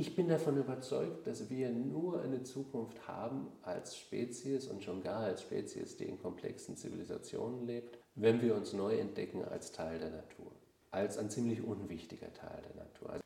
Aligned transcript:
Ich 0.00 0.14
bin 0.14 0.28
davon 0.28 0.56
überzeugt, 0.56 1.26
dass 1.26 1.50
wir 1.50 1.70
nur 1.70 2.22
eine 2.22 2.44
Zukunft 2.44 3.08
haben 3.08 3.48
als 3.62 3.96
Spezies 3.96 4.68
und 4.68 4.84
schon 4.84 5.02
gar 5.02 5.22
als 5.22 5.42
Spezies, 5.42 5.96
die 5.96 6.04
in 6.04 6.22
komplexen 6.22 6.76
Zivilisationen 6.76 7.66
lebt, 7.66 7.98
wenn 8.14 8.40
wir 8.40 8.54
uns 8.54 8.72
neu 8.72 8.96
entdecken 8.96 9.44
als 9.44 9.72
Teil 9.72 9.98
der 9.98 10.10
Natur, 10.10 10.52
als 10.92 11.18
ein 11.18 11.30
ziemlich 11.30 11.64
unwichtiger 11.64 12.32
Teil 12.32 12.62
der 12.62 12.84
Natur. 12.84 13.10
Also 13.10 13.22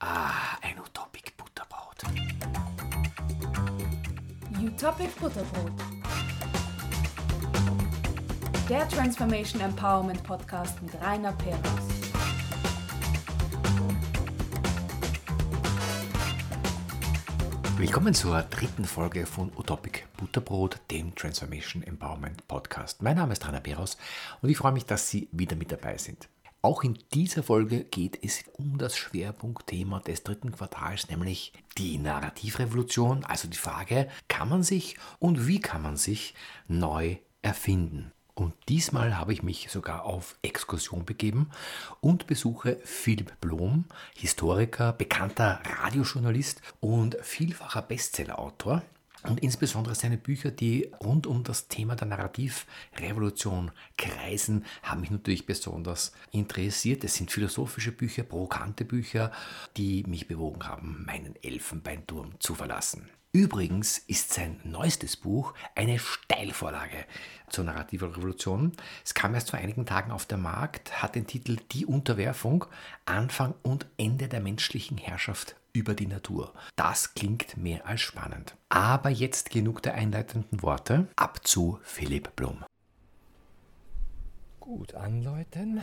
ah, 0.00 0.58
ein 0.60 0.78
Utopic 0.78 1.32
Butterbrot. 1.38 2.02
Utopic 4.62 5.18
Butterbrot. 5.18 5.72
Der 8.68 8.86
Transformation 8.90 9.62
Empowerment 9.62 10.22
Podcast 10.24 10.82
mit 10.82 10.92
Rainer 11.00 11.32
Perus. 11.32 11.95
Willkommen 17.78 18.14
zur 18.14 18.40
dritten 18.40 18.86
Folge 18.86 19.26
von 19.26 19.52
Utopic 19.54 20.04
Butterbrot, 20.16 20.80
dem 20.90 21.14
Transformation 21.14 21.82
Empowerment 21.82 22.48
Podcast. 22.48 23.02
Mein 23.02 23.16
Name 23.16 23.34
ist 23.34 23.46
Rainer 23.46 23.60
Beros 23.60 23.98
und 24.40 24.48
ich 24.48 24.56
freue 24.56 24.72
mich, 24.72 24.86
dass 24.86 25.10
Sie 25.10 25.28
wieder 25.30 25.56
mit 25.56 25.70
dabei 25.70 25.98
sind. 25.98 26.30
Auch 26.62 26.84
in 26.84 26.98
dieser 27.12 27.42
Folge 27.42 27.84
geht 27.84 28.18
es 28.24 28.44
um 28.54 28.78
das 28.78 28.96
Schwerpunktthema 28.96 30.00
des 30.00 30.22
dritten 30.22 30.52
Quartals, 30.52 31.10
nämlich 31.10 31.52
die 31.76 31.98
Narrativrevolution, 31.98 33.24
also 33.24 33.46
die 33.46 33.58
Frage, 33.58 34.08
kann 34.26 34.48
man 34.48 34.62
sich 34.62 34.96
und 35.18 35.46
wie 35.46 35.60
kann 35.60 35.82
man 35.82 35.98
sich 35.98 36.34
neu 36.68 37.18
erfinden? 37.42 38.10
Und 38.38 38.52
diesmal 38.68 39.16
habe 39.16 39.32
ich 39.32 39.42
mich 39.42 39.70
sogar 39.70 40.04
auf 40.04 40.36
Exkursion 40.42 41.06
begeben 41.06 41.48
und 42.02 42.26
besuche 42.26 42.78
Philipp 42.84 43.40
Blom, 43.40 43.86
Historiker, 44.14 44.92
bekannter 44.92 45.62
Radiojournalist 45.80 46.60
und 46.80 47.16
vielfacher 47.22 47.80
Bestsellerautor. 47.80 48.82
Und 49.22 49.40
insbesondere 49.40 49.94
seine 49.94 50.18
Bücher, 50.18 50.50
die 50.50 50.92
rund 51.02 51.26
um 51.26 51.44
das 51.44 51.68
Thema 51.68 51.96
der 51.96 52.08
Narrativrevolution 52.08 53.70
kreisen, 53.96 54.66
haben 54.82 55.00
mich 55.00 55.10
natürlich 55.10 55.46
besonders 55.46 56.12
interessiert. 56.30 57.04
Es 57.04 57.14
sind 57.14 57.32
philosophische 57.32 57.90
Bücher, 57.90 58.22
provokante 58.22 58.84
Bücher, 58.84 59.32
die 59.78 60.04
mich 60.06 60.28
bewogen 60.28 60.68
haben, 60.68 61.04
meinen 61.06 61.36
Elfenbeinturm 61.42 62.38
zu 62.38 62.54
verlassen. 62.54 63.08
Übrigens 63.32 63.98
ist 63.98 64.32
sein 64.32 64.60
neuestes 64.64 65.16
Buch 65.16 65.52
eine 65.74 65.98
Steilvorlage 65.98 67.04
zur 67.48 67.64
narrativen 67.64 68.12
Revolution. 68.12 68.72
Es 69.04 69.12
kam 69.12 69.34
erst 69.34 69.50
vor 69.50 69.58
einigen 69.58 69.84
Tagen 69.84 70.10
auf 70.10 70.24
den 70.24 70.40
Markt, 70.40 71.02
hat 71.02 71.14
den 71.14 71.26
Titel 71.26 71.58
Die 71.72 71.84
Unterwerfung, 71.84 72.64
Anfang 73.04 73.54
und 73.62 73.86
Ende 73.98 74.28
der 74.28 74.40
menschlichen 74.40 74.96
Herrschaft 74.96 75.56
über 75.74 75.94
die 75.94 76.06
Natur. 76.06 76.54
Das 76.76 77.12
klingt 77.12 77.56
mehr 77.58 77.86
als 77.86 78.00
spannend. 78.00 78.56
Aber 78.70 79.10
jetzt 79.10 79.50
genug 79.50 79.82
der 79.82 79.94
einleitenden 79.94 80.62
Worte. 80.62 81.08
Ab 81.16 81.46
zu 81.46 81.78
Philipp 81.82 82.34
Blum. 82.36 82.64
Gut 84.60 84.94
anläuten. 84.94 85.82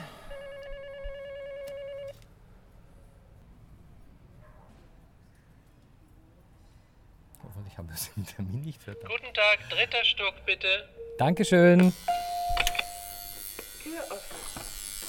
Hoffentlich 7.44 7.78
haben 7.78 7.88
wir 7.90 7.96
es 7.96 8.10
im 8.16 8.26
Termin 8.26 8.62
nicht 8.62 8.82
vertan. 8.82 9.10
Guten 9.10 9.34
Tag, 9.34 9.70
dritter 9.70 10.04
Stock 10.06 10.34
bitte. 10.46 10.68
Dankeschön. 11.18 11.94
Tür 13.84 14.00
offen. 14.10 14.38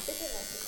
Bitte 0.07 0.25
lassen. 0.33 0.65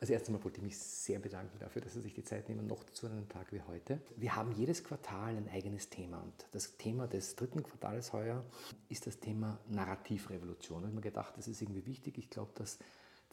Also 0.00 0.12
erst 0.12 0.26
einmal 0.26 0.44
wollte 0.44 0.58
ich 0.58 0.64
mich 0.64 0.78
sehr 0.78 1.18
bedanken 1.18 1.58
dafür, 1.58 1.80
dass 1.80 1.94
Sie 1.94 2.02
sich 2.02 2.12
die 2.12 2.24
Zeit 2.24 2.50
nehmen, 2.50 2.66
noch 2.66 2.84
zu 2.84 3.06
einem 3.06 3.26
Tag 3.26 3.52
wie 3.52 3.62
heute. 3.62 4.02
Wir 4.16 4.36
haben 4.36 4.52
jedes 4.52 4.84
Quartal 4.84 5.34
ein 5.34 5.48
eigenes 5.48 5.88
Thema 5.88 6.18
und 6.18 6.46
das 6.52 6.76
Thema 6.76 7.06
des 7.06 7.36
dritten 7.36 7.62
Quartals 7.62 8.12
heuer 8.12 8.44
ist 8.90 9.06
das 9.06 9.18
Thema 9.18 9.58
Narrativrevolution. 9.68 10.82
Da 10.82 10.88
habe 10.88 10.90
ich 10.90 10.94
mir 10.96 11.00
gedacht, 11.10 11.32
das 11.38 11.48
ist 11.48 11.62
irgendwie 11.62 11.86
wichtig. 11.86 12.18
Ich 12.18 12.28
glaube, 12.28 12.52
dass 12.54 12.78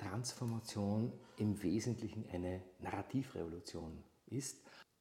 Transformation 0.01 1.11
im 1.37 1.61
Wesentlichen 1.61 2.25
eine 2.31 2.61
Narrativrevolution 2.79 4.03
ist. 4.27 4.57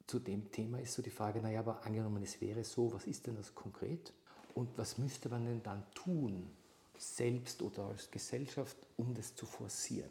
Zu 0.07 0.19
dem 0.19 0.51
Thema 0.51 0.79
ist 0.81 0.95
so 0.95 1.03
die 1.03 1.11
Frage, 1.11 1.41
naja, 1.41 1.61
aber 1.61 1.85
angenommen, 1.85 2.23
es 2.23 2.41
wäre 2.41 2.65
so, 2.65 2.93
was 2.93 3.07
ist 3.07 3.27
denn 3.27 3.37
das 3.37 3.55
konkret? 3.55 4.13
Und 4.55 4.77
was 4.77 4.99
müsste 4.99 5.29
man 5.29 5.45
denn 5.45 5.63
dann 5.63 5.85
tun, 5.95 6.51
selbst 6.99 7.63
oder 7.63 7.85
als 7.85 8.11
Gesellschaft, 8.11 8.77
um 8.97 9.15
das 9.15 9.35
zu 9.35 9.47
forcieren? 9.47 10.11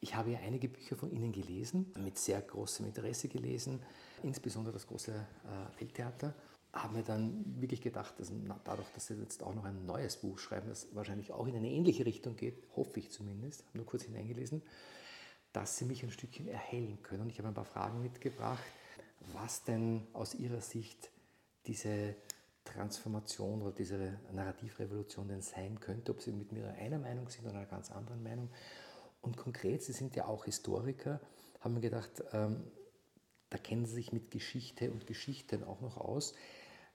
Ich 0.00 0.14
habe 0.14 0.30
ja 0.30 0.38
einige 0.38 0.68
Bücher 0.68 0.96
von 0.96 1.10
Ihnen 1.10 1.32
gelesen, 1.32 1.92
mit 1.98 2.18
sehr 2.18 2.40
großem 2.40 2.86
Interesse 2.86 3.28
gelesen, 3.28 3.82
insbesondere 4.22 4.74
das 4.74 4.86
große 4.86 5.12
äh, 5.12 5.80
Welttheater. 5.80 6.34
Habe 6.72 6.98
mir 6.98 7.02
dann 7.02 7.60
wirklich 7.60 7.80
gedacht, 7.80 8.18
dass 8.18 8.30
dadurch, 8.64 8.88
dass 8.90 9.06
Sie 9.06 9.14
jetzt 9.14 9.42
auch 9.42 9.54
noch 9.54 9.64
ein 9.64 9.86
neues 9.86 10.18
Buch 10.18 10.38
schreiben, 10.38 10.68
das 10.68 10.94
wahrscheinlich 10.94 11.32
auch 11.32 11.46
in 11.46 11.56
eine 11.56 11.70
ähnliche 11.70 12.04
Richtung 12.04 12.36
geht, 12.36 12.62
hoffe 12.76 13.00
ich 13.00 13.10
zumindest, 13.10 13.64
habe 13.66 13.78
nur 13.78 13.86
kurz 13.86 14.04
hineingelesen, 14.04 14.62
dass 15.52 15.78
Sie 15.78 15.86
mich 15.86 16.02
ein 16.02 16.10
Stückchen 16.10 16.46
erhellen 16.46 17.02
können. 17.02 17.22
Und 17.22 17.30
ich 17.30 17.38
habe 17.38 17.48
ein 17.48 17.54
paar 17.54 17.64
Fragen 17.64 18.02
mitgebracht, 18.02 18.62
was 19.32 19.64
denn 19.64 20.06
aus 20.12 20.34
Ihrer 20.34 20.60
Sicht 20.60 21.10
diese 21.66 22.14
Transformation 22.64 23.62
oder 23.62 23.72
diese 23.72 24.18
Narrativrevolution 24.32 25.28
denn 25.28 25.42
sein 25.42 25.80
könnte, 25.80 26.12
ob 26.12 26.20
Sie 26.20 26.32
mit 26.32 26.52
mir 26.52 26.68
einer 26.74 26.98
Meinung 26.98 27.28
sind 27.28 27.44
oder 27.46 27.54
einer 27.54 27.66
ganz 27.66 27.90
anderen 27.90 28.22
Meinung. 28.22 28.50
Und 29.20 29.36
konkret, 29.36 29.82
Sie 29.82 29.92
sind 29.92 30.14
ja 30.16 30.26
auch 30.26 30.44
Historiker, 30.44 31.20
haben 31.60 31.74
wir 31.74 31.80
gedacht, 31.80 32.22
ähm, 32.32 32.70
da 33.50 33.58
kennen 33.58 33.86
Sie 33.86 33.94
sich 33.94 34.12
mit 34.12 34.30
Geschichte 34.30 34.90
und 34.90 35.06
Geschichten 35.06 35.64
auch 35.64 35.80
noch 35.80 35.96
aus. 35.96 36.34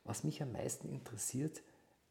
Was 0.03 0.23
mich 0.23 0.41
am 0.41 0.51
meisten 0.51 0.89
interessiert, 0.89 1.61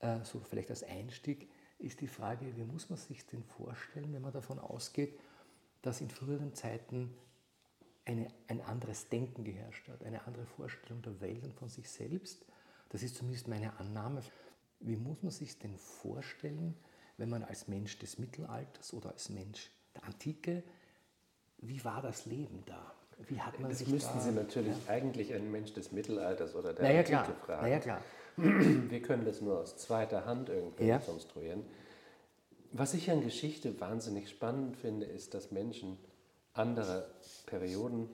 äh, 0.00 0.24
so 0.24 0.40
vielleicht 0.40 0.70
als 0.70 0.82
Einstieg, 0.82 1.50
ist 1.78 2.00
die 2.00 2.08
Frage, 2.08 2.56
wie 2.56 2.64
muss 2.64 2.90
man 2.90 2.98
sich 2.98 3.26
denn 3.26 3.42
vorstellen, 3.42 4.12
wenn 4.12 4.22
man 4.22 4.32
davon 4.32 4.58
ausgeht, 4.58 5.18
dass 5.82 6.00
in 6.00 6.10
früheren 6.10 6.54
Zeiten 6.54 7.12
eine, 8.04 8.28
ein 8.48 8.60
anderes 8.62 9.08
Denken 9.08 9.44
geherrscht 9.44 9.88
hat, 9.88 10.04
eine 10.04 10.26
andere 10.26 10.46
Vorstellung 10.46 11.02
der 11.02 11.20
Welt 11.20 11.44
und 11.44 11.54
von 11.54 11.68
sich 11.68 11.88
selbst. 11.88 12.44
Das 12.88 13.02
ist 13.02 13.16
zumindest 13.16 13.48
meine 13.48 13.78
Annahme. 13.78 14.22
Wie 14.80 14.96
muss 14.96 15.22
man 15.22 15.32
sich 15.32 15.58
denn 15.58 15.76
vorstellen, 15.76 16.76
wenn 17.16 17.28
man 17.28 17.44
als 17.44 17.68
Mensch 17.68 17.98
des 17.98 18.18
Mittelalters 18.18 18.92
oder 18.92 19.10
als 19.10 19.28
Mensch 19.28 19.70
der 19.94 20.04
Antike, 20.04 20.62
wie 21.58 21.84
war 21.84 22.02
das 22.02 22.26
Leben 22.26 22.64
da? 22.66 22.92
Wie 23.28 23.40
hat 23.40 23.58
man 23.60 23.70
das 23.70 23.78
sich 23.80 23.88
müssten 23.88 24.18
da, 24.18 24.24
Sie 24.24 24.32
natürlich 24.32 24.76
Ja. 24.86 24.92
eigentlich 24.92 25.32
einen 25.34 25.50
Mensch 25.50 25.72
des 25.72 25.92
Mittelalters 25.92 26.54
oder 26.54 26.72
der 26.72 26.84
Naja, 26.84 27.18
Antike 27.20 27.38
fragen. 27.38 27.62
Naja, 27.62 27.78
klar. 27.80 28.00
Wir 28.36 29.02
können 29.02 29.24
das 29.24 29.40
nur 29.40 29.58
aus 29.60 29.76
zweiter 29.76 30.24
Hand 30.24 30.48
irgendwie 30.48 30.84
Ja. 30.86 30.98
konstruieren. 30.98 31.64
Was 32.72 32.94
ich 32.94 33.10
an 33.10 33.22
Geschichte 33.22 33.78
wahnsinnig 33.80 34.30
spannend 34.30 34.76
finde, 34.76 35.06
ist, 35.06 35.34
dass 35.34 35.50
Menschen 35.50 35.98
anderer 36.54 37.06
Perioden 37.46 38.08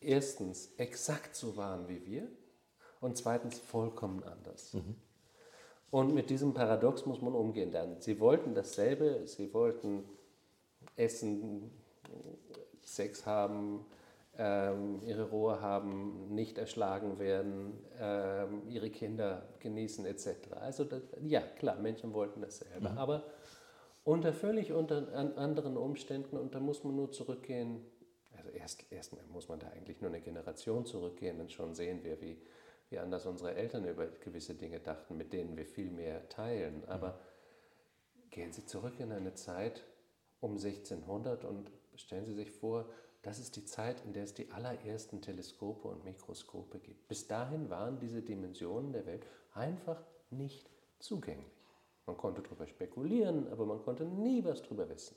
erstens 0.00 0.70
exakt 0.78 1.34
so 1.36 1.56
waren 1.56 1.88
wie 1.88 2.04
wir 2.06 2.28
und 3.00 3.16
zweitens 3.18 3.58
vollkommen 3.58 4.22
anders. 4.24 4.74
Und 5.90 6.14
mit 6.14 6.30
diesem 6.30 6.54
Paradox 6.54 7.04
muss 7.06 7.20
man 7.20 7.34
umgehen 7.34 7.70
lernen. 7.72 7.96
Sie 8.00 8.18
wollten 8.20 8.54
dasselbe, 8.54 9.26
sie 9.26 9.52
wollten 9.52 10.04
essen, 10.96 11.70
Sex 12.82 13.26
haben, 13.26 13.84
ihre 14.38 15.30
Ruhe 15.30 15.60
haben, 15.60 16.32
nicht 16.32 16.58
erschlagen 16.58 17.18
werden, 17.18 17.76
ähm, 17.98 18.62
ihre 18.68 18.88
Kinder 18.88 19.48
genießen 19.58 20.06
etc. 20.06 20.52
Also 20.60 20.84
das, 20.84 21.02
ja, 21.26 21.40
klar, 21.40 21.76
Menschen 21.76 22.14
wollten 22.14 22.40
dasselbe, 22.40 22.90
aber 22.96 23.24
unter 24.04 24.32
völlig 24.32 24.72
unter, 24.72 25.12
an 25.12 25.32
anderen 25.36 25.76
Umständen 25.76 26.36
und 26.36 26.54
da 26.54 26.60
muss 26.60 26.84
man 26.84 26.94
nur 26.94 27.10
zurückgehen. 27.10 27.84
Also 28.36 28.50
erst, 28.50 28.84
erst 28.90 29.16
muss 29.28 29.48
man 29.48 29.58
da 29.58 29.68
eigentlich 29.68 30.00
nur 30.00 30.10
eine 30.10 30.20
Generation 30.20 30.86
zurückgehen 30.86 31.40
und 31.40 31.50
schon 31.50 31.74
sehen 31.74 32.04
wir, 32.04 32.20
wie, 32.20 32.40
wie 32.90 32.98
anders 32.98 33.26
unsere 33.26 33.54
Eltern 33.56 33.84
über 33.84 34.06
gewisse 34.06 34.54
Dinge 34.54 34.78
dachten, 34.78 35.16
mit 35.16 35.32
denen 35.32 35.56
wir 35.56 35.66
viel 35.66 35.90
mehr 35.90 36.28
teilen. 36.28 36.84
Aber 36.86 37.18
gehen 38.30 38.52
Sie 38.52 38.64
zurück 38.64 39.00
in 39.00 39.10
eine 39.10 39.34
Zeit 39.34 39.82
um 40.40 40.52
1600 40.52 41.44
und 41.44 41.72
stellen 41.96 42.24
Sie 42.24 42.34
sich 42.34 42.52
vor, 42.52 42.88
das 43.28 43.38
ist 43.38 43.56
die 43.56 43.64
Zeit, 43.66 44.02
in 44.06 44.14
der 44.14 44.24
es 44.24 44.32
die 44.32 44.50
allerersten 44.52 45.20
Teleskope 45.20 45.86
und 45.86 46.02
Mikroskope 46.02 46.78
gibt. 46.78 47.08
Bis 47.08 47.26
dahin 47.26 47.68
waren 47.68 48.00
diese 48.00 48.22
Dimensionen 48.22 48.90
der 48.94 49.04
Welt 49.04 49.26
einfach 49.52 50.02
nicht 50.30 50.70
zugänglich. 50.98 51.44
Man 52.06 52.16
konnte 52.16 52.40
darüber 52.40 52.66
spekulieren, 52.66 53.46
aber 53.52 53.66
man 53.66 53.82
konnte 53.82 54.06
nie 54.06 54.42
was 54.46 54.62
darüber 54.62 54.88
wissen. 54.88 55.14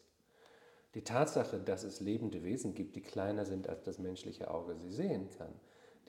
Die 0.94 1.06
Tatsache, 1.06 1.62
dass 1.62 1.84
es 1.84 2.02
lebende 2.02 2.44
Wesen 2.44 2.74
gibt, 2.74 2.98
die 2.98 3.02
kleiner 3.02 3.46
sind, 3.46 3.69
als 3.69 3.81
das 3.84 3.98
menschliche 3.98 4.52
Auge 4.52 4.75
sie 4.75 4.92
sehen 4.92 5.30
kann, 5.38 5.54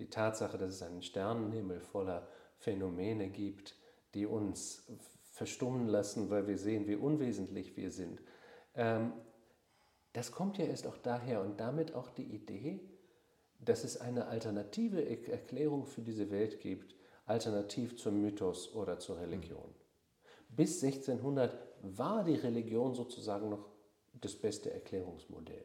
die 0.01 0.11
Tatsache, 0.11 0.59
dass 0.59 0.75
es 0.75 0.83
einen 0.83 1.03
Sternenhimmel 1.03 1.79
voller 1.79 2.27
Phänomene 2.59 3.29
gibt, 3.29 3.77
die 4.15 4.27
uns 4.27 4.91
verstummen 5.31 5.87
lassen, 5.87 6.31
weil 6.31 6.49
wir 6.49 6.59
sehen, 6.59 6.89
wie 6.89 6.97
unwesentlich 6.97 7.77
wir 7.77 7.93
sind. 7.93 8.21
Ähm, 8.75 9.13
das 10.13 10.33
kommt 10.33 10.59
ja 10.59 10.67
erst 10.67 10.87
auch 10.87 10.99
daher 10.99 11.41
und 11.41 11.59
damit 11.59 11.95
auch 11.95 12.11
die 12.11 12.35
Idee, 12.35 12.81
dass 13.59 13.85
es 13.85 14.01
eine 14.01 14.27
alternative 14.27 15.05
Erklärung 15.07 15.87
für 15.87 16.03
diese 16.03 16.31
Welt 16.31 16.61
gibt, 16.61 16.95
alternativ 17.27 17.97
zum 17.97 18.21
Mythos 18.21 18.75
oder 18.75 18.99
zur 18.99 19.19
Religion. 19.21 19.75
Bis 20.49 20.83
1600 20.83 21.57
war 21.83 22.25
die 22.25 22.35
Religion 22.35 22.95
sozusagen 22.95 23.49
noch 23.49 23.67
das 24.13 24.35
beste 24.37 24.73
Erklärungsmodell. 24.73 25.65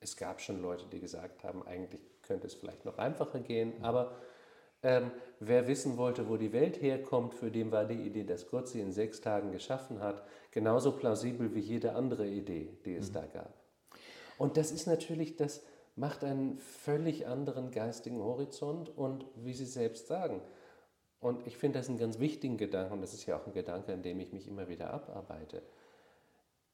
Es 0.00 0.16
gab 0.16 0.40
schon 0.40 0.60
Leute, 0.60 0.86
die 0.92 1.00
gesagt 1.00 1.44
haben, 1.44 1.62
eigentlich 1.62 2.02
könnte 2.22 2.46
es 2.46 2.54
vielleicht 2.54 2.84
noch 2.84 2.98
einfacher 2.98 3.40
gehen, 3.40 3.72
aber 3.82 4.16
ähm, 4.82 5.12
wer 5.38 5.68
wissen 5.68 5.96
wollte, 5.96 6.28
wo 6.28 6.36
die 6.36 6.52
Welt 6.52 6.82
herkommt, 6.82 7.34
für 7.34 7.52
den 7.52 7.70
war 7.70 7.84
die 7.84 8.04
Idee, 8.04 8.24
dass 8.24 8.48
Gott 8.48 8.68
sie 8.68 8.80
in 8.80 8.90
sechs 8.90 9.20
Tagen 9.20 9.52
geschaffen 9.52 10.00
hat, 10.00 10.26
genauso 10.50 10.92
plausibel 10.92 11.54
wie 11.54 11.60
jede 11.60 11.94
andere 11.94 12.26
Idee, 12.26 12.76
die 12.84 12.96
es 12.96 13.12
da 13.12 13.24
gab. 13.26 13.61
Und 14.42 14.56
das 14.56 14.72
ist 14.72 14.88
natürlich, 14.88 15.36
das 15.36 15.62
macht 15.94 16.24
einen 16.24 16.58
völlig 16.58 17.28
anderen 17.28 17.70
geistigen 17.70 18.18
Horizont 18.18 18.88
und 18.88 19.24
wie 19.36 19.52
Sie 19.52 19.66
selbst 19.66 20.08
sagen. 20.08 20.42
Und 21.20 21.46
ich 21.46 21.56
finde 21.56 21.78
das 21.78 21.88
einen 21.88 21.96
ganz 21.96 22.18
wichtigen 22.18 22.56
Gedanken, 22.56 22.94
und 22.94 23.02
das 23.02 23.14
ist 23.14 23.24
ja 23.26 23.38
auch 23.38 23.46
ein 23.46 23.52
Gedanke, 23.52 23.92
an 23.92 24.02
dem 24.02 24.18
ich 24.18 24.32
mich 24.32 24.48
immer 24.48 24.66
wieder 24.68 24.92
abarbeite. 24.92 25.62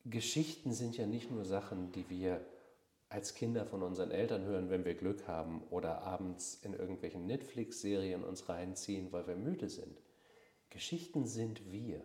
Geschichten 0.06 0.72
sind 0.72 0.96
ja 0.96 1.04
nicht 1.04 1.30
nur 1.30 1.44
Sachen, 1.44 1.92
die 1.92 2.08
wir 2.08 2.40
als 3.10 3.34
Kinder 3.34 3.66
von 3.66 3.82
unseren 3.82 4.12
Eltern 4.12 4.46
hören, 4.46 4.70
wenn 4.70 4.86
wir 4.86 4.94
Glück 4.94 5.28
haben 5.28 5.62
oder 5.68 6.00
abends 6.04 6.58
in 6.62 6.72
irgendwelchen 6.72 7.26
Netflix-Serien 7.26 8.24
uns 8.24 8.48
reinziehen, 8.48 9.12
weil 9.12 9.26
wir 9.26 9.36
müde 9.36 9.68
sind. 9.68 10.00
Geschichten 10.70 11.26
sind 11.26 11.70
wir. 11.70 12.02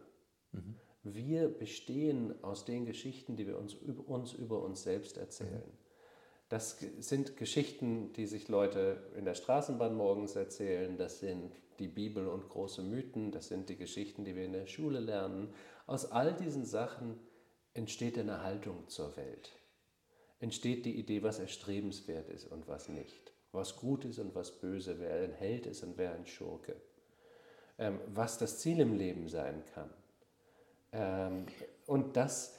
Wir 1.03 1.49
bestehen 1.49 2.41
aus 2.43 2.63
den 2.63 2.85
Geschichten, 2.85 3.35
die 3.35 3.45
wir 3.45 3.57
uns, 3.59 3.75
uns 3.75 4.33
über 4.33 4.63
uns 4.63 4.83
selbst 4.83 5.17
erzählen. 5.17 5.69
Das 6.47 6.77
ge- 6.77 6.89
sind 6.99 7.35
Geschichten, 7.35 8.13
die 8.13 8.25
sich 8.25 8.47
Leute 8.47 9.11
in 9.17 9.25
der 9.25 9.35
Straßenbahn 9.35 9.95
morgens 9.95 10.35
erzählen. 10.35 10.97
Das 10.97 11.19
sind 11.19 11.51
die 11.79 11.89
Bibel 11.89 12.27
und 12.27 12.47
große 12.47 12.81
Mythen. 12.83 13.31
Das 13.31 13.49
sind 13.49 13.67
die 13.67 13.75
Geschichten, 13.75 14.23
die 14.23 14.35
wir 14.35 14.45
in 14.45 14.53
der 14.53 14.67
Schule 14.67 14.99
lernen. 15.01 15.53
Aus 15.87 16.09
all 16.11 16.33
diesen 16.33 16.63
Sachen 16.63 17.19
entsteht 17.73 18.17
eine 18.17 18.41
Haltung 18.43 18.87
zur 18.87 19.17
Welt. 19.17 19.51
Entsteht 20.39 20.85
die 20.85 20.97
Idee, 20.97 21.21
was 21.21 21.39
erstrebenswert 21.39 22.29
ist 22.29 22.45
und 22.45 22.67
was 22.67 22.87
nicht. 22.87 23.33
Was 23.51 23.75
gut 23.75 24.05
ist 24.05 24.19
und 24.19 24.35
was 24.35 24.59
böse, 24.59 24.99
wer 24.99 25.15
ein 25.23 25.33
Held 25.33 25.65
ist 25.65 25.83
und 25.83 25.97
wer 25.97 26.13
ein 26.13 26.25
Schurke. 26.25 26.75
Ähm, 27.77 27.99
was 28.07 28.37
das 28.37 28.59
Ziel 28.59 28.79
im 28.79 28.93
Leben 28.93 29.27
sein 29.27 29.63
kann. 29.73 29.89
Ähm, 30.93 31.47
und 31.87 32.15
das, 32.15 32.53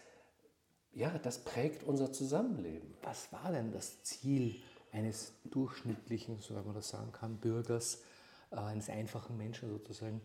ja, 0.92 1.16
das 1.19 1.38
prägt 1.38 1.84
unser 1.84 2.12
Zusammenleben. 2.12 2.94
Was 3.02 3.32
war 3.32 3.52
denn 3.52 3.72
das 3.72 4.02
Ziel 4.02 4.56
eines 4.92 5.32
durchschnittlichen, 5.44 6.40
so 6.40 6.54
wenn 6.54 6.64
man 6.64 6.75
das 6.75 6.88
sagen 6.88 7.12
kann, 7.12 7.38
Bürgers, 7.38 8.02
äh, 8.50 8.56
eines 8.56 8.90
einfachen 8.90 9.36
Menschen 9.36 9.70
sozusagen 9.70 10.20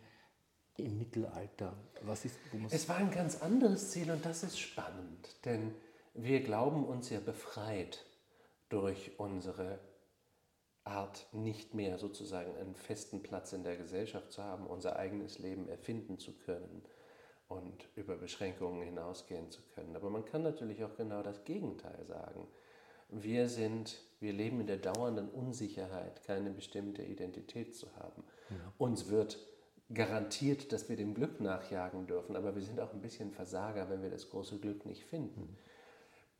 im 0.77 0.97
Mittelalter? 0.97 1.77
Was 2.01 2.25
ist, 2.25 2.35
Es 2.69 2.89
war 2.89 2.97
ein 2.97 3.11
ganz 3.11 3.41
anderes 3.41 3.91
Ziel 3.91 4.11
und 4.11 4.25
das 4.25 4.43
ist 4.43 4.59
spannend, 4.59 5.35
denn 5.45 5.73
wir 6.13 6.41
glauben 6.41 6.85
uns 6.85 7.09
ja 7.09 7.19
befreit 7.19 8.05
durch 8.69 9.11
unsere 9.17 9.79
Art, 10.83 11.27
nicht 11.33 11.75
mehr 11.75 11.99
sozusagen 11.99 12.55
einen 12.57 12.75
festen 12.75 13.21
Platz 13.21 13.53
in 13.53 13.63
der 13.63 13.77
Gesellschaft 13.77 14.31
zu 14.31 14.43
haben, 14.43 14.65
unser 14.65 14.95
eigenes 14.95 15.37
Leben 15.37 15.69
erfinden 15.69 16.17
zu 16.17 16.33
können 16.33 16.83
und 17.49 17.89
über 17.95 18.15
Beschränkungen 18.15 18.83
hinausgehen 18.83 19.51
zu 19.51 19.61
können. 19.75 19.95
Aber 19.95 20.09
man 20.09 20.23
kann 20.23 20.43
natürlich 20.43 20.83
auch 20.83 20.95
genau 20.95 21.21
das 21.21 21.43
Gegenteil 21.43 22.05
sagen. 22.05 22.47
Wir 23.09 23.49
sind, 23.49 23.99
wir 24.19 24.33
leben 24.33 24.61
in 24.61 24.67
der 24.67 24.77
dauernden 24.77 25.29
Unsicherheit, 25.29 26.23
keine 26.23 26.51
bestimmte 26.51 27.03
Identität 27.03 27.75
zu 27.75 27.87
haben. 27.95 28.23
Uns 28.77 29.09
wird 29.09 29.39
garantiert, 29.91 30.71
dass 30.71 30.87
wir 30.89 30.95
dem 30.95 31.15
Glück 31.15 31.41
nachjagen 31.41 32.05
dürfen, 32.05 32.35
aber 32.35 32.55
wir 32.55 32.61
sind 32.61 32.79
auch 32.79 32.93
ein 32.93 33.01
bisschen 33.01 33.31
Versager, 33.31 33.89
wenn 33.89 34.03
wir 34.03 34.11
das 34.11 34.29
große 34.29 34.59
Glück 34.59 34.85
nicht 34.85 35.03
finden. 35.03 35.57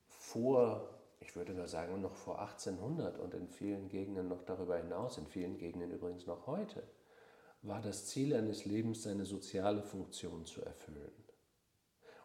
Vor, 0.07 0.87
ich 1.19 1.35
würde 1.35 1.53
nur 1.53 1.67
sagen, 1.67 2.01
noch 2.01 2.15
vor 2.15 2.39
1800 2.39 3.17
und 3.17 3.33
in 3.33 3.47
vielen 3.47 3.89
Gegenden 3.89 4.27
noch 4.27 4.43
darüber 4.43 4.77
hinaus, 4.77 5.17
in 5.17 5.25
vielen 5.25 5.57
Gegenden 5.57 5.89
übrigens 5.89 6.27
noch 6.27 6.45
heute, 6.45 6.83
war 7.61 7.81
das 7.81 8.07
Ziel 8.07 8.33
eines 8.33 8.65
Lebens, 8.65 9.03
seine 9.03 9.25
soziale 9.25 9.83
Funktion 9.83 10.45
zu 10.45 10.61
erfüllen. 10.61 11.11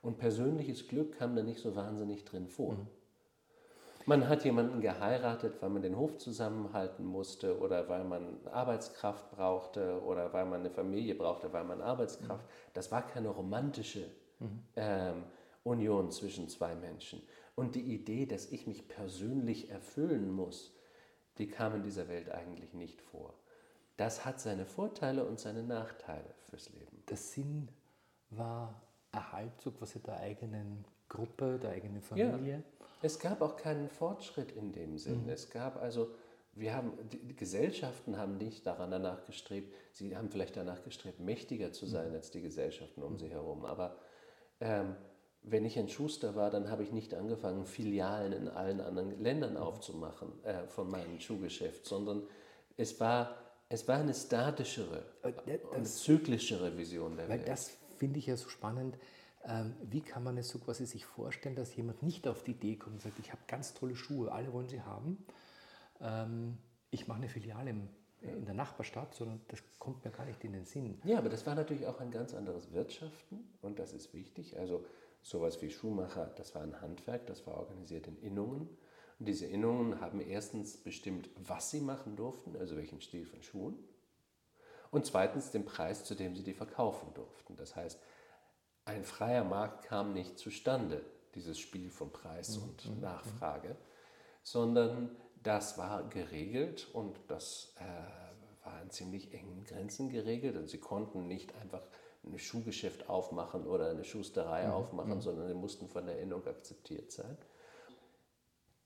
Und 0.03 0.19
persönliches 0.19 0.87
Glück 0.87 1.19
kam 1.19 1.35
da 1.35 1.43
nicht 1.43 1.61
so 1.61 1.75
wahnsinnig 1.75 2.25
drin 2.25 2.47
vor. 2.47 2.77
Man 4.07 4.29
hat 4.29 4.45
jemanden 4.45 4.83
geheiratet, 4.83 5.55
weil 5.61 5.71
man 5.71 5.81
den 5.81 5.97
Hof 5.97 6.19
zusammenhalten 6.19 7.07
musste 7.07 7.59
oder 7.59 7.89
weil 7.89 8.05
man 8.05 8.47
Arbeitskraft 8.47 9.31
brauchte 9.31 10.03
oder 10.03 10.31
weil 10.35 10.45
man 10.45 10.61
eine 10.61 10.71
Familie 10.71 11.15
brauchte, 11.15 11.51
weil 11.55 11.65
man 11.65 11.81
Arbeitskraft. 11.81 12.47
Das 12.75 12.93
war 12.93 13.07
keine 13.07 13.29
romantische 13.29 14.11
ähm, 14.77 15.25
Union 15.63 16.11
zwischen 16.11 16.51
zwei 16.51 16.75
Menschen. 16.75 17.23
Und 17.55 17.77
die 17.77 17.95
Idee, 17.95 18.27
dass 18.27 18.53
ich 18.53 18.67
mich 18.67 18.89
persönlich 18.89 19.71
erfüllen 19.71 20.31
muss, 20.31 20.77
die 21.39 21.49
kam 21.49 21.75
in 21.77 21.83
dieser 21.83 22.09
Welt 22.09 22.31
eigentlich 22.31 22.75
nicht 22.75 23.01
vor. 23.01 23.33
Das 23.96 24.25
hat 24.25 24.41
seine 24.41 24.67
Vorteile 24.67 25.25
und 25.25 25.38
seine 25.38 25.62
Nachteile 25.62 26.35
fürs 26.50 26.70
Leben. 26.70 27.02
der 27.08 27.17
Sinn 27.17 27.69
war 28.31 28.82
Erhaltung 29.12 29.75
quasi 29.75 30.00
der 30.00 30.19
eigenen 30.19 30.85
Gruppe, 31.08 31.58
der 31.58 31.70
eigenen 31.70 32.02
Familie. 32.02 32.62
Es 33.02 33.19
gab 33.19 33.43
auch 33.43 33.56
keinen 33.56 33.88
Fortschritt 33.88 34.52
in 34.52 34.73
dem 34.73 34.99
Sinn. 34.99 35.29
Es 35.29 35.50
gab 35.50 35.81
also, 35.81 36.14
wir 36.55 36.75
haben, 36.75 36.93
die 37.11 37.37
Gesellschaften 37.37 38.17
haben 38.17 38.38
nicht 38.38 38.67
daran 38.67 38.91
danach 38.91 39.25
gestrebt, 39.25 39.73
sie 39.93 40.17
haben 40.17 40.31
vielleicht 40.31 40.56
danach 40.56 40.82
gestrebt, 40.82 41.20
mächtiger 41.20 41.73
zu 41.73 41.87
sein 41.87 42.14
als 42.14 42.31
die 42.31 42.40
Gesellschaften 42.40 43.02
um 43.02 43.19
sie 43.19 43.29
herum. 43.29 43.64
Aber 43.64 43.97
ähm, 44.61 44.97
wenn 45.43 45.64
ich 45.64 45.79
ein 45.79 45.88
Schuster 45.88 46.35
war, 46.35 46.50
dann 46.50 46.70
habe 46.70 46.82
ich 46.82 46.93
nicht 46.93 47.12
angefangen, 47.14 47.67
Filialen 47.67 48.32
in 48.32 48.49
allen 48.49 48.81
anderen 48.81 49.23
Ländern 49.23 49.56
aufzumachen 49.56 50.43
äh, 50.44 50.67
von 50.67 50.90
meinem 50.90 51.20
Schuhgeschäft, 51.20 51.85
sondern 51.85 52.26
es 52.76 52.99
war, 52.99 53.37
es 53.69 53.87
war 53.88 53.96
eine 53.96 54.14
statischere, 54.14 55.05
Äh, 55.22 55.32
eine 55.72 55.82
das- 55.82 56.02
zyklischere 56.02 56.76
Vision 56.76 57.16
der 57.16 57.28
Weil 57.28 57.38
Welt. 57.40 57.49
das 57.49 57.70
finde 57.96 58.19
ich 58.19 58.26
ja 58.26 58.37
so 58.37 58.49
spannend. 58.49 58.99
Ähm, 59.47 59.75
wie 59.83 60.00
kann 60.00 60.23
man 60.25 60.38
es 60.38 60.49
so 60.49 60.59
quasi 60.59 60.87
sich 60.87 61.04
vorstellen, 61.04 61.54
dass 61.54 61.75
jemand 61.76 62.02
nicht 62.02 62.26
auf 62.26 62.42
die 62.44 62.52
Idee 62.52 62.76
kommt 62.76 62.94
und 62.97 63.02
sagt, 63.02 63.18
ich 63.18 63.30
habe 63.30 63.42
ganz 63.47 63.75
tolle 63.75 63.94
Schuhe, 63.94 64.33
alle 64.33 64.52
wollen 64.52 64.68
sie 64.68 64.80
haben. 64.80 65.25
Ähm, 66.00 66.59
ich 66.90 67.06
mache 67.09 67.18
eine 67.18 67.28
Filiale 67.28 67.71
im, 67.71 67.88
in 68.23 68.47
der 68.47 68.54
Nachbarstadt, 68.54 69.14
sondern 69.14 69.40
das 69.49 69.61
kommt 69.78 70.02
mir 70.04 70.11
gar 70.11 70.25
nicht 70.25 70.42
in 70.44 70.52
den 70.52 70.64
Sinn. 70.64 70.99
Ja, 71.04 71.18
aber 71.18 71.28
das 71.28 71.44
war 71.47 71.54
natürlich 71.54 71.87
auch 71.87 72.00
ein 72.00 72.11
ganz 72.11 72.33
anderes 72.33 72.73
Wirtschaften 72.73 73.44
und 73.61 73.78
das 73.78 73.92
ist 73.92 74.14
wichtig. 74.14 74.59
Also 74.59 74.85
sowas 75.21 75.61
wie 75.61 75.71
Schuhmacher, 75.71 76.26
das 76.37 76.54
war 76.54 76.62
ein 76.62 76.80
Handwerk, 76.80 77.26
das 77.26 77.47
war 77.47 77.54
organisiert 77.59 78.06
in 78.06 78.16
Innungen. 78.23 78.68
Und 79.18 79.26
diese 79.26 79.47
Innungen 79.47 80.00
haben 80.00 80.21
erstens 80.21 80.76
bestimmt, 80.76 81.30
was 81.37 81.71
sie 81.71 81.80
machen 81.80 82.16
durften, 82.16 82.56
also 82.56 82.76
welchen 82.76 83.00
Stil 83.00 83.25
von 83.25 83.42
Schuhen. 83.42 83.78
Und 84.90 85.06
zweitens 85.06 85.50
den 85.50 85.64
Preis, 85.64 86.04
zu 86.04 86.14
dem 86.14 86.37
sie 86.37 86.42
die 86.42 86.54
verkaufen 86.54 87.12
durften. 87.14 87.56
Das 87.56 87.75
heißt, 87.75 88.00
ein 88.85 89.04
freier 89.04 89.44
Markt 89.44 89.85
kam 89.85 90.12
nicht 90.12 90.38
zustande, 90.38 91.04
dieses 91.35 91.59
Spiel 91.59 91.90
von 91.90 92.12
Preis 92.12 92.59
und 92.59 93.00
Nachfrage, 93.00 93.76
sondern 94.42 95.16
das 95.42 95.78
war 95.78 96.09
geregelt 96.09 96.88
und 96.92 97.18
das 97.28 97.75
äh, 97.78 98.64
war 98.64 98.80
in 98.83 98.90
ziemlich 98.90 99.33
engen 99.35 99.64
Grenzen 99.64 100.11
geregelt. 100.11 100.56
Und 100.56 100.68
sie 100.68 100.78
konnten 100.78 101.26
nicht 101.26 101.54
einfach 101.56 101.83
ein 102.25 102.38
Schuhgeschäft 102.38 103.09
aufmachen 103.09 103.66
oder 103.66 103.90
eine 103.90 104.04
Schusterei 104.04 104.71
aufmachen, 104.71 105.21
sondern 105.21 105.49
sie 105.49 105.54
mussten 105.54 105.88
von 105.88 106.06
der 106.06 106.18
Innung 106.21 106.47
akzeptiert 106.47 107.12
sein. 107.12 107.37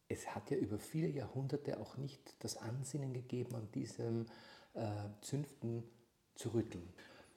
Es 0.08 0.34
hat 0.34 0.50
ja 0.50 0.56
über 0.56 0.78
viele 0.78 1.08
Jahrhunderte 1.08 1.78
auch 1.78 1.96
nicht 1.96 2.34
das 2.40 2.56
Ansinnen 2.56 3.12
gegeben, 3.12 3.54
an 3.54 3.70
diesem 3.72 4.26
äh, 4.74 5.08
Zünften 5.20 5.84
zu 6.34 6.54
rütteln. 6.54 6.88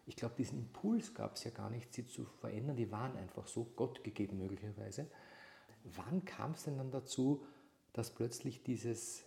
Ich 0.05 0.15
glaube, 0.15 0.35
diesen 0.37 0.59
Impuls 0.59 1.13
gab 1.13 1.35
es 1.35 1.43
ja 1.43 1.51
gar 1.51 1.69
nicht, 1.69 1.93
sie 1.93 2.07
zu 2.07 2.25
verändern. 2.25 2.75
Die 2.75 2.91
waren 2.91 3.15
einfach 3.17 3.47
so 3.47 3.65
Gott 3.75 4.03
gegeben 4.03 4.37
möglicherweise. 4.37 5.07
Wann 5.83 6.25
kam 6.25 6.51
es 6.51 6.63
denn 6.63 6.77
dann 6.77 6.91
dazu, 6.91 7.45
dass 7.93 8.11
plötzlich 8.11 8.63
dieses 8.63 9.23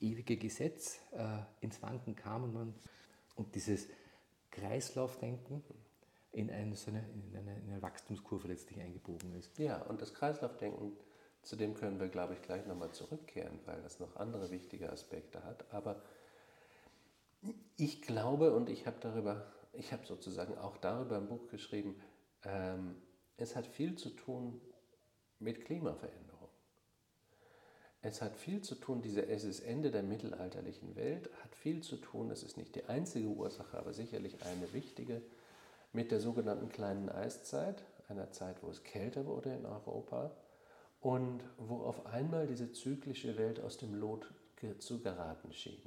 ewige 0.00 0.36
Gesetz 0.36 0.98
äh, 1.12 1.38
ins 1.60 1.80
Wanken 1.82 2.16
kam 2.16 2.44
und, 2.44 2.54
man, 2.54 2.74
und 3.36 3.54
dieses 3.54 3.88
Kreislaufdenken 4.50 5.62
in 6.32 6.50
eine, 6.50 6.76
so 6.76 6.90
eine, 6.90 7.04
in, 7.10 7.36
eine, 7.36 7.56
in 7.58 7.70
eine 7.70 7.82
Wachstumskurve 7.82 8.48
letztlich 8.48 8.80
eingebogen 8.80 9.34
ist? 9.34 9.58
Ja, 9.58 9.82
und 9.82 10.02
das 10.02 10.12
Kreislaufdenken, 10.14 10.92
zu 11.42 11.56
dem 11.56 11.74
können 11.74 12.00
wir, 12.00 12.08
glaube 12.08 12.34
ich, 12.34 12.42
gleich 12.42 12.66
nochmal 12.66 12.92
zurückkehren, 12.92 13.58
weil 13.66 13.80
das 13.82 14.00
noch 14.00 14.16
andere 14.16 14.50
wichtige 14.50 14.90
Aspekte 14.90 15.44
hat. 15.44 15.64
Aber 15.72 16.02
ich 17.76 18.02
glaube, 18.02 18.54
und 18.54 18.68
ich 18.68 18.86
habe 18.86 18.96
darüber 19.00 19.44
ich 19.72 19.92
habe 19.92 20.04
sozusagen 20.06 20.56
auch 20.58 20.76
darüber 20.76 21.16
ein 21.16 21.26
Buch 21.26 21.48
geschrieben, 21.48 22.00
ähm, 22.44 22.96
es 23.36 23.56
hat 23.56 23.66
viel 23.66 23.96
zu 23.96 24.10
tun 24.10 24.60
mit 25.38 25.64
Klimaveränderung. 25.64 26.48
Es 28.02 28.20
hat 28.20 28.36
viel 28.36 28.62
zu 28.62 28.74
tun, 28.74 29.00
diese, 29.00 29.26
es 29.26 29.44
ist 29.44 29.60
Ende 29.60 29.90
der 29.90 30.02
mittelalterlichen 30.02 30.96
Welt, 30.96 31.30
hat 31.42 31.54
viel 31.54 31.82
zu 31.82 31.96
tun, 31.96 32.30
es 32.30 32.42
ist 32.42 32.56
nicht 32.56 32.74
die 32.74 32.84
einzige 32.84 33.28
Ursache, 33.28 33.78
aber 33.78 33.92
sicherlich 33.92 34.44
eine 34.44 34.72
wichtige, 34.72 35.22
mit 35.92 36.10
der 36.10 36.20
sogenannten 36.20 36.68
kleinen 36.68 37.08
Eiszeit, 37.08 37.82
einer 38.08 38.30
Zeit, 38.32 38.62
wo 38.62 38.68
es 38.68 38.82
kälter 38.82 39.26
wurde 39.26 39.54
in 39.54 39.66
Europa 39.66 40.32
und 41.02 41.42
wo 41.58 41.78
auf 41.82 42.06
einmal 42.06 42.46
diese 42.46 42.72
zyklische 42.72 43.36
Welt 43.36 43.60
aus 43.60 43.76
dem 43.76 43.94
Lot 43.94 44.32
zu 44.78 45.02
geraten 45.02 45.52
schien. 45.52 45.82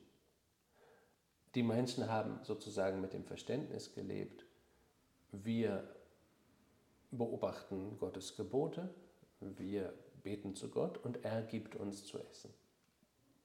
Die 1.56 1.64
Menschen 1.64 2.10
haben 2.10 2.40
sozusagen 2.44 3.00
mit 3.00 3.14
dem 3.14 3.24
Verständnis 3.24 3.94
gelebt, 3.94 4.46
wir 5.32 5.90
beobachten 7.12 7.98
Gottes 7.98 8.36
Gebote, 8.36 8.94
wir 9.40 9.94
beten 10.22 10.54
zu 10.54 10.70
Gott 10.70 10.98
und 10.98 11.24
er 11.24 11.42
gibt 11.44 11.78
uns 11.78 12.06
zu 12.06 12.20
essen. 12.20 12.54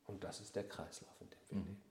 Und 0.07 0.25
das 0.25 0.41
ist 0.41 0.57
der 0.57 0.67
Kreislauf, 0.67 1.21
in 1.21 1.31
dem 1.31 1.39
wir 1.49 1.59
leben. 1.59 1.83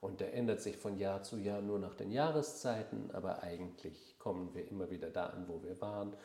Und 0.00 0.20
der 0.20 0.34
ändert 0.34 0.60
sich 0.60 0.76
von 0.76 0.98
Jahr 0.98 1.22
zu 1.22 1.36
Jahr 1.38 1.62
nur 1.62 1.78
nach 1.78 1.94
den 1.94 2.10
Jahreszeiten, 2.10 3.12
aber 3.12 3.42
eigentlich 3.42 4.18
kommen 4.18 4.52
wir 4.52 4.68
immer 4.68 4.90
wieder 4.90 5.10
da 5.10 5.26
an, 5.26 5.46
wo 5.48 5.62
wir 5.62 5.80
waren. 5.80 6.16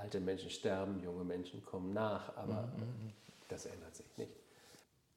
Alte 0.00 0.20
Menschen 0.20 0.50
sterben, 0.50 1.02
junge 1.02 1.24
Menschen 1.24 1.64
kommen 1.64 1.92
nach, 1.92 2.36
aber 2.36 2.68
das 3.48 3.66
ändert 3.66 3.94
sich 3.94 4.06
nicht. 4.16 4.32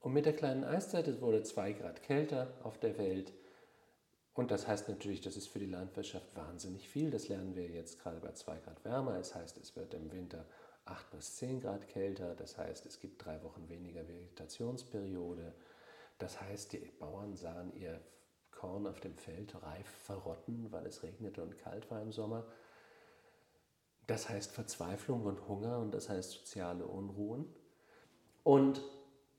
Und 0.02 0.12
mit 0.12 0.26
der 0.26 0.36
kleinen 0.36 0.66
Eiszeit, 0.66 1.08
es 1.08 1.22
wurde 1.22 1.44
zwei 1.44 1.72
Grad 1.72 2.04
kälter 2.04 2.54
auf 2.64 2.78
der 2.78 2.98
Welt. 2.98 3.32
Und 4.34 4.52
das 4.52 4.68
heißt 4.68 4.90
natürlich, 4.90 5.22
das 5.22 5.38
ist 5.38 5.48
für 5.48 5.60
die 5.60 5.68
Landwirtschaft 5.68 6.36
wahnsinnig 6.36 6.90
viel. 6.90 7.12
Das 7.12 7.30
lernen 7.30 7.56
wir 7.56 7.68
jetzt 7.68 8.02
gerade 8.02 8.20
bei 8.20 8.34
zwei 8.34 8.58
Grad 8.58 8.84
wärmer. 8.84 9.14
Das 9.14 9.34
heißt, 9.34 9.58
es 9.58 9.76
wird 9.78 9.94
im 9.94 10.12
Winter 10.12 10.44
8 10.86 11.12
bis 11.12 11.36
10 11.38 11.62
Grad 11.62 11.88
kälter. 11.88 12.36
Das 12.36 12.58
heißt, 12.58 12.86
es 12.86 13.00
gibt 13.00 13.24
drei 13.24 13.42
Wochen 13.44 13.70
weniger 13.70 14.06
Vegetationsperiode. 14.06 15.54
Das 16.18 16.42
heißt, 16.42 16.74
die 16.74 16.80
Bauern 17.00 17.36
sahen 17.36 17.74
ihr 17.76 18.02
Korn 18.52 18.88
auf 18.88 19.00
dem 19.00 19.16
Feld 19.16 19.56
reif 19.62 19.88
verrotten, 19.88 20.68
weil 20.72 20.86
es 20.88 21.04
regnete 21.04 21.42
und 21.42 21.58
kalt 21.60 21.90
war 21.90 22.02
im 22.02 22.12
Sommer. 22.12 22.46
Das 24.08 24.30
heißt 24.30 24.52
Verzweiflung 24.52 25.24
und 25.24 25.48
Hunger 25.48 25.80
und 25.80 25.94
das 25.94 26.10
heißt 26.10 26.32
soziale 26.32 26.86
Unruhen. 26.86 27.46
Und 28.44 28.82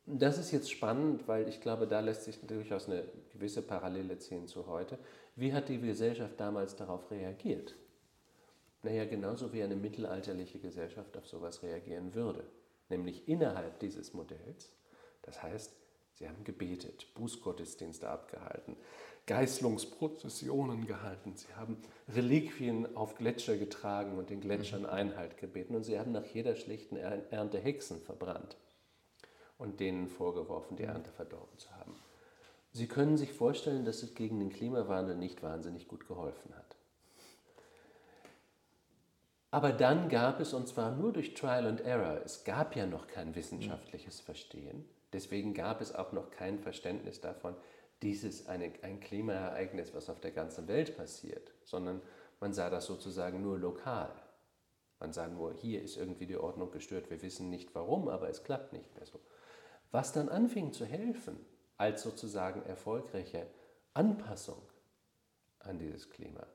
das 0.07 0.39
ist 0.39 0.53
jetzt 0.53 0.71
spannend, 0.71 1.27
weil 1.29 1.49
ich 1.49 1.61
glaube, 1.61 1.87
da 1.87 2.01
lässt 2.01 2.25
sich 2.25 2.41
durchaus 2.41 2.89
eine 2.89 3.05
gewisse 3.33 3.63
Parallele 3.63 4.19
ziehen 4.19 4.47
zu 4.47 4.67
heute. 4.67 4.99
Wie 5.37 5.53
hat 5.53 5.69
die 5.69 5.81
Gesellschaft 5.81 6.39
damals 6.39 6.77
darauf 6.77 7.11
reagiert? 7.11 7.75
Naja, 8.83 9.07
genauso 9.07 9.53
wie 9.53 9.63
eine 9.63 9.77
mittelalterliche 9.77 10.59
Gesellschaft 10.59 11.17
auf 11.17 11.27
sowas 11.27 11.63
reagieren 11.63 12.15
würde. 12.15 12.45
Nämlich 12.91 13.27
innerhalb 13.29 13.79
dieses 13.81 14.13
Modells. 14.13 14.73
Das 15.23 15.43
heißt, 15.43 15.75
sie 16.13 16.29
haben 16.29 16.45
gebetet, 16.45 17.07
Bußgottesdienste 17.15 18.09
abgehalten, 18.09 18.77
Geißlungsprozessionen 19.27 20.87
gehalten, 20.87 21.35
sie 21.37 21.53
haben 21.55 21.79
Reliquien 22.09 22.95
auf 22.97 23.15
Gletscher 23.15 23.57
getragen 23.57 24.19
und 24.19 24.29
den 24.29 24.41
Gletschern 24.41 24.85
Einhalt 24.85 25.39
gebeten. 25.39 25.75
Und 25.75 25.85
sie 25.85 25.99
haben 25.99 26.13
nach 26.13 26.27
jeder 26.27 26.57
schlichten 26.57 26.97
Er- 26.97 27.33
Ernte 27.33 27.59
Hexen 27.59 28.01
verbrannt 28.03 28.57
und 29.57 29.81
denen 29.81 30.09
vorgeworfen, 30.09 30.77
die 30.77 30.83
Ernte 30.83 31.11
verdorben 31.11 31.57
zu 31.59 31.71
haben. 31.71 31.95
Sie 32.73 32.89
können 32.89 33.17
sich 33.17 33.33
vorstellen, 33.33 33.85
dass 33.85 34.03
es 34.03 34.15
gegen 34.15 34.41
den 34.41 34.51
Klimawandel 34.51 35.17
nicht 35.17 35.43
wahnsinnig 35.43 35.89
gut 35.89 36.07
geholfen 36.07 36.55
hat. 36.55 36.77
Aber 39.53 39.73
dann 39.73 40.09
gab 40.09 40.41
es, 40.41 40.53
und 40.53 40.67
zwar 40.67 40.91
nur 40.91 41.13
durch 41.13 41.35
Trial 41.35 41.67
and 41.67 41.81
Error, 41.81 42.21
es 42.25 42.43
gab 42.43 42.75
ja 42.75 42.87
noch 42.87 43.07
kein 43.07 43.37
wissenschaftliches 43.37 44.19
Verstehen, 44.19 44.85
deswegen 45.13 45.55
gab 45.55 45.81
es 45.81 45.95
auch 45.95 46.11
noch 46.11 46.33
kein 46.33 46.59
Verständnis 46.59 47.21
davon, 47.21 47.55
dies 48.03 48.25
ist 48.25 48.49
eine, 48.49 48.73
ein 48.83 49.01
Klimaereignis, 49.01 49.95
was 49.95 50.11
auf 50.11 50.21
der 50.21 50.33
ganzen 50.33 50.69
Welt 50.69 50.97
passiert, 50.97 51.53
sondern 51.65 52.03
man 52.41 52.53
sah 52.53 52.71
das 52.71 52.87
sozusagen 52.87 53.43
nur 53.43 53.59
lokal. 53.59 54.13
Man 55.01 55.13
sah 55.13 55.27
nur, 55.29 55.55
hier 55.55 55.83
ist 55.83 55.97
irgendwie 55.97 56.27
die 56.27 56.37
Ordnung 56.37 56.71
gestört, 56.71 57.11
wir 57.11 57.23
wissen 57.23 57.51
nicht 57.51 57.75
warum, 57.75 58.09
aber 58.09 58.29
es 58.29 58.45
klappt 58.45 58.73
nicht 58.73 58.95
mehr 58.95 59.07
so. 59.07 59.21
Was 59.91 60.13
dann 60.13 60.29
anfing 60.29 60.73
zu 60.73 60.85
helfen, 60.85 61.39
als 61.77 62.03
sozusagen 62.03 62.63
erfolgreiche 62.65 63.47
Anpassung 63.95 64.63
an 65.59 65.79
dieses 65.79 66.11
Klima, 66.11 66.47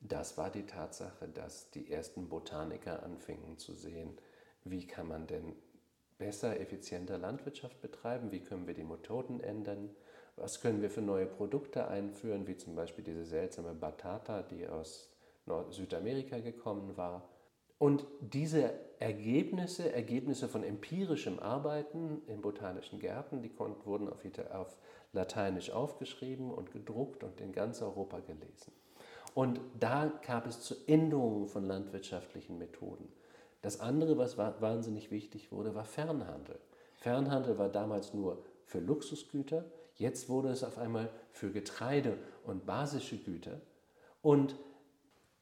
das 0.00 0.38
war 0.38 0.50
die 0.50 0.66
Tatsache, 0.66 1.28
dass 1.28 1.70
die 1.70 1.90
ersten 1.90 2.28
Botaniker 2.28 3.02
anfingen 3.02 3.58
zu 3.58 3.74
sehen, 3.74 4.18
wie 4.64 4.86
kann 4.86 5.08
man 5.08 5.26
denn 5.26 5.54
besser, 6.16 6.58
effizienter 6.58 7.18
Landwirtschaft 7.18 7.80
betreiben, 7.80 8.30
wie 8.30 8.40
können 8.40 8.66
wir 8.66 8.74
die 8.74 8.84
Methoden 8.84 9.40
ändern, 9.40 9.90
was 10.40 10.60
können 10.60 10.82
wir 10.82 10.90
für 10.90 11.02
neue 11.02 11.26
Produkte 11.26 11.88
einführen, 11.88 12.46
wie 12.46 12.56
zum 12.56 12.74
Beispiel 12.74 13.04
diese 13.04 13.24
seltsame 13.24 13.74
Batata, 13.74 14.42
die 14.42 14.66
aus 14.66 15.10
Nord 15.46 15.72
Südamerika 15.72 16.38
gekommen 16.38 16.96
war. 16.96 17.28
Und 17.78 18.06
diese 18.20 18.72
Ergebnisse, 18.98 19.92
Ergebnisse 19.92 20.48
von 20.48 20.62
empirischem 20.62 21.38
Arbeiten 21.38 22.20
in 22.26 22.42
botanischen 22.42 22.98
Gärten, 22.98 23.40
die 23.40 23.50
wurden 23.58 24.08
auf, 24.08 24.22
auf 24.52 24.76
Lateinisch 25.12 25.70
aufgeschrieben 25.70 26.50
und 26.50 26.72
gedruckt 26.72 27.24
und 27.24 27.40
in 27.40 27.52
ganz 27.52 27.80
Europa 27.80 28.20
gelesen. 28.20 28.72
Und 29.34 29.60
da 29.78 30.12
gab 30.26 30.46
es 30.46 30.60
zu 30.60 30.74
Änderungen 30.86 31.46
von 31.48 31.64
landwirtschaftlichen 31.64 32.58
Methoden. 32.58 33.08
Das 33.62 33.80
andere, 33.80 34.18
was 34.18 34.36
wa- 34.36 34.54
wahnsinnig 34.60 35.10
wichtig 35.10 35.50
wurde, 35.52 35.74
war 35.74 35.84
Fernhandel. 35.84 36.58
Fernhandel 36.96 37.56
war 37.56 37.68
damals 37.70 38.12
nur 38.12 38.44
für 38.66 38.80
Luxusgüter, 38.80 39.64
jetzt 40.00 40.28
wurde 40.28 40.48
es 40.48 40.64
auf 40.64 40.78
einmal 40.78 41.10
für 41.30 41.52
Getreide 41.52 42.16
und 42.44 42.66
basische 42.66 43.18
Güter. 43.18 43.60
Und 44.22 44.56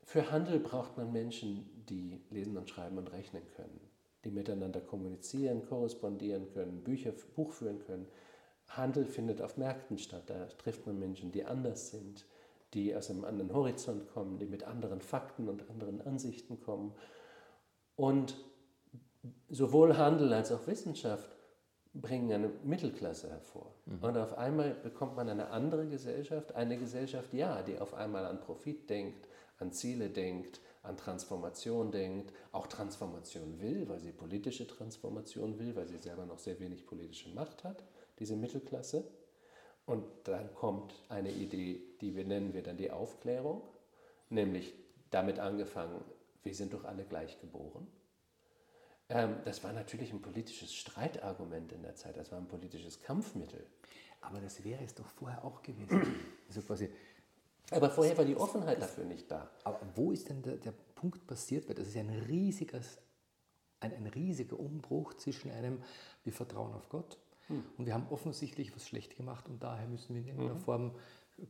für 0.02 0.30
Handel 0.30 0.58
braucht 0.58 0.96
man 0.96 1.12
Menschen, 1.12 1.84
die 1.88 2.20
lesen 2.30 2.56
und 2.56 2.68
schreiben 2.68 2.98
und 2.98 3.12
rechnen 3.12 3.42
können, 3.56 3.80
die 4.24 4.30
miteinander 4.30 4.80
kommunizieren, 4.80 5.64
korrespondieren 5.64 6.52
können, 6.52 6.82
Bücher, 6.82 7.12
Buch 7.34 7.52
führen 7.52 7.78
können. 7.86 8.08
Handel 8.66 9.06
findet 9.06 9.40
auf 9.40 9.56
Märkten 9.56 9.98
statt, 9.98 10.24
da 10.26 10.46
trifft 10.46 10.86
man 10.86 10.98
Menschen, 10.98 11.32
die 11.32 11.44
anders 11.44 11.90
sind, 11.90 12.26
die 12.74 12.94
aus 12.94 13.10
einem 13.10 13.24
anderen 13.24 13.54
Horizont 13.54 14.08
kommen, 14.08 14.38
die 14.38 14.46
mit 14.46 14.64
anderen 14.64 15.00
Fakten 15.00 15.48
und 15.48 15.70
anderen 15.70 16.00
Ansichten 16.02 16.60
kommen. 16.60 16.94
Und 17.96 18.36
sowohl 19.48 19.96
Handel 19.96 20.32
als 20.32 20.52
auch 20.52 20.66
Wissenschaft 20.66 21.37
bringen 21.94 22.30
eine 22.32 22.50
Mittelklasse 22.64 23.30
hervor. 23.30 23.74
Und 24.00 24.16
auf 24.16 24.36
einmal 24.36 24.74
bekommt 24.74 25.16
man 25.16 25.28
eine 25.28 25.50
andere 25.50 25.86
Gesellschaft, 25.86 26.54
eine 26.54 26.76
Gesellschaft, 26.78 27.32
ja, 27.32 27.62
die 27.62 27.78
auf 27.78 27.94
einmal 27.94 28.24
an 28.26 28.40
Profit 28.40 28.88
denkt, 28.88 29.28
an 29.58 29.72
Ziele 29.72 30.10
denkt, 30.10 30.60
an 30.82 30.96
Transformation 30.96 31.90
denkt, 31.90 32.32
auch 32.52 32.66
Transformation 32.66 33.60
will, 33.60 33.88
weil 33.88 34.00
sie 34.00 34.12
politische 34.12 34.66
Transformation 34.66 35.58
will, 35.58 35.74
weil 35.76 35.88
sie 35.88 35.98
selber 35.98 36.24
noch 36.24 36.38
sehr 36.38 36.58
wenig 36.60 36.86
politische 36.86 37.30
Macht 37.30 37.64
hat, 37.64 37.82
diese 38.18 38.36
Mittelklasse. 38.36 39.04
Und 39.86 40.04
dann 40.24 40.54
kommt 40.54 40.94
eine 41.08 41.32
Idee, 41.32 41.80
die 42.00 42.14
wir 42.14 42.24
nennen 42.24 42.52
wir 42.52 42.62
dann 42.62 42.76
die 42.76 42.90
Aufklärung, 42.90 43.62
nämlich 44.28 44.74
damit 45.10 45.38
angefangen, 45.38 46.04
wir 46.42 46.54
sind 46.54 46.74
doch 46.74 46.84
alle 46.84 47.04
gleich 47.04 47.40
geboren. 47.40 47.86
Ähm, 49.10 49.36
das 49.44 49.64
war 49.64 49.72
natürlich 49.72 50.12
ein 50.12 50.20
politisches 50.20 50.74
Streitargument 50.74 51.72
in 51.72 51.82
der 51.82 51.94
Zeit, 51.94 52.16
das 52.16 52.30
war 52.30 52.38
ein 52.38 52.48
politisches 52.48 53.00
Kampfmittel. 53.00 53.64
Aber 54.20 54.40
das 54.40 54.64
wäre 54.64 54.82
es 54.84 54.94
doch 54.94 55.06
vorher 55.08 55.44
auch 55.44 55.62
gewesen. 55.62 56.02
Also 56.48 56.62
quasi, 56.62 56.88
Aber 57.70 57.90
vorher 57.90 58.16
war 58.16 58.24
die 58.24 58.34
Offenheit 58.36 58.80
dafür 58.80 59.04
nicht 59.04 59.30
da. 59.30 59.50
aber 59.64 59.80
wo 59.94 60.12
ist 60.12 60.30
denn 60.30 60.40
der, 60.40 60.56
der 60.56 60.72
Punkt 60.94 61.26
passiert? 61.26 61.68
Weil 61.68 61.74
das 61.74 61.88
ist 61.88 61.96
ein, 61.98 62.08
riesiges, 62.08 62.96
ein, 63.80 63.92
ein 63.92 64.06
riesiger 64.06 64.58
Umbruch 64.58 65.12
zwischen 65.14 65.50
einem, 65.50 65.82
wir 66.24 66.32
vertrauen 66.32 66.72
auf 66.72 66.88
Gott 66.88 67.18
und 67.50 67.84
wir 67.86 67.92
haben 67.92 68.06
offensichtlich 68.08 68.74
was 68.74 68.86
schlecht 68.86 69.16
gemacht 69.16 69.46
und 69.48 69.62
daher 69.62 69.86
müssen 69.88 70.14
wir 70.14 70.22
in 70.22 70.28
irgendeiner 70.28 70.56
Form 70.58 70.94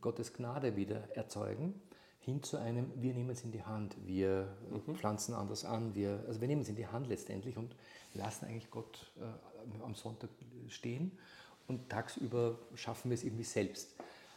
Gottes 0.00 0.33
Gnade 0.33 0.75
wieder 0.75 1.09
erzeugen, 1.17 1.81
hin 2.21 2.43
zu 2.43 2.57
einem, 2.59 2.91
wir 2.97 3.15
nehmen 3.15 3.31
es 3.31 3.45
in 3.45 3.53
die 3.53 3.63
Hand, 3.63 3.97
wir 4.05 4.49
pflanzen 4.95 5.35
anders 5.35 5.65
an, 5.65 5.95
wir, 5.95 6.25
also 6.27 6.41
wir 6.41 6.49
nehmen 6.49 6.63
es 6.63 6.69
in 6.69 6.77
die 6.77 6.87
Hand 6.87 7.09
letztendlich 7.09 7.57
und 7.57 7.75
lassen 8.15 8.47
eigentlich 8.47 8.71
Gott 8.71 9.13
äh, 9.19 9.83
am 9.83 9.95
Sonntag 9.95 10.31
stehen 10.69 11.13
und 11.67 11.89
tagsüber 11.89 12.59
schaffen 12.75 13.11
wir 13.11 13.15
es 13.15 13.25
irgendwie 13.25 13.45
selbst. 13.45 13.95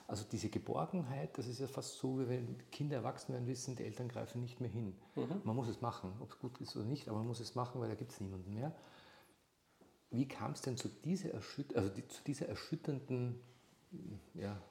Also 0.07 0.25
diese 0.29 0.49
Geborgenheit, 0.49 1.37
das 1.37 1.47
ist 1.47 1.59
ja 1.59 1.67
fast 1.67 1.97
so, 1.97 2.19
wie 2.19 2.27
wenn 2.27 2.57
Kinder 2.69 2.97
erwachsen 2.97 3.31
werden, 3.31 3.47
wissen, 3.47 3.77
die 3.77 3.85
Eltern 3.85 4.09
greifen 4.09 4.41
nicht 4.41 4.59
mehr 4.59 4.69
hin. 4.69 4.93
Man 5.45 5.55
muss 5.55 5.69
es 5.69 5.79
machen, 5.79 6.11
ob 6.19 6.31
es 6.31 6.39
gut 6.39 6.59
ist 6.59 6.75
oder 6.75 6.83
nicht, 6.83 7.07
aber 7.07 7.19
man 7.19 7.27
muss 7.27 7.39
es 7.39 7.55
machen, 7.55 7.79
weil 7.79 7.87
da 7.87 7.95
gibt 7.95 8.11
es 8.11 8.19
niemanden 8.19 8.53
mehr. 8.53 8.75
Wie 10.09 10.27
kam 10.27 10.51
es 10.51 10.61
denn 10.61 10.75
zu 10.75 10.89
dieser, 10.89 11.31
erschüt 11.31 11.73
also 11.77 11.87
die, 11.87 12.05
zu 12.09 12.21
dieser 12.25 12.49
erschütternden 12.49 13.39
ja, 14.33 14.61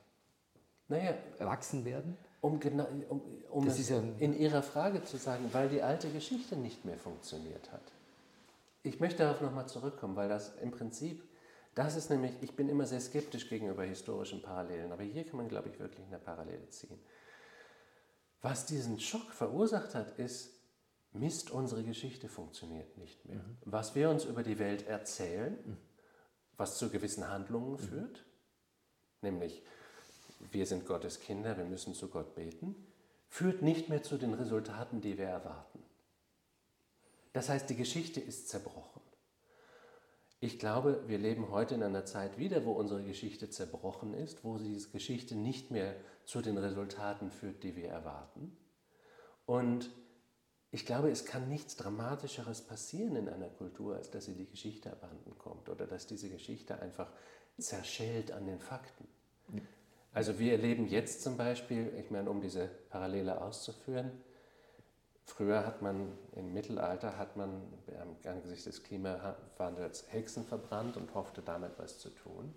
Naja, 0.88 1.14
erwachsen 1.38 1.86
werden. 1.86 2.18
Um, 2.40 2.60
genau, 2.60 2.86
um, 3.08 3.20
um 3.50 3.64
Das 3.66 3.78
ist 3.78 3.90
ja- 3.90 4.02
in 4.18 4.38
Ihrer 4.38 4.62
Frage 4.62 5.04
zu 5.04 5.16
sagen, 5.16 5.48
weil 5.52 5.68
die 5.68 5.82
alte 5.82 6.10
Geschichte 6.10 6.56
nicht 6.56 6.84
mehr 6.84 6.98
funktioniert 6.98 7.70
hat. 7.72 7.82
Ich 8.82 8.98
möchte 9.00 9.18
darauf 9.22 9.40
nochmal 9.40 9.68
zurückkommen, 9.68 10.16
weil 10.16 10.28
das 10.28 10.56
im 10.62 10.70
Prinzip, 10.70 11.22
das 11.74 11.96
ist 11.96 12.08
nämlich, 12.10 12.32
ich 12.40 12.56
bin 12.56 12.68
immer 12.68 12.86
sehr 12.86 13.00
skeptisch 13.00 13.48
gegenüber 13.48 13.84
historischen 13.84 14.40
Parallelen, 14.42 14.90
aber 14.92 15.02
hier 15.02 15.24
kann 15.24 15.36
man, 15.36 15.48
glaube 15.48 15.68
ich, 15.68 15.78
wirklich 15.78 16.06
eine 16.06 16.18
Parallele 16.18 16.68
ziehen. 16.70 16.98
Was 18.42 18.64
diesen 18.64 18.98
Schock 18.98 19.32
verursacht 19.32 19.94
hat, 19.94 20.18
ist, 20.18 20.54
Mist, 21.12 21.50
unsere 21.50 21.82
Geschichte 21.82 22.28
funktioniert 22.28 22.96
nicht 22.96 23.24
mehr. 23.26 23.44
Was 23.64 23.94
wir 23.96 24.08
uns 24.10 24.24
über 24.24 24.42
die 24.44 24.58
Welt 24.58 24.86
erzählen, 24.86 25.76
was 26.56 26.78
zu 26.78 26.88
gewissen 26.88 27.28
Handlungen 27.28 27.78
führt, 27.78 28.24
nämlich 29.20 29.62
wir 30.50 30.66
sind 30.66 30.86
Gottes 30.86 31.20
Kinder, 31.20 31.56
wir 31.56 31.64
müssen 31.64 31.94
zu 31.94 32.08
Gott 32.08 32.34
beten, 32.34 32.74
führt 33.28 33.62
nicht 33.62 33.88
mehr 33.88 34.02
zu 34.02 34.18
den 34.18 34.34
Resultaten, 34.34 35.00
die 35.00 35.18
wir 35.18 35.26
erwarten. 35.26 35.82
Das 37.32 37.48
heißt, 37.48 37.70
die 37.70 37.76
Geschichte 37.76 38.20
ist 38.20 38.48
zerbrochen. 38.48 39.00
Ich 40.40 40.58
glaube, 40.58 41.04
wir 41.06 41.18
leben 41.18 41.50
heute 41.50 41.74
in 41.74 41.82
einer 41.82 42.06
Zeit 42.06 42.38
wieder, 42.38 42.64
wo 42.64 42.72
unsere 42.72 43.04
Geschichte 43.04 43.50
zerbrochen 43.50 44.14
ist, 44.14 44.42
wo 44.42 44.56
diese 44.56 44.88
Geschichte 44.88 45.36
nicht 45.36 45.70
mehr 45.70 45.94
zu 46.24 46.40
den 46.40 46.56
Resultaten 46.56 47.30
führt, 47.30 47.62
die 47.62 47.76
wir 47.76 47.90
erwarten. 47.90 48.56
Und 49.44 49.90
ich 50.70 50.86
glaube, 50.86 51.10
es 51.10 51.26
kann 51.26 51.48
nichts 51.48 51.76
Dramatischeres 51.76 52.62
passieren 52.62 53.16
in 53.16 53.28
einer 53.28 53.50
Kultur, 53.50 53.96
als 53.96 54.10
dass 54.10 54.24
sie 54.24 54.34
die 54.34 54.48
Geschichte 54.48 54.90
abhanden 54.90 55.36
kommt 55.36 55.68
oder 55.68 55.86
dass 55.86 56.06
diese 56.06 56.30
Geschichte 56.30 56.80
einfach 56.80 57.12
zerschellt 57.58 58.32
an 58.32 58.46
den 58.46 58.60
Fakten. 58.60 59.06
Also 60.12 60.38
wir 60.38 60.52
erleben 60.52 60.88
jetzt 60.88 61.22
zum 61.22 61.36
Beispiel, 61.36 61.92
ich 61.98 62.10
meine, 62.10 62.30
um 62.30 62.40
diese 62.40 62.68
Parallele 62.90 63.40
auszuführen, 63.40 64.10
früher 65.24 65.64
hat 65.64 65.82
man 65.82 66.12
im 66.34 66.52
Mittelalter 66.52 67.16
hat 67.16 67.36
man 67.36 67.62
am 68.00 68.16
angesichts 68.28 68.64
des 68.64 68.82
Klimawandels 68.82 70.06
Hexen 70.08 70.44
verbrannt 70.44 70.96
und 70.96 71.14
hoffte 71.14 71.42
damit 71.42 71.72
was 71.78 72.00
zu 72.00 72.10
tun. 72.10 72.52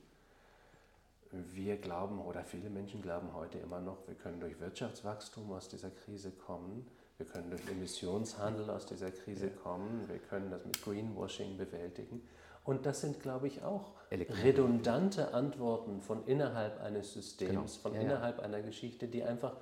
Wir 1.32 1.78
glauben 1.78 2.20
oder 2.20 2.44
viele 2.44 2.70
Menschen 2.70 3.02
glauben 3.02 3.34
heute 3.34 3.60
immer 3.60 3.80
noch, 3.80 4.08
wir 4.08 4.16
können 4.16 4.40
durch 4.40 4.60
Wirtschaftswachstum 4.60 5.52
aus 5.52 5.68
dieser 5.68 5.90
Krise 5.90 6.32
kommen, 6.32 6.88
wir 7.18 7.26
können 7.28 7.50
durch 7.52 7.68
Emissionshandel 7.68 8.70
aus 8.70 8.86
dieser 8.86 9.12
Krise 9.12 9.50
kommen, 9.50 10.08
wir 10.10 10.20
können 10.20 10.50
das 10.50 10.66
mit 10.66 10.82
Greenwashing 10.84 11.58
bewältigen. 11.58 12.22
Und 12.64 12.86
das 12.86 13.02
sind, 13.02 13.20
glaube 13.20 13.48
ich, 13.48 13.62
auch 13.64 13.92
redundante 14.12 15.34
Antworten 15.34 16.02
von 16.02 16.26
innerhalb 16.28 16.80
eines 16.82 17.14
Systems, 17.14 17.50
Genau. 17.50 17.68
von 17.82 17.94
Ja, 17.94 18.00
ja. 18.00 18.06
innerhalb 18.06 18.40
einer 18.40 18.62
Geschichte, 18.62 19.08
die 19.08 19.24
einfach 19.24 19.58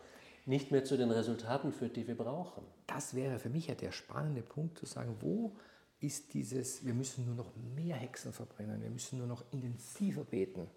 nicht 0.45 0.71
mehr 0.71 0.83
zu 0.83 0.97
den 0.97 1.11
Resultaten 1.11 1.71
führt, 1.71 1.95
die 1.95 2.07
wir 2.07 2.15
brauchen. 2.15 2.63
Das 2.87 3.15
wäre 3.15 3.39
für 3.39 3.49
mich 3.49 3.67
ja 3.67 3.75
der 3.75 3.91
spannende 3.91 4.41
Punkt 4.41 4.77
zu 4.77 4.85
sagen, 4.85 5.15
wo 5.19 5.55
ist 5.99 6.33
dieses, 6.33 6.85
wir 6.85 6.93
müssen 6.93 7.25
nur 7.25 7.35
noch 7.35 7.51
mehr 7.75 7.95
Hexen 7.95 8.33
verbrennen, 8.33 8.81
wir 8.81 8.89
müssen 8.89 9.19
nur 9.19 9.27
noch 9.27 9.43
intensiver 9.51 10.23
beten, 10.23 10.67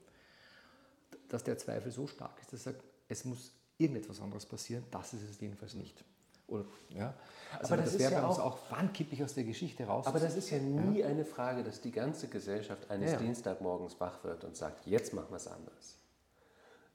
dass 1.28 1.44
der 1.44 1.56
Zweifel 1.56 1.90
so 1.90 2.06
stark 2.06 2.38
ist, 2.40 2.52
dass 2.52 2.66
er 2.66 2.72
sagt, 2.72 2.84
es 3.08 3.24
muss 3.24 3.52
irgendetwas 3.78 4.20
anderes 4.20 4.46
passieren, 4.46 4.84
das 4.90 5.14
ist 5.14 5.22
es 5.28 5.40
jedenfalls 5.40 5.74
nicht. 5.74 6.04
Oder, 6.46 6.64
ja? 6.90 7.14
Also 7.58 7.74
Aber 7.74 7.82
das 7.82 7.92
das 7.92 8.00
wäre 8.00 8.12
ja 8.12 8.20
bei 8.20 8.26
uns 8.28 8.38
auch- 8.38 8.54
auch, 8.54 8.58
wann 8.70 8.92
kippe 8.92 9.14
ich 9.14 9.22
aus 9.24 9.34
der 9.34 9.44
Geschichte 9.44 9.84
raus? 9.86 10.06
Aber 10.06 10.18
das 10.20 10.36
ist 10.36 10.50
ja 10.50 10.58
nie 10.58 11.02
eine 11.04 11.24
Frage, 11.24 11.62
dass 11.62 11.80
die 11.80 11.90
ganze 11.92 12.28
Gesellschaft 12.28 12.90
eines 12.90 13.12
Ja, 13.12 13.18
ja. 13.18 13.22
Dienstagmorgens 13.24 13.98
wach 14.00 14.22
wird 14.24 14.44
und 14.44 14.56
sagt, 14.56 14.86
jetzt 14.86 15.14
machen 15.14 15.30
wir 15.30 15.36
es 15.36 15.46
anders. 15.48 15.98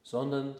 Sondern 0.04 0.56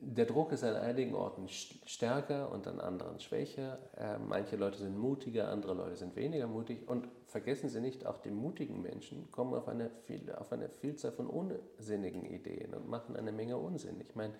der 0.00 0.26
Druck 0.26 0.52
ist 0.52 0.64
an 0.64 0.76
einigen 0.76 1.14
Orten 1.14 1.46
st- 1.46 1.76
stärker 1.86 2.50
und 2.52 2.66
an 2.66 2.80
anderen 2.80 3.20
schwächer. 3.20 3.78
Äh, 3.96 4.18
manche 4.18 4.56
Leute 4.56 4.78
sind 4.78 4.98
mutiger, 4.98 5.48
andere 5.50 5.74
Leute 5.74 5.96
sind 5.96 6.14
weniger 6.16 6.46
mutig. 6.46 6.86
Und 6.88 7.08
vergessen 7.26 7.68
Sie 7.68 7.80
nicht, 7.80 8.04
auch 8.06 8.18
die 8.18 8.30
mutigen 8.30 8.82
Menschen 8.82 9.30
kommen 9.30 9.54
auf 9.54 9.66
eine, 9.68 9.90
auf 10.36 10.52
eine 10.52 10.68
Vielzahl 10.68 11.12
von 11.12 11.26
unsinnigen 11.26 12.24
Ideen 12.24 12.74
und 12.74 12.88
machen 12.88 13.16
eine 13.16 13.32
Menge 13.32 13.56
Unsinn. 13.56 14.00
Ich 14.00 14.14
meine, 14.14 14.34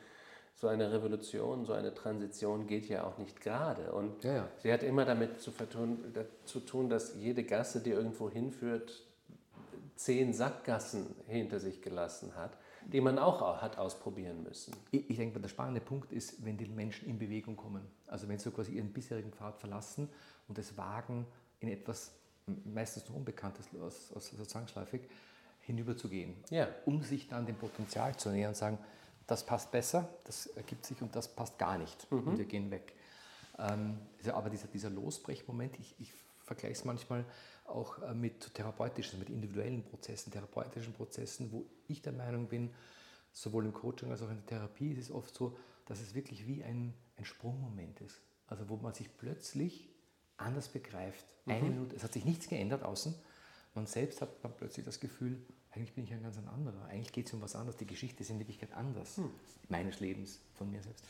so 0.55 0.69
eine 0.69 0.93
Revolution, 0.93 1.65
so 1.65 1.73
eine 1.73 1.93
Transition 1.93 2.67
geht 2.67 2.89
ja 2.89 3.05
auch 3.05 3.19
nicht 3.19 3.41
gerade. 3.41 3.93
Und 3.93 4.23
Ja, 4.23 4.35
ja. 4.35 4.49
sie 4.63 4.73
hat 4.73 4.83
immer 4.83 5.05
damit 5.05 5.41
zu, 5.41 5.51
vertun, 5.51 5.99
zu 6.45 6.61
tun, 6.61 6.89
dass 6.89 7.17
jede 7.17 7.43
Gasse, 7.45 7.81
die 7.81 7.91
irgendwo 7.91 8.31
hinführt, 8.31 9.03
zehn 9.97 10.33
Sackgassen 10.33 11.15
hinter 11.27 11.61
sich 11.61 11.83
gelassen 11.83 12.35
hat, 12.37 12.57
die 12.87 13.01
man 13.01 13.19
auch 13.19 13.63
hat 13.63 13.79
ausprobieren 13.79 14.43
müssen. 14.43 14.75
Ich, 14.91 15.11
ich 15.11 15.17
denke, 15.17 15.41
der 15.41 15.49
spannende 15.49 15.81
Punkt 15.81 16.13
ist, 16.13 16.45
wenn 16.45 16.57
die 16.57 16.67
Menschen 16.67 17.09
in 17.09 17.19
Bewegung 17.19 17.57
kommen. 17.57 17.83
Also 18.07 18.29
wenn 18.29 18.39
sie 18.39 18.45
so 18.45 18.51
quasi 18.51 18.73
ihren 18.73 18.93
bisherigen 18.93 19.33
Pfad 19.33 19.57
verlassen 19.59 20.09
und 20.49 20.59
es 20.59 20.77
wagen, 20.77 21.27
in 21.61 21.69
etwas 21.69 22.13
meistens 22.65 23.09
noch 23.09 23.17
Unbekanntes, 23.17 23.67
aus, 23.81 24.13
aus, 24.15 24.33
also 24.33 24.45
zwangsläufig, 24.45 25.03
hinüberzugehen. 25.61 26.35
Ja. 26.51 26.69
Um 26.85 27.03
sich 27.03 27.29
dann 27.29 27.47
dem 27.47 27.57
Potenzial 27.57 28.15
zu 28.17 28.31
nähern 28.31 28.51
und 28.51 28.57
sagen, 28.57 28.79
das 29.27 29.45
passt 29.45 29.71
besser, 29.71 30.09
das 30.25 30.47
ergibt 30.49 30.85
sich 30.85 31.01
und 31.03 31.15
das 31.17 31.29
passt 31.29 31.59
gar 31.59 31.79
nicht. 31.79 32.07
Und 32.11 32.39
wir 32.39 32.45
gehen 32.45 32.71
weg. 32.71 32.95
Ähm, 33.59 33.99
aber 34.33 34.51
dieser, 34.51 34.69
dieser 34.69 34.91
Losbrechmoment, 34.91 35.79
ich, 35.79 35.95
ich 35.99 36.13
vergleiche 36.45 36.75
es 36.75 36.85
manchmal 36.85 37.25
auch 37.67 38.03
äh, 38.03 38.15
mit 38.15 38.55
therapeutischen, 38.55 39.19
mit 39.19 39.31
individuellen 39.31 39.83
Prozessen, 39.83 40.33
therapeutischen 40.33 40.93
Prozessen, 40.93 41.51
wo 41.53 41.65
ich 41.89 42.03
der 42.03 42.13
Meinung 42.13 42.49
bin, 42.49 42.71
sowohl 43.33 43.65
im 43.65 43.73
Coaching 43.73 44.11
als 44.11 44.23
auch 44.23 44.31
in 44.31 44.37
der 44.37 44.47
Therapie 44.47 44.93
ist 44.93 44.99
es 44.99 45.11
oft 45.11 45.35
so, 45.35 45.57
dass 45.87 46.01
es 46.01 46.15
wirklich 46.15 46.47
wie 46.47 46.63
ein, 46.63 46.95
ein 47.17 47.25
Sprungmoment 47.25 48.01
ist. 48.01 48.21
Also 48.47 48.69
wo 48.69 48.77
man 48.77 48.93
sich 48.93 49.17
plötzlich 49.17 49.89
anders 50.37 50.69
begreift. 50.69 51.25
Eine 51.47 51.69
Minute, 51.69 51.97
es 51.97 52.05
hat 52.05 52.13
sich 52.13 52.25
nichts 52.25 52.49
geändert 52.49 52.83
außen. 52.83 53.15
Man 53.75 53.87
selbst 53.87 54.21
hat 54.21 54.29
dann 54.43 54.53
plötzlich 54.57 54.85
das 54.87 55.01
Gefühl, 55.01 55.37
eigentlich 55.73 55.95
bin 55.95 56.05
ich 56.05 56.13
ein 56.13 56.23
ganz 56.23 56.39
anderer. 56.39 56.85
Eigentlich 56.87 57.13
geht 57.13 57.27
es 57.27 57.33
um 57.35 57.43
was 57.43 57.57
anderes. 57.57 57.77
Die 57.77 57.87
Geschichte 57.87 58.23
ist 58.23 58.31
in 58.31 58.39
Wirklichkeit 58.39 58.73
anders. 58.73 59.21
Meines 59.69 59.99
Lebens, 60.01 60.41
von 60.55 60.71
mir 60.71 60.81
selbst. 60.83 61.05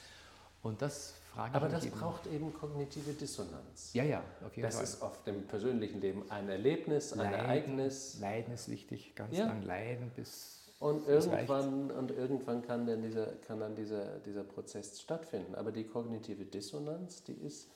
Und 0.62 0.81
das 0.81 1.12
frage 1.35 1.55
Aber 1.55 1.66
ich 1.66 1.72
das 1.74 1.85
eben. 1.85 1.98
braucht 1.98 2.27
eben 2.27 2.55
kognitive 2.55 3.12
Dissonanz. 3.12 3.92
Ja, 3.92 4.03
ja, 4.05 4.24
auf 4.46 4.57
jeden 4.57 4.66
Das 4.66 4.77
Fall. 4.77 4.85
ist 4.85 5.03
oft 5.03 5.29
im 5.29 5.46
persönlichen 5.46 6.00
Leben 6.00 6.31
ein 6.31 6.48
Erlebnis, 6.48 7.12
ein 7.12 7.18
Leiden, 7.18 7.35
Ereignis. 7.35 8.18
Leiden 8.18 8.55
ist 8.55 8.70
wichtig, 8.70 9.14
ganz 9.14 9.37
Ja. 9.37 9.46
lang 9.46 9.62
leiden, 9.62 10.11
bis 10.16 10.72
Und 10.81 11.07
irgendwann, 11.07 11.90
und 11.90 12.11
irgendwann 12.12 12.62
kann 12.62 12.87
dann, 12.87 13.03
dieser, 13.03 13.27
kann 13.46 13.61
dann 13.61 13.74
dieser, 13.77 14.20
dieser 14.20 14.42
Prozess 14.44 14.98
stattfinden. 15.03 15.55
Aber 15.55 15.70
die 15.70 15.85
kognitive 15.85 16.46
Dissonanz, 16.46 17.22
die 17.24 17.35
ist, 17.35 17.68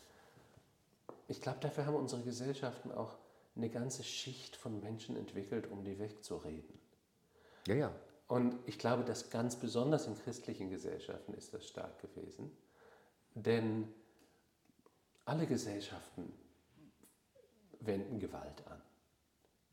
ich 1.26 1.42
glaube, 1.42 1.58
dafür 1.60 1.84
haben 1.84 1.94
unsere 1.96 2.22
Gesellschaften 2.22 2.90
auch 2.90 3.16
eine 3.58 3.68
ganze 3.68 4.04
Schicht 4.04 4.56
von 4.56 4.80
Menschen 4.80 5.16
entwickelt, 5.16 5.70
um 5.70 5.84
die 5.84 5.98
wegzureden. 5.98 6.78
Ja, 7.66 7.74
ja. 7.74 7.94
Und 8.28 8.56
ich 8.66 8.78
glaube, 8.78 9.04
dass 9.04 9.30
ganz 9.30 9.56
besonders 9.56 10.06
in 10.06 10.16
christlichen 10.16 10.70
Gesellschaften 10.70 11.34
ist 11.34 11.52
das 11.52 11.66
stark 11.66 11.98
gewesen. 12.00 12.56
Denn 13.34 13.92
alle 15.24 15.46
Gesellschaften 15.46 16.32
wenden 17.80 18.18
Gewalt 18.18 18.66
an, 18.68 18.80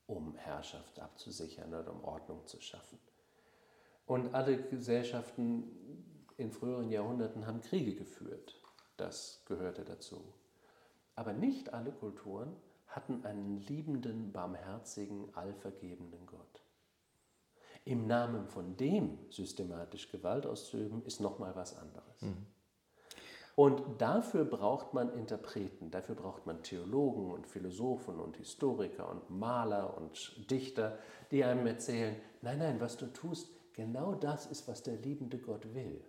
um 0.07 0.35
Herrschaft 0.35 0.99
abzusichern 0.99 1.73
oder 1.73 1.91
um 1.91 2.03
Ordnung 2.03 2.45
zu 2.47 2.61
schaffen. 2.61 2.99
Und 4.05 4.33
alle 4.33 4.61
Gesellschaften 4.63 6.25
in 6.37 6.51
früheren 6.51 6.89
Jahrhunderten 6.89 7.47
haben 7.47 7.61
Kriege 7.61 7.95
geführt. 7.95 8.61
Das 8.97 9.41
gehörte 9.45 9.83
dazu. 9.83 10.23
Aber 11.15 11.33
nicht 11.33 11.73
alle 11.73 11.91
Kulturen 11.91 12.55
hatten 12.95 13.25
einen 13.25 13.61
liebenden, 13.61 14.31
barmherzigen, 14.31 15.35
allvergebenden 15.35 16.25
Gott. 16.25 16.61
Im 17.83 18.07
Namen 18.07 18.47
von 18.47 18.77
dem 18.77 19.19
systematisch 19.29 20.09
Gewalt 20.09 20.45
auszuüben, 20.45 21.03
ist 21.05 21.19
nochmal 21.19 21.55
was 21.55 21.77
anderes. 21.77 22.21
Und 23.55 24.01
dafür 24.01 24.43
braucht 24.43 24.93
man 24.93 25.13
Interpreten, 25.13 25.91
dafür 25.91 26.15
braucht 26.15 26.45
man 26.45 26.61
Theologen 26.61 27.31
und 27.31 27.47
Philosophen 27.47 28.19
und 28.19 28.35
Historiker 28.37 29.09
und 29.09 29.29
Maler 29.29 29.95
und 29.97 30.49
Dichter, 30.51 30.97
die 31.31 31.43
einem 31.43 31.65
erzählen, 31.67 32.15
nein, 32.41 32.59
nein, 32.59 32.81
was 32.81 32.97
du 32.97 33.05
tust, 33.07 33.49
genau 33.73 34.15
das 34.15 34.45
ist, 34.47 34.67
was 34.67 34.83
der 34.83 34.97
liebende 34.97 35.37
Gott 35.37 35.73
will. 35.73 36.03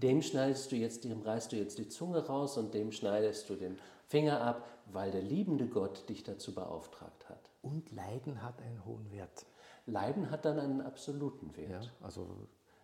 Dem 0.00 0.22
schneidest 0.22 0.72
du 0.72 0.76
jetzt, 0.76 1.04
dem 1.04 1.22
reißt 1.22 1.52
du 1.52 1.56
jetzt 1.56 1.78
die 1.78 1.88
Zunge 1.88 2.26
raus 2.26 2.56
und 2.56 2.74
dem 2.74 2.92
schneidest 2.92 3.48
du 3.48 3.54
den 3.54 3.78
Finger 4.06 4.40
ab, 4.40 4.68
weil 4.92 5.10
der 5.10 5.22
liebende 5.22 5.66
Gott 5.66 6.08
dich 6.08 6.22
dazu 6.22 6.54
beauftragt 6.54 7.28
hat. 7.28 7.50
Und 7.62 7.90
Leiden 7.92 8.42
hat 8.42 8.60
einen 8.62 8.84
hohen 8.84 9.10
Wert. 9.10 9.46
Leiden 9.86 10.30
hat 10.30 10.44
dann 10.44 10.58
einen 10.58 10.80
absoluten 10.80 11.56
Wert. 11.56 11.84
Ja, 11.84 11.90
also 12.00 12.26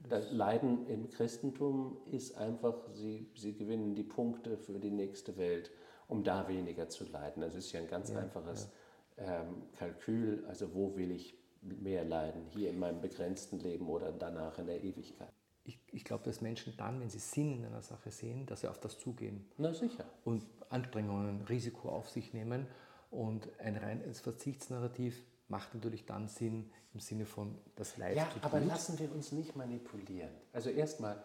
Das 0.08 0.30
Leiden 0.32 0.86
im 0.86 1.10
Christentum 1.10 1.98
ist 2.10 2.36
einfach, 2.36 2.74
sie, 2.94 3.28
sie 3.34 3.54
gewinnen 3.54 3.94
die 3.94 4.02
Punkte 4.02 4.56
für 4.56 4.78
die 4.78 4.90
nächste 4.90 5.36
Welt, 5.36 5.70
um 6.08 6.24
da 6.24 6.48
weniger 6.48 6.88
zu 6.88 7.04
leiden. 7.04 7.42
Das 7.42 7.54
ist 7.54 7.72
ja 7.72 7.80
ein 7.80 7.88
ganz 7.88 8.10
einfaches 8.10 8.70
Ähm, 9.18 9.64
Kalkül, 9.78 10.44
also 10.48 10.72
wo 10.74 10.96
will 10.96 11.10
ich 11.10 11.36
mehr 11.60 12.04
leiden, 12.04 12.46
hier 12.48 12.70
in 12.70 12.78
meinem 12.78 13.02
begrenzten 13.02 13.58
Leben 13.58 13.86
oder 13.88 14.12
danach 14.12 14.58
in 14.58 14.66
der 14.66 14.82
Ewigkeit. 14.82 15.32
Ich, 15.64 15.78
ich 15.92 16.04
glaube, 16.04 16.24
dass 16.24 16.40
Menschen 16.40 16.76
dann, 16.76 17.00
wenn 17.00 17.10
sie 17.10 17.18
Sinn 17.18 17.52
in 17.52 17.64
einer 17.64 17.82
Sache 17.82 18.10
sehen, 18.10 18.46
dass 18.46 18.62
sie 18.62 18.68
auf 18.68 18.80
das 18.80 18.98
zugehen 18.98 19.46
Na 19.58 19.72
sicher. 19.72 20.04
und 20.24 20.44
Anstrengungen, 20.68 21.42
Risiko 21.42 21.88
auf 21.90 22.08
sich 22.08 22.32
nehmen. 22.32 22.66
Und 23.10 23.48
ein 23.58 23.76
reines 23.76 24.20
Verzichtsnarrativ 24.20 25.24
macht 25.48 25.74
natürlich 25.74 26.06
dann 26.06 26.28
Sinn 26.28 26.70
im 26.94 27.00
Sinne 27.00 27.26
von 27.26 27.58
das 27.74 27.96
Leid 27.96 28.16
Ja, 28.16 28.28
aber 28.42 28.60
lassen 28.60 28.98
wir 28.98 29.12
uns 29.12 29.32
nicht 29.32 29.56
manipulieren. 29.56 30.30
Also 30.52 30.70
erstmal, 30.70 31.22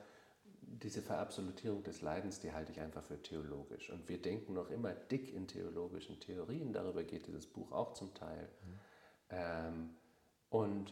diese 0.62 1.02
Verabsolutierung 1.04 1.84
des 1.84 2.02
Leidens, 2.02 2.39
die 2.39 2.52
halte 2.52 2.71
ich 2.71 2.82
einfach 2.82 3.04
für 3.04 3.21
theologisch. 3.21 3.91
Und 3.91 4.10
wir 4.10 4.19
denken 4.19 4.54
noch 4.54 4.71
immer 4.71 4.93
dick 4.93 5.32
in 5.34 5.48
theologischen 5.48 6.19
Theorien. 6.19 6.74
Darüber 6.74 7.04
geht 7.04 7.28
dieses 7.28 7.45
Buch 7.45 7.71
auch 7.71 7.93
zum 7.93 8.13
Teil. 8.15 8.50
Ähm, 9.30 9.91
und 10.50 10.91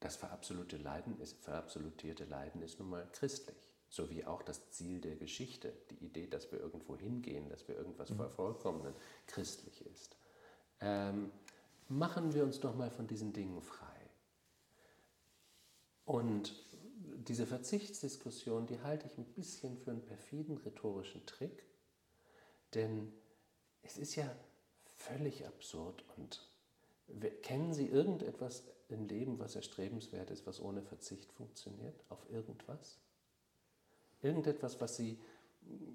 das 0.00 0.16
verabsolute 0.16 0.78
Leiden 0.78 1.18
ist, 1.20 1.38
verabsolutierte 1.44 2.24
Leiden 2.24 2.62
ist 2.62 2.78
nun 2.78 2.90
mal 2.90 3.08
christlich. 3.12 3.70
So 3.88 4.08
wie 4.08 4.24
auch 4.24 4.42
das 4.42 4.70
Ziel 4.70 5.00
der 5.00 5.16
Geschichte, 5.16 5.72
die 5.90 6.04
Idee, 6.04 6.26
dass 6.26 6.52
wir 6.52 6.60
irgendwo 6.60 6.96
hingehen, 6.96 7.48
dass 7.48 7.66
wir 7.68 7.76
irgendwas 7.76 8.10
vervollkommnen, 8.10 8.94
christlich 9.26 9.84
ist. 9.86 10.16
Ähm, 10.80 11.30
machen 11.88 12.32
wir 12.32 12.44
uns 12.44 12.60
doch 12.60 12.74
mal 12.74 12.90
von 12.90 13.06
diesen 13.06 13.32
Dingen 13.32 13.60
frei. 13.60 13.86
Und 16.04 16.54
diese 17.28 17.46
Verzichtsdiskussion, 17.46 18.66
die 18.66 18.80
halte 18.80 19.06
ich 19.06 19.18
ein 19.18 19.24
bisschen 19.34 19.76
für 19.76 19.90
einen 19.90 20.04
perfiden 20.04 20.56
rhetorischen 20.58 21.26
Trick, 21.26 21.64
denn 22.74 23.12
es 23.82 23.98
ist 23.98 24.14
ja 24.16 24.28
völlig 24.96 25.46
absurd 25.46 26.04
und 26.16 26.49
kennen 27.42 27.72
Sie 27.74 27.86
irgendetwas 27.86 28.64
im 28.88 29.06
Leben, 29.06 29.38
was 29.38 29.56
erstrebenswert 29.56 30.30
ist, 30.30 30.46
was 30.46 30.60
ohne 30.60 30.82
Verzicht 30.82 31.32
funktioniert? 31.32 31.94
Auf 32.08 32.18
irgendwas? 32.30 32.98
Irgendetwas, 34.22 34.80
was 34.80 34.96
Sie, 34.96 35.18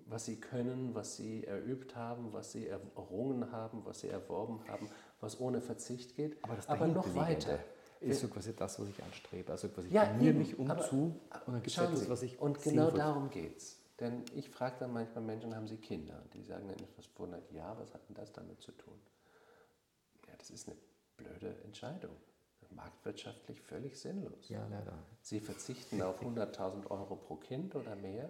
was 0.07 0.25
Sie 0.25 0.39
können, 0.39 0.95
was 0.95 1.15
Sie 1.17 1.43
erübt 1.45 1.95
haben, 1.95 2.33
was 2.33 2.51
Sie 2.51 2.67
errungen 2.67 3.51
haben, 3.51 3.85
was 3.85 3.99
Sie 3.99 4.09
erworben 4.09 4.65
haben, 4.67 4.89
was 5.19 5.39
ohne 5.39 5.61
Verzicht 5.61 6.15
geht, 6.15 6.43
Aber 6.43 6.55
das 6.55 6.67
aber 6.69 6.87
noch 6.87 7.13
weiter. 7.15 7.59
ist 8.01 8.21
so 8.21 8.27
quasi 8.27 8.55
das, 8.55 8.79
was 8.79 8.87
ich 8.89 9.03
anstrebe. 9.03 9.51
Also 9.51 9.69
quasi 9.69 9.89
Ja, 9.89 10.17
eben, 10.19 10.37
mich 10.39 10.57
um 10.57 10.69
aber- 10.69 10.81
zu 10.83 10.95
und 10.95 11.19
dann 11.47 11.55
gibt 11.61 11.67
es 11.67 11.77
etwas, 11.77 11.99
Sie, 12.01 12.09
was 12.09 12.21
ich 12.23 12.39
und 12.39 12.61
genau 12.61 12.91
darum 12.91 13.29
geht 13.29 13.57
es. 13.57 13.77
Denn 13.99 14.23
ich 14.35 14.49
frage 14.49 14.75
dann 14.79 14.91
manchmal 14.91 15.23
Menschen, 15.23 15.55
haben 15.55 15.67
sie 15.67 15.77
Kinder? 15.77 16.21
Und 16.21 16.33
die 16.33 16.43
sagen 16.43 16.67
dann 16.67 16.77
etwas 16.79 17.09
wundert, 17.17 17.49
ja, 17.53 17.77
was 17.79 17.93
hat 17.93 18.07
denn 18.09 18.15
das 18.15 18.31
damit 18.33 18.61
zu 18.61 18.73
tun? 18.73 18.99
Ja, 20.27 20.33
das 20.37 20.49
ist 20.49 20.67
eine 20.67 20.75
blöde 21.17 21.55
Entscheidung. 21.63 22.15
Marktwirtschaftlich 22.71 23.61
völlig 23.61 23.97
sinnlos. 23.97 24.49
Ja, 24.49 24.67
leider. 24.67 24.97
Sie 25.21 25.39
verzichten 25.39 26.01
auf 26.01 26.21
100.000 26.21 26.89
Euro 26.89 27.15
pro 27.15 27.35
Kind 27.35 27.75
oder 27.75 27.95
mehr. 27.95 28.29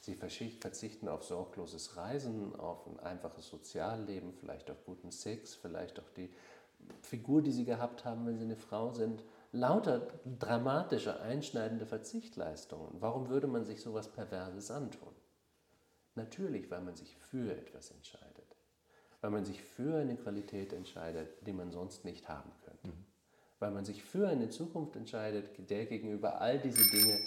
Sie 0.00 0.14
verzichten 0.16 1.08
auf 1.08 1.24
sorgloses 1.24 1.96
Reisen, 1.96 2.56
auf 2.56 2.86
ein 2.86 2.98
einfaches 3.00 3.48
Sozialleben, 3.48 4.34
vielleicht 4.34 4.70
auf 4.70 4.84
guten 4.84 5.12
Sex, 5.12 5.54
vielleicht 5.54 6.00
auf 6.00 6.10
die 6.10 6.32
Figur, 7.02 7.40
die 7.40 7.52
sie 7.52 7.64
gehabt 7.64 8.04
haben, 8.04 8.26
wenn 8.26 8.36
sie 8.36 8.44
eine 8.44 8.56
Frau 8.56 8.90
sind. 8.90 9.22
Lauter 9.52 10.08
dramatische, 10.40 11.20
einschneidende 11.20 11.86
Verzichtleistungen. 11.86 12.96
Warum 13.00 13.28
würde 13.28 13.46
man 13.46 13.64
sich 13.64 13.80
sowas 13.80 14.10
Perverses 14.10 14.70
antun? 14.70 15.14
Natürlich, 16.14 16.70
weil 16.70 16.80
man 16.80 16.96
sich 16.96 17.16
für 17.16 17.56
etwas 17.56 17.90
entscheidet. 17.92 18.31
Weil 19.22 19.30
man 19.30 19.44
sich 19.46 19.62
für 19.62 19.96
eine 19.96 20.16
Qualität 20.16 20.74
entscheidet, 20.74 21.46
die 21.46 21.52
man 21.52 21.70
sonst 21.70 22.04
nicht 22.04 22.28
haben 22.28 22.52
könnte. 22.64 22.92
Weil 23.58 23.70
man 23.70 23.84
sich 23.86 24.02
für 24.02 24.28
eine 24.28 24.50
Zukunft 24.50 24.96
entscheidet, 24.96 25.70
der 25.70 25.86
gegenüber 25.86 26.40
all 26.40 26.58
diese 26.58 26.84
Dinge 26.90 27.18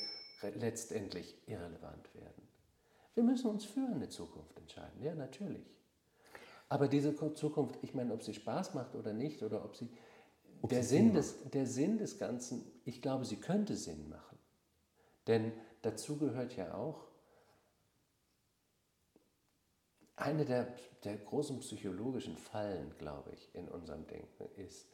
letztendlich 0.59 1.35
irrelevant 1.47 2.13
werden. 2.13 2.43
Wir 3.15 3.23
müssen 3.23 3.49
uns 3.49 3.65
für 3.65 3.87
eine 3.87 4.09
Zukunft 4.09 4.59
entscheiden, 4.59 5.01
ja, 5.01 5.15
natürlich. 5.15 5.65
Aber 6.67 6.87
diese 6.87 7.15
Zukunft, 7.33 7.79
ich 7.81 7.93
meine, 7.93 8.13
ob 8.13 8.23
sie 8.23 8.33
Spaß 8.33 8.73
macht 8.73 8.95
oder 8.95 9.13
nicht, 9.13 9.41
oder 9.41 9.63
ob 9.63 9.75
sie. 9.75 9.89
der, 10.63 10.83
Sinn 10.83 11.13
des, 11.13 11.49
der 11.49 11.65
Sinn 11.65 11.97
des 11.97 12.19
Ganzen, 12.19 12.69
ich 12.83 13.01
glaube, 13.01 13.23
sie 13.23 13.37
könnte 13.37 13.75
Sinn 13.75 14.09
machen. 14.09 14.37
Denn 15.27 15.53
dazu 15.81 16.17
gehört 16.17 16.55
ja 16.57 16.73
auch, 16.73 17.04
eine 20.15 20.45
der, 20.45 20.73
der 21.03 21.17
großen 21.17 21.59
psychologischen 21.59 22.37
Fallen, 22.37 22.93
glaube 22.97 23.31
ich, 23.33 23.53
in 23.53 23.67
unserem 23.67 24.07
Denken 24.07 24.49
ist, 24.55 24.87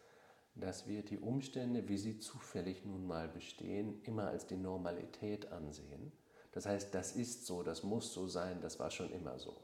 dass 0.55 0.87
wir 0.87 1.03
die 1.03 1.19
Umstände, 1.19 1.87
wie 1.87 1.97
sie 1.97 2.19
zufällig 2.19 2.83
nun 2.85 3.07
mal 3.07 3.27
bestehen, 3.29 4.01
immer 4.03 4.27
als 4.27 4.47
die 4.47 4.57
Normalität 4.57 5.51
ansehen. 5.51 6.11
Das 6.51 6.65
heißt, 6.65 6.93
das 6.93 7.13
ist 7.15 7.45
so, 7.45 7.63
das 7.63 7.83
muss 7.83 8.13
so 8.13 8.27
sein, 8.27 8.59
das 8.61 8.77
war 8.79 8.91
schon 8.91 9.11
immer 9.11 9.39
so. 9.39 9.55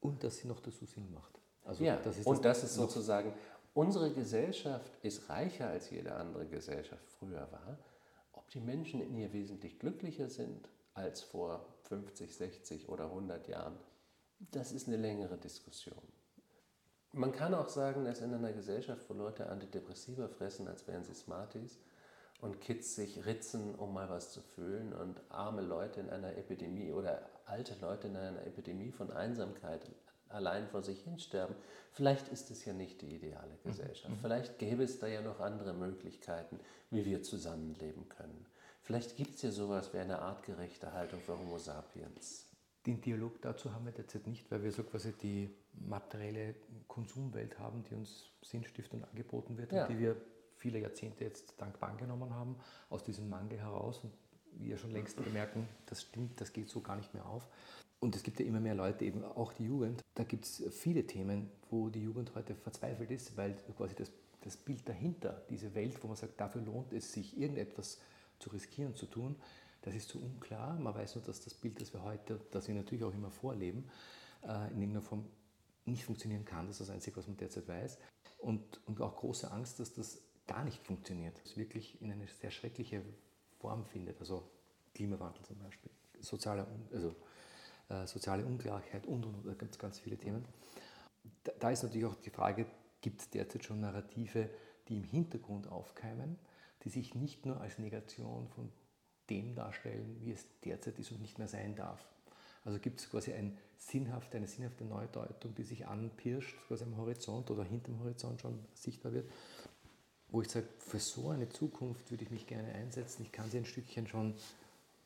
Und 0.00 0.22
dass 0.22 0.36
sie 0.38 0.46
noch 0.48 0.60
dazu 0.60 0.84
Sinn 0.84 1.12
macht. 1.12 1.40
Also 1.64 1.82
Ja, 1.82 1.96
das 1.96 2.18
ist 2.18 2.26
und 2.26 2.44
das 2.44 2.62
ist 2.62 2.76
noch- 2.76 2.84
sozusagen, 2.88 3.32
unsere 3.74 4.12
Gesellschaft 4.12 4.92
ist 5.02 5.28
reicher 5.28 5.68
als 5.68 5.90
jede 5.90 6.14
andere 6.14 6.46
Gesellschaft 6.46 7.04
früher 7.18 7.50
war. 7.50 7.78
Ob 8.32 8.48
die 8.50 8.60
Menschen 8.60 9.00
in 9.00 9.16
ihr 9.16 9.32
wesentlich 9.32 9.78
glücklicher 9.80 10.28
sind 10.28 10.68
als 10.94 11.20
vor 11.22 11.66
50, 11.88 12.34
60 12.36 12.88
oder 12.88 13.06
100 13.10 13.48
Jahren, 13.48 13.76
das 14.38 14.72
ist 14.72 14.88
eine 14.88 14.96
längere 14.96 15.36
Diskussion. 15.36 16.02
Man 17.12 17.32
kann 17.32 17.54
auch 17.54 17.68
sagen, 17.68 18.04
dass 18.04 18.20
in 18.20 18.34
einer 18.34 18.52
Gesellschaft, 18.52 19.08
wo 19.08 19.14
Leute 19.14 19.48
Antidepressiva 19.48 20.28
fressen, 20.28 20.68
als 20.68 20.86
wären 20.86 21.04
sie 21.04 21.14
Smarties, 21.14 21.78
und 22.40 22.60
Kids 22.60 22.94
sich 22.94 23.26
ritzen, 23.26 23.74
um 23.74 23.92
mal 23.92 24.08
was 24.08 24.32
zu 24.32 24.40
fühlen, 24.40 24.92
und 24.92 25.20
arme 25.28 25.62
Leute 25.62 26.00
in 26.00 26.10
einer 26.10 26.36
Epidemie 26.36 26.92
oder 26.92 27.28
alte 27.46 27.74
Leute 27.80 28.08
in 28.08 28.16
einer 28.16 28.46
Epidemie 28.46 28.92
von 28.92 29.10
Einsamkeit 29.10 29.80
allein 30.28 30.68
vor 30.68 30.82
sich 30.82 31.02
hinsterben, 31.02 31.56
vielleicht 31.92 32.28
ist 32.28 32.50
es 32.50 32.64
ja 32.64 32.72
nicht 32.72 33.00
die 33.02 33.14
ideale 33.14 33.56
Gesellschaft. 33.64 34.14
Vielleicht 34.20 34.58
gäbe 34.58 34.82
es 34.82 34.98
da 34.98 35.06
ja 35.06 35.22
noch 35.22 35.40
andere 35.40 35.72
Möglichkeiten, 35.72 36.60
wie 36.90 37.04
wir 37.04 37.22
zusammenleben 37.22 38.08
können. 38.08 38.46
Vielleicht 38.82 39.16
gibt 39.16 39.36
es 39.36 39.42
ja 39.42 39.50
sowas 39.50 39.92
wie 39.92 39.98
eine 39.98 40.20
artgerechte 40.20 40.92
Haltung 40.92 41.20
für 41.20 41.38
Homo 41.38 41.58
sapiens. 41.58 42.47
Den 42.86 43.00
Dialog 43.00 43.40
dazu 43.42 43.72
haben 43.72 43.84
wir 43.84 43.92
derzeit 43.92 44.26
nicht, 44.26 44.50
weil 44.50 44.62
wir 44.62 44.72
so 44.72 44.82
quasi 44.82 45.12
die 45.12 45.50
materielle 45.72 46.54
Konsumwelt 46.86 47.58
haben, 47.58 47.84
die 47.84 47.94
uns 47.94 48.30
sinnstiftend 48.42 49.04
angeboten 49.04 49.56
wird 49.58 49.72
Ja. 49.72 49.84
und 49.86 49.90
die 49.94 49.98
wir 49.98 50.16
viele 50.56 50.78
Jahrzehnte 50.80 51.24
jetzt 51.24 51.54
dankbar 51.60 51.90
angenommen 51.90 52.34
haben, 52.34 52.56
aus 52.90 53.02
diesem 53.04 53.28
Mangel 53.28 53.58
heraus. 53.58 54.00
Und 54.02 54.12
wir 54.52 54.76
schon 54.76 54.90
längst 54.90 55.22
bemerken, 55.22 55.68
das 55.86 56.02
stimmt, 56.02 56.40
das 56.40 56.52
geht 56.52 56.68
so 56.68 56.80
gar 56.80 56.96
nicht 56.96 57.14
mehr 57.14 57.26
auf. 57.26 57.46
Und 58.00 58.14
es 58.16 58.22
gibt 58.22 58.40
ja 58.40 58.46
immer 58.46 58.60
mehr 58.60 58.74
Leute, 58.74 59.04
eben 59.04 59.24
auch 59.24 59.52
die 59.52 59.64
Jugend. 59.64 60.02
Da 60.14 60.24
gibt 60.24 60.44
es 60.44 60.62
viele 60.70 61.06
Themen, 61.06 61.50
wo 61.70 61.88
die 61.90 62.02
Jugend 62.02 62.34
heute 62.34 62.54
verzweifelt 62.54 63.10
ist, 63.10 63.36
weil 63.36 63.54
quasi 63.76 63.94
das, 63.94 64.10
das 64.40 64.56
Bild 64.56 64.88
dahinter, 64.88 65.42
diese 65.50 65.74
Welt, 65.74 66.02
wo 66.02 66.08
man 66.08 66.16
sagt, 66.16 66.40
dafür 66.40 66.62
lohnt 66.62 66.92
es 66.92 67.12
sich, 67.12 67.36
irgendetwas 67.38 68.00
zu 68.38 68.50
riskieren, 68.50 68.94
zu 68.94 69.06
tun, 69.06 69.36
das 69.88 69.96
ist 69.96 70.08
so 70.10 70.18
unklar. 70.18 70.78
Man 70.78 70.94
weiß 70.94 71.14
nur, 71.14 71.24
dass 71.24 71.40
das 71.40 71.54
Bild, 71.54 71.80
das 71.80 71.92
wir 71.94 72.02
heute, 72.02 72.38
das 72.50 72.68
wir 72.68 72.74
natürlich 72.74 73.04
auch 73.04 73.14
immer 73.14 73.30
vorleben, 73.30 73.88
äh, 74.42 74.70
in 74.70 74.80
irgendeiner 74.80 75.02
Form 75.02 75.24
nicht 75.86 76.04
funktionieren 76.04 76.44
kann. 76.44 76.66
Das 76.66 76.78
ist 76.78 76.88
das 76.88 76.94
Einzige, 76.94 77.16
was 77.16 77.26
man 77.26 77.38
derzeit 77.38 77.66
weiß. 77.66 77.98
Und, 78.38 78.86
und 78.86 79.00
auch 79.00 79.16
große 79.16 79.50
Angst, 79.50 79.80
dass 79.80 79.94
das 79.94 80.20
gar 80.46 80.62
nicht 80.64 80.82
funktioniert. 80.82 81.40
Das 81.42 81.56
wirklich 81.56 82.00
in 82.02 82.12
eine 82.12 82.26
sehr 82.26 82.50
schreckliche 82.50 83.02
Form 83.60 83.86
findet. 83.86 84.20
Also 84.20 84.48
Klimawandel 84.94 85.42
zum 85.44 85.58
Beispiel, 85.58 85.90
soziale, 86.20 86.66
also, 86.92 87.14
äh, 87.88 88.06
soziale 88.06 88.44
Ungleichheit 88.44 89.06
und, 89.06 89.24
und, 89.24 89.34
und, 89.36 89.46
da 89.46 89.54
gibt 89.54 89.72
es 89.72 89.78
ganz 89.78 89.98
viele 89.98 90.18
Themen. 90.18 90.44
Da, 91.44 91.52
da 91.58 91.70
ist 91.70 91.82
natürlich 91.82 92.06
auch 92.06 92.16
die 92.16 92.30
Frage, 92.30 92.66
gibt 93.00 93.22
es 93.22 93.30
derzeit 93.30 93.64
schon 93.64 93.80
Narrative, 93.80 94.50
die 94.88 94.98
im 94.98 95.04
Hintergrund 95.04 95.68
aufkeimen, 95.68 96.38
die 96.84 96.90
sich 96.90 97.14
nicht 97.14 97.46
nur 97.46 97.60
als 97.60 97.78
Negation 97.78 98.48
von 98.48 98.70
dem 99.30 99.54
darstellen, 99.54 100.16
wie 100.24 100.32
es 100.32 100.44
derzeit 100.64 100.98
ist 100.98 101.12
und 101.12 101.20
nicht 101.20 101.38
mehr 101.38 101.48
sein 101.48 101.74
darf. 101.74 102.00
Also 102.64 102.78
gibt 102.78 103.00
es 103.00 103.10
quasi 103.10 103.32
ein 103.32 103.56
sinnhaft, 103.76 104.34
eine 104.34 104.46
sinnhafte 104.46 104.84
Neudeutung, 104.84 105.54
die 105.54 105.62
sich 105.62 105.86
anpirscht, 105.86 106.56
quasi 106.66 106.84
am 106.84 106.96
Horizont 106.96 107.50
oder 107.50 107.64
hinterm 107.64 108.00
Horizont 108.00 108.40
schon 108.40 108.58
sichtbar 108.74 109.12
wird, 109.12 109.30
wo 110.30 110.42
ich 110.42 110.50
sage, 110.50 110.68
für 110.78 110.98
so 110.98 111.30
eine 111.30 111.48
Zukunft 111.48 112.10
würde 112.10 112.24
ich 112.24 112.30
mich 112.30 112.46
gerne 112.46 112.72
einsetzen. 112.74 113.22
Ich 113.22 113.32
kann 113.32 113.50
sie 113.50 113.58
ein 113.58 113.64
Stückchen 113.64 114.06
schon 114.06 114.34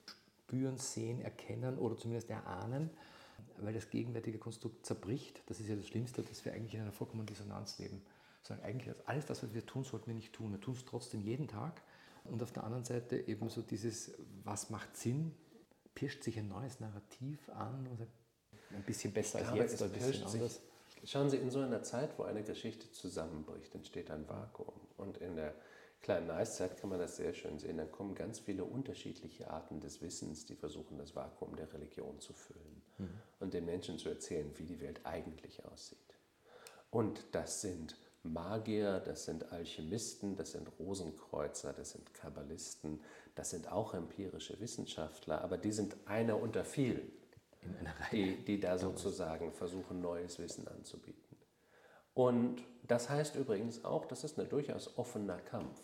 spüren, 0.06 0.78
sehen, 0.78 1.20
erkennen 1.22 1.78
oder 1.78 1.96
zumindest 1.96 2.30
erahnen, 2.30 2.90
weil 3.58 3.72
das 3.72 3.90
gegenwärtige 3.90 4.38
Konstrukt 4.38 4.84
zerbricht. 4.84 5.42
Das 5.46 5.60
ist 5.60 5.68
ja 5.68 5.76
das 5.76 5.86
Schlimmste, 5.86 6.22
dass 6.22 6.44
wir 6.44 6.52
eigentlich 6.52 6.74
in 6.74 6.80
einer 6.80 6.92
vollkommenen 6.92 7.26
Dissonanz 7.26 7.78
leben. 7.78 8.02
Sagen, 8.42 8.62
eigentlich 8.62 8.94
alles 9.06 9.26
das, 9.26 9.42
was 9.42 9.54
wir 9.54 9.64
tun, 9.64 9.84
sollten 9.84 10.08
wir 10.08 10.14
nicht 10.14 10.32
tun. 10.32 10.50
Wir 10.50 10.60
tun 10.60 10.74
es 10.74 10.84
trotzdem 10.84 11.20
jeden 11.20 11.46
Tag. 11.46 11.80
Und 12.24 12.42
auf 12.42 12.52
der 12.52 12.64
anderen 12.64 12.84
Seite 12.84 13.16
eben 13.28 13.48
so 13.48 13.62
dieses, 13.62 14.12
was 14.44 14.70
macht 14.70 14.96
Sinn, 14.96 15.34
pirscht 15.94 16.22
sich 16.22 16.38
ein 16.38 16.48
neues 16.48 16.80
Narrativ 16.80 17.48
an 17.50 17.86
sagt, 17.98 18.10
ein 18.70 18.82
bisschen 18.84 19.12
besser 19.12 19.38
als 19.40 19.48
Aber 19.48 19.56
jetzt, 19.58 19.82
ein 19.82 19.90
bisschen 19.90 20.12
sich- 20.28 20.40
anders. 20.40 20.60
Schauen 21.04 21.28
Sie, 21.30 21.36
in 21.36 21.50
so 21.50 21.58
einer 21.60 21.82
Zeit, 21.82 22.16
wo 22.16 22.22
eine 22.22 22.44
Geschichte 22.44 22.90
zusammenbricht, 22.92 23.74
entsteht 23.74 24.10
ein 24.10 24.28
Vakuum. 24.28 24.72
Und 24.96 25.18
in 25.18 25.34
der 25.34 25.52
kleinen 26.00 26.30
Eiszeit 26.30 26.76
kann 26.80 26.90
man 26.90 27.00
das 27.00 27.16
sehr 27.16 27.34
schön 27.34 27.58
sehen. 27.58 27.76
Dann 27.76 27.90
kommen 27.90 28.14
ganz 28.14 28.38
viele 28.38 28.64
unterschiedliche 28.64 29.50
Arten 29.50 29.80
des 29.80 30.00
Wissens, 30.00 30.46
die 30.46 30.54
versuchen, 30.54 30.98
das 30.98 31.16
Vakuum 31.16 31.56
der 31.56 31.72
Religion 31.72 32.20
zu 32.20 32.32
füllen 32.32 32.82
und 33.40 33.52
den 33.52 33.64
Menschen 33.64 33.98
zu 33.98 34.08
erzählen, 34.10 34.48
wie 34.58 34.64
die 34.64 34.80
Welt 34.80 35.00
eigentlich 35.04 35.64
aussieht. 35.64 35.98
Und 36.90 37.24
das 37.32 37.62
sind 37.62 37.96
Magier, 38.24 39.00
das 39.00 39.24
sind 39.24 39.50
Alchemisten, 39.52 40.36
das 40.36 40.52
sind 40.52 40.68
Rosenkreuzer, 40.78 41.72
das 41.72 41.90
sind 41.90 42.14
Kabbalisten, 42.14 43.00
das 43.34 43.50
sind 43.50 43.70
auch 43.70 43.94
empirische 43.94 44.60
Wissenschaftler, 44.60 45.42
aber 45.42 45.58
die 45.58 45.72
sind 45.72 45.96
einer 46.06 46.40
unter 46.40 46.64
vielen, 46.64 47.10
In 47.62 47.76
einer 47.76 47.94
Reihe. 47.98 48.08
die, 48.12 48.44
die 48.44 48.60
da 48.60 48.78
sozusagen 48.78 49.52
versuchen, 49.52 50.00
neues 50.00 50.38
Wissen 50.38 50.68
anzubieten. 50.68 51.36
Und 52.14 52.62
das 52.86 53.08
heißt 53.08 53.36
übrigens 53.36 53.84
auch, 53.84 54.04
das 54.04 54.22
ist 54.22 54.38
ein 54.38 54.48
durchaus 54.48 54.98
offener 54.98 55.38
Kampf. 55.38 55.80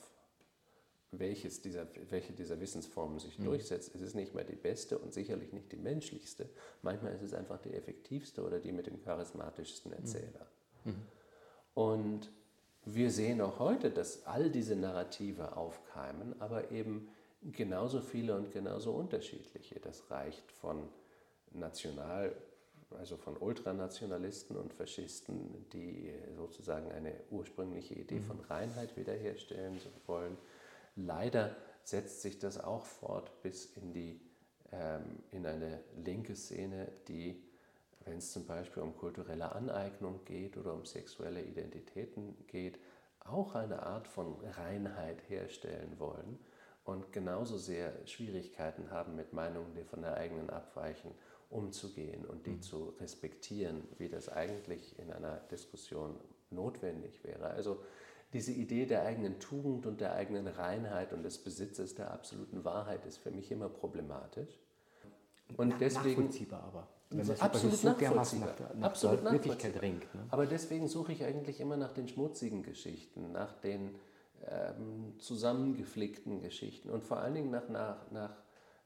Welches 1.11 1.63
dieser, 1.63 1.87
welche 2.11 2.35
dieser 2.35 2.61
Wissensformen 2.61 3.19
sich 3.19 3.39
durchsetzt, 3.39 3.95
es 3.95 4.03
ist 4.03 4.15
nicht 4.15 4.35
mehr 4.35 4.45
die 4.45 4.57
beste 4.57 4.99
und 4.99 5.15
sicherlich 5.15 5.55
nicht 5.55 5.73
die 5.73 5.79
menschlichste. 5.79 6.51
Manchmal 6.83 7.15
ist 7.15 7.23
es 7.23 7.33
einfach 7.33 7.59
die 7.63 7.73
effektivste 7.73 8.45
oder 8.45 8.59
die 8.61 8.73
mit 8.73 8.87
dem 8.87 9.03
charismatischsten 9.03 9.91
Erzähler. 9.95 10.47
Und 11.79 12.29
wir 12.87 13.09
sehen 13.13 13.41
auch 13.41 13.61
heute, 13.61 13.93
dass 13.93 14.27
all 14.27 14.51
diese 14.51 14.75
Narrative 14.75 15.57
aufkeimen, 15.57 16.35
aber 16.41 16.73
eben 16.73 17.09
genauso 17.53 18.01
viele 18.01 18.35
und 18.35 18.51
genauso 18.51 18.91
unterschiedliche. 18.91 19.79
Das 19.79 20.11
reicht 20.11 20.51
von 20.51 20.89
national, 21.53 22.35
also 22.99 23.17
von 23.17 23.37
Ultranationalisten 23.37 24.57
und 24.57 24.73
Faschisten, 24.73 25.67
die 25.73 26.13
sozusagen 26.37 26.91
eine 26.91 27.15
ursprüngliche 27.31 27.95
Idee 27.95 28.19
von 28.23 28.41
Reinheit 28.41 28.97
wiederherstellen 28.97 29.79
wollen. 30.09 30.37
Leider 30.97 31.55
setzt 31.85 32.23
sich 32.23 32.41
das 32.41 32.59
auch 32.59 32.87
fort 32.87 33.31
bis 33.43 33.67
in, 33.77 33.93
die, 33.93 34.21
ähm, 34.73 35.05
in 35.31 35.47
eine 35.47 35.79
linke 36.05 36.35
Szene, 36.35 36.89
die 37.07 37.41
wenn 38.09 38.19
es 38.19 38.33
zum 38.33 38.47
Beispiel 38.47 38.83
um 38.83 38.97
kulturelle 38.97 39.53
Aneignung 39.53 40.25
geht 40.25 40.57
oder 40.57 40.73
um 40.75 40.85
sexuelle 40.85 41.43
Identitäten 41.43 42.37
geht, 42.47 42.79
auch 43.21 43.55
eine 43.55 43.83
Art 43.83 44.09
von 44.09 44.37
Reinheit 44.41 45.29
herstellen 45.29 45.99
wollen 45.99 46.39
und 46.85 47.13
genauso 47.13 47.59
sehr 47.59 47.93
Schwierigkeiten 48.07 48.91
haben, 48.91 49.15
mit 49.15 49.33
Meinungen, 49.33 49.75
die 49.75 49.85
von 49.85 50.01
der 50.03 50.17
eigenen 50.17 50.49
abweichen, 50.49 51.11
umzugehen 51.51 52.25
und 52.25 52.47
die 52.47 52.61
zu 52.61 52.95
respektieren, 53.01 53.87
wie 53.99 54.09
das 54.09 54.29
eigentlich 54.29 54.99
in 54.99 55.13
einer 55.13 55.37
Diskussion 55.51 56.19
notwendig 56.51 57.23
wäre. 57.25 57.49
Also 57.51 57.83
diese 58.33 58.53
Idee 58.53 58.87
der 58.87 59.03
eigenen 59.03 59.39
Tugend 59.41 59.87
und 59.87 60.01
der 60.01 60.15
eigenen 60.15 60.47
Reinheit 60.47 61.13
und 61.13 61.23
des 61.23 61.39
Besitzes 61.39 61.95
der 61.95 62.11
absoluten 62.11 62.65
Wahrheit 62.65 63.07
ist 63.07 63.19
für 63.19 63.31
mich 63.31 63.51
immer 63.51 63.69
problematisch. 63.69 64.59
Und 65.57 65.69
Na- 65.69 65.77
deswegen 65.79 66.25
Nachvollziehbar 66.25 66.65
aber. 66.65 66.89
Wenn 67.11 67.27
man 67.27 67.41
absolut 67.41 67.77
so 67.77 67.93
dermaßen 67.93 68.41
nach 68.41 68.55
der, 68.55 68.75
nach 68.75 68.89
absolut 68.89 69.25
der 69.25 69.33
Wirklichkeit 69.33 69.81
ringt. 69.81 70.15
Ne? 70.15 70.27
Aber 70.31 70.47
deswegen 70.47 70.89
suche 70.89 71.13
ich 71.13 71.25
eigentlich 71.25 71.61
immer 71.61 71.77
nach 71.77 71.93
den 71.93 72.07
schmutzigen 72.07 72.63
Geschichten, 72.63 73.33
nach 73.33 73.55
den 73.61 73.95
ähm, 74.47 75.15
zusammengeflickten 75.19 76.41
Geschichten 76.43 76.91
und 76.91 77.03
vor 77.03 77.19
allen 77.19 77.35
Dingen 77.35 77.51
nach, 77.51 77.69
nach, 77.69 78.11
nach, 78.11 78.37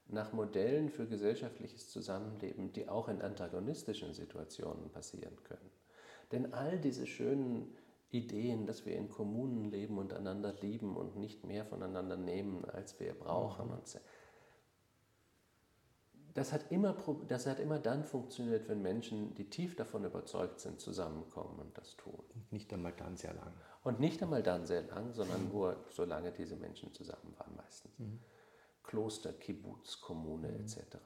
nach 0.07 0.31
Modellen 0.31 0.89
für 0.89 1.05
gesellschaftliches 1.05 1.89
Zusammenleben, 1.89 2.71
die 2.71 2.87
auch 2.87 3.09
in 3.09 3.21
antagonistischen 3.21 4.13
Situationen 4.13 4.89
passieren 4.89 5.35
können. 5.43 5.69
Denn 6.31 6.53
all 6.53 6.79
diese 6.79 7.05
schönen 7.05 7.75
Ideen, 8.09 8.65
dass 8.65 8.85
wir 8.85 8.95
in 8.95 9.09
Kommunen 9.09 9.65
leben 9.71 9.97
und 9.97 10.13
einander 10.13 10.53
lieben 10.61 10.95
und 10.95 11.17
nicht 11.17 11.45
mehr 11.45 11.65
voneinander 11.65 12.15
nehmen, 12.15 12.63
als 12.65 12.99
wir 12.99 13.13
brauchen, 13.13 13.69
und 13.69 13.87
so, 13.87 13.99
das 16.33 16.51
hat, 16.51 16.71
immer, 16.71 16.95
das 17.27 17.45
hat 17.45 17.59
immer 17.59 17.77
dann 17.77 18.03
funktioniert, 18.03 18.67
wenn 18.67 18.81
Menschen, 18.81 19.35
die 19.35 19.49
tief 19.49 19.75
davon 19.75 20.03
überzeugt 20.03 20.59
sind, 20.59 20.79
zusammenkommen 20.79 21.59
und 21.59 21.77
das 21.77 21.95
tun. 21.95 22.23
Nicht 22.49 22.73
einmal 22.73 22.93
dann 22.93 23.17
sehr 23.17 23.33
lang. 23.33 23.53
Und 23.83 23.99
nicht 23.99 24.21
einmal 24.23 24.41
dann 24.41 24.65
sehr 24.65 24.81
lang, 24.83 25.13
sondern 25.13 25.49
nur 25.49 25.77
solange 25.89 26.31
diese 26.31 26.55
Menschen 26.55 26.91
zusammen 26.93 27.35
waren 27.37 27.55
meistens. 27.55 27.93
Kloster, 28.83 29.33
Kibbutz, 29.33 30.01
Kommune 30.01 30.49
etc. 30.49 30.97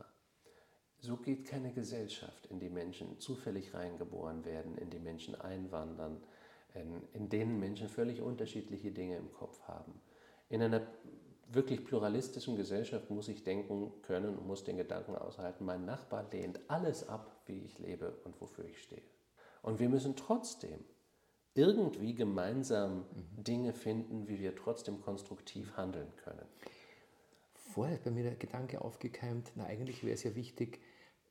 So 0.99 1.17
geht 1.17 1.45
keine 1.45 1.73
Gesellschaft, 1.73 2.45
in 2.47 2.59
die 2.59 2.69
Menschen 2.69 3.19
zufällig 3.19 3.73
reingeboren 3.73 4.45
werden, 4.45 4.77
in 4.77 4.89
die 4.89 4.99
Menschen 4.99 5.39
einwandern, 5.39 6.23
in, 6.73 7.03
in 7.13 7.29
denen 7.29 7.59
Menschen 7.59 7.89
völlig 7.89 8.21
unterschiedliche 8.21 8.91
Dinge 8.91 9.17
im 9.17 9.31
Kopf 9.31 9.61
haben. 9.67 10.01
In 10.49 10.61
einer 10.61 10.87
wirklich 11.49 11.85
pluralistischen 11.85 12.55
Gesellschaft 12.55 13.09
muss 13.09 13.27
ich 13.27 13.43
denken 13.43 13.91
können 14.01 14.37
und 14.37 14.47
muss 14.47 14.63
den 14.63 14.77
Gedanken 14.77 15.15
aushalten, 15.15 15.65
mein 15.65 15.85
Nachbar 15.85 16.27
lehnt 16.31 16.59
alles 16.67 17.07
ab, 17.07 17.41
wie 17.45 17.63
ich 17.63 17.79
lebe 17.79 18.19
und 18.23 18.39
wofür 18.41 18.65
ich 18.65 18.81
stehe. 18.81 19.01
Und 19.61 19.79
wir 19.79 19.89
müssen 19.89 20.15
trotzdem 20.15 20.83
irgendwie 21.55 22.13
gemeinsam 22.13 23.05
Dinge 23.35 23.73
finden, 23.73 24.27
wie 24.27 24.39
wir 24.39 24.55
trotzdem 24.55 25.01
konstruktiv 25.01 25.75
handeln 25.75 26.11
können. 26.17 26.45
Vorher 27.53 27.95
ist 27.95 28.03
bei 28.03 28.11
mir 28.11 28.23
der 28.23 28.35
Gedanke 28.35 28.81
aufgekeimt, 28.81 29.51
na 29.55 29.65
eigentlich 29.65 30.03
wäre 30.03 30.13
es 30.13 30.23
ja 30.23 30.35
wichtig, 30.35 30.79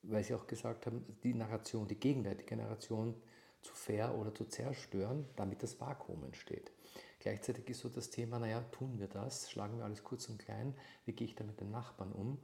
weil 0.02 0.24
Sie 0.24 0.34
auch 0.34 0.46
gesagt 0.46 0.86
haben, 0.86 1.04
die 1.22 1.34
Narration, 1.34 1.88
die 1.88 1.98
gegenwärtige 1.98 2.56
Narration 2.56 3.14
zu 3.62 3.74
ver- 3.74 4.16
oder 4.16 4.34
zu 4.34 4.44
zerstören, 4.44 5.26
damit 5.36 5.62
das 5.62 5.80
Vakuum 5.80 6.24
entsteht. 6.24 6.72
Gleichzeitig 7.18 7.68
ist 7.70 7.80
so 7.80 7.88
das 7.88 8.10
Thema, 8.10 8.38
naja, 8.38 8.60
tun 8.72 8.98
wir 8.98 9.08
das, 9.08 9.50
schlagen 9.50 9.78
wir 9.78 9.84
alles 9.84 10.04
kurz 10.04 10.28
und 10.28 10.38
klein, 10.38 10.74
wie 11.04 11.12
gehe 11.12 11.26
ich 11.26 11.34
da 11.34 11.44
mit 11.44 11.60
dem 11.60 11.70
Nachbarn 11.70 12.12
um, 12.12 12.38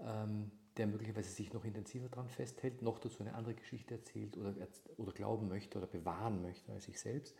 ähm, 0.00 0.50
der 0.76 0.86
möglicherweise 0.86 1.30
sich 1.30 1.52
noch 1.52 1.64
intensiver 1.64 2.08
daran 2.08 2.28
festhält, 2.28 2.82
noch 2.82 2.98
dazu 2.98 3.20
eine 3.20 3.34
andere 3.34 3.54
Geschichte 3.54 3.94
erzählt 3.94 4.36
oder, 4.36 4.54
oder 4.98 5.12
glauben 5.12 5.48
möchte 5.48 5.78
oder 5.78 5.86
bewahren 5.86 6.42
möchte 6.42 6.72
als 6.72 6.88
ich 6.88 7.00
selbst. 7.00 7.34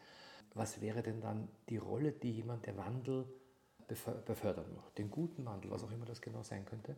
Was 0.54 0.80
wäre 0.80 1.02
denn 1.02 1.20
dann 1.20 1.48
die 1.68 1.76
Rolle, 1.76 2.12
die 2.12 2.32
jemand, 2.32 2.64
der 2.64 2.78
Wandel 2.78 3.26
befö- 3.88 4.22
befördern 4.22 4.74
macht, 4.74 4.96
den 4.96 5.10
guten 5.10 5.44
Wandel, 5.44 5.70
was 5.70 5.84
auch 5.84 5.90
immer 5.90 6.06
das 6.06 6.22
genau 6.22 6.42
sein 6.42 6.64
könnte, 6.64 6.96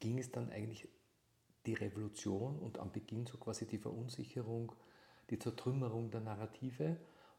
ging 0.00 0.18
es 0.18 0.30
dann 0.30 0.50
eigentlich 0.50 0.88
die 1.66 1.74
Revolution 1.74 2.58
und 2.58 2.78
am 2.78 2.92
Beginn 2.92 3.26
so 3.26 3.36
quasi 3.38 3.66
die 3.66 3.78
Verunsicherung, 3.78 4.72
die 5.30 5.38
Zertrümmerung 5.38 6.10
der 6.10 6.20
Narrative, 6.20 6.96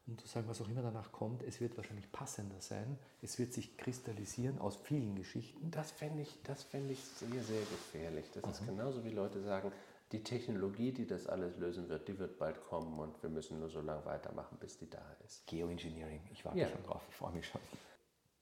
um 0.08 0.16
zu 0.16 0.26
sagen, 0.26 0.48
was 0.48 0.60
auch 0.62 0.68
immer 0.68 0.80
danach 0.82 1.12
kommt, 1.12 1.42
es 1.42 1.60
wird 1.60 1.76
wahrscheinlich 1.76 2.10
passender 2.10 2.60
sein, 2.60 2.98
es 3.20 3.38
wird 3.38 3.52
sich 3.52 3.76
kristallisieren 3.76 4.58
aus 4.58 4.76
vielen 4.76 5.14
Geschichten. 5.14 5.70
Das 5.70 5.90
fände 5.90 6.22
ich, 6.22 6.42
das 6.44 6.66
ich 6.72 7.04
sehr, 7.04 7.42
sehr 7.42 7.60
gefährlich. 7.60 8.24
Das 8.32 8.60
ist 8.60 8.66
genauso 8.66 9.04
wie 9.04 9.10
Leute 9.10 9.42
sagen, 9.42 9.70
die 10.12 10.24
Technologie, 10.24 10.92
die 10.92 11.06
das 11.06 11.26
alles 11.26 11.58
lösen 11.58 11.90
wird, 11.90 12.08
die 12.08 12.18
wird 12.18 12.38
bald 12.38 12.62
kommen 12.64 12.98
und 12.98 13.22
wir 13.22 13.28
müssen 13.28 13.60
nur 13.60 13.68
so 13.68 13.82
lange 13.82 14.06
weitermachen, 14.06 14.56
bis 14.58 14.78
die 14.78 14.88
da 14.88 15.04
ist. 15.26 15.46
Geoengineering, 15.46 16.22
ich 16.32 16.42
warte 16.46 16.58
Ja. 16.58 16.68
schon 16.68 16.82
drauf, 16.84 17.02
ich 17.10 17.14
freue 17.14 17.32
mich 17.32 17.46
schon. 17.46 17.60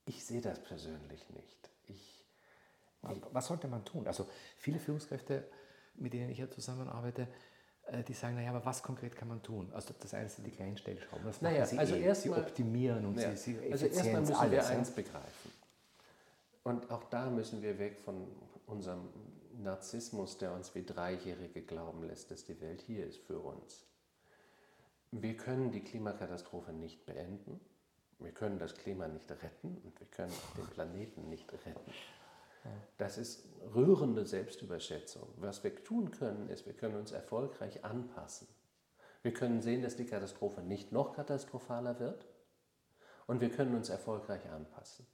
Ich 0.04 0.24
sehe 0.24 0.40
das 0.40 0.62
persönlich 0.62 1.28
nicht. 1.30 1.68
Ich, 1.88 2.24
Was 3.32 3.48
sollte 3.48 3.66
man 3.66 3.84
tun? 3.84 4.06
Also 4.06 4.28
viele 4.56 4.78
Führungskräfte, 4.78 5.48
mit 5.96 6.12
denen 6.12 6.30
ich 6.30 6.38
ja 6.38 6.48
zusammenarbeite, 6.48 7.26
die 8.08 8.12
sagen, 8.14 8.34
naja, 8.36 8.50
aber 8.50 8.64
was 8.64 8.82
konkret 8.82 9.14
kann 9.16 9.28
man 9.28 9.42
tun? 9.42 9.70
Also 9.72 9.94
das 10.00 10.12
eine 10.14 10.28
sind 10.28 10.44
die 10.46 10.50
kleinen 10.50 10.76
Stellschrauben. 10.76 11.24
Das 11.24 11.40
Naja, 11.40 11.60
machen 11.60 11.70
sie 11.70 11.78
also 11.78 11.94
eh. 11.94 12.02
erst 12.02 12.22
sie 12.22 12.28
mal- 12.30 12.40
optimieren 12.40 13.06
und 13.06 13.18
Ja. 13.20 13.30
sie, 13.36 13.54
sie 13.60 13.72
Also 13.72 13.86
erstmal 13.86 14.20
müssen 14.20 14.28
wir 14.32 14.40
alles, 14.40 14.68
ja. 14.68 14.76
eins 14.76 14.90
begreifen. 14.90 15.52
Und 16.64 16.90
auch 16.90 17.04
da 17.04 17.30
müssen 17.30 17.62
wir 17.62 17.78
weg 17.78 17.98
von 17.98 18.26
unserem 18.66 19.08
Narzissmus, 19.62 20.36
der 20.38 20.52
uns 20.52 20.74
wie 20.74 20.82
Dreijährige 20.84 21.62
glauben 21.62 22.02
lässt, 22.04 22.30
dass 22.30 22.44
die 22.44 22.60
Welt 22.60 22.82
hier 22.82 23.06
ist 23.06 23.18
für 23.18 23.38
uns. 23.38 23.84
Wir 25.12 25.36
können 25.36 25.70
die 25.70 25.80
Klimakatastrophe 25.84 26.72
nicht 26.72 27.06
beenden. 27.06 27.60
Wir 28.18 28.32
können 28.32 28.58
das 28.58 28.74
Klima 28.74 29.06
nicht 29.06 29.30
retten 29.30 29.76
und 29.84 29.98
wir 30.00 30.06
können 30.08 30.32
auch 30.32 30.56
den 30.56 30.66
Planeten 30.66 31.28
nicht 31.28 31.50
retten. 31.52 31.92
Das 32.98 33.18
ist 33.18 33.44
rührende 33.74 34.24
Selbstüberschätzung. 34.24 35.28
Was 35.36 35.62
wir 35.64 35.74
tun 35.84 36.10
können, 36.10 36.48
ist, 36.48 36.66
wir 36.66 36.74
können 36.74 36.96
uns 36.96 37.12
erfolgreich 37.12 37.84
anpassen. 37.84 38.48
Wir 39.22 39.32
können 39.32 39.60
sehen, 39.60 39.82
dass 39.82 39.96
die 39.96 40.06
Katastrophe 40.06 40.62
nicht 40.62 40.92
noch 40.92 41.12
katastrophaler 41.12 41.98
wird 41.98 42.26
und 43.26 43.40
wir 43.40 43.50
können 43.50 43.74
uns 43.74 43.88
erfolgreich 43.88 44.48
anpassen. 44.50 45.06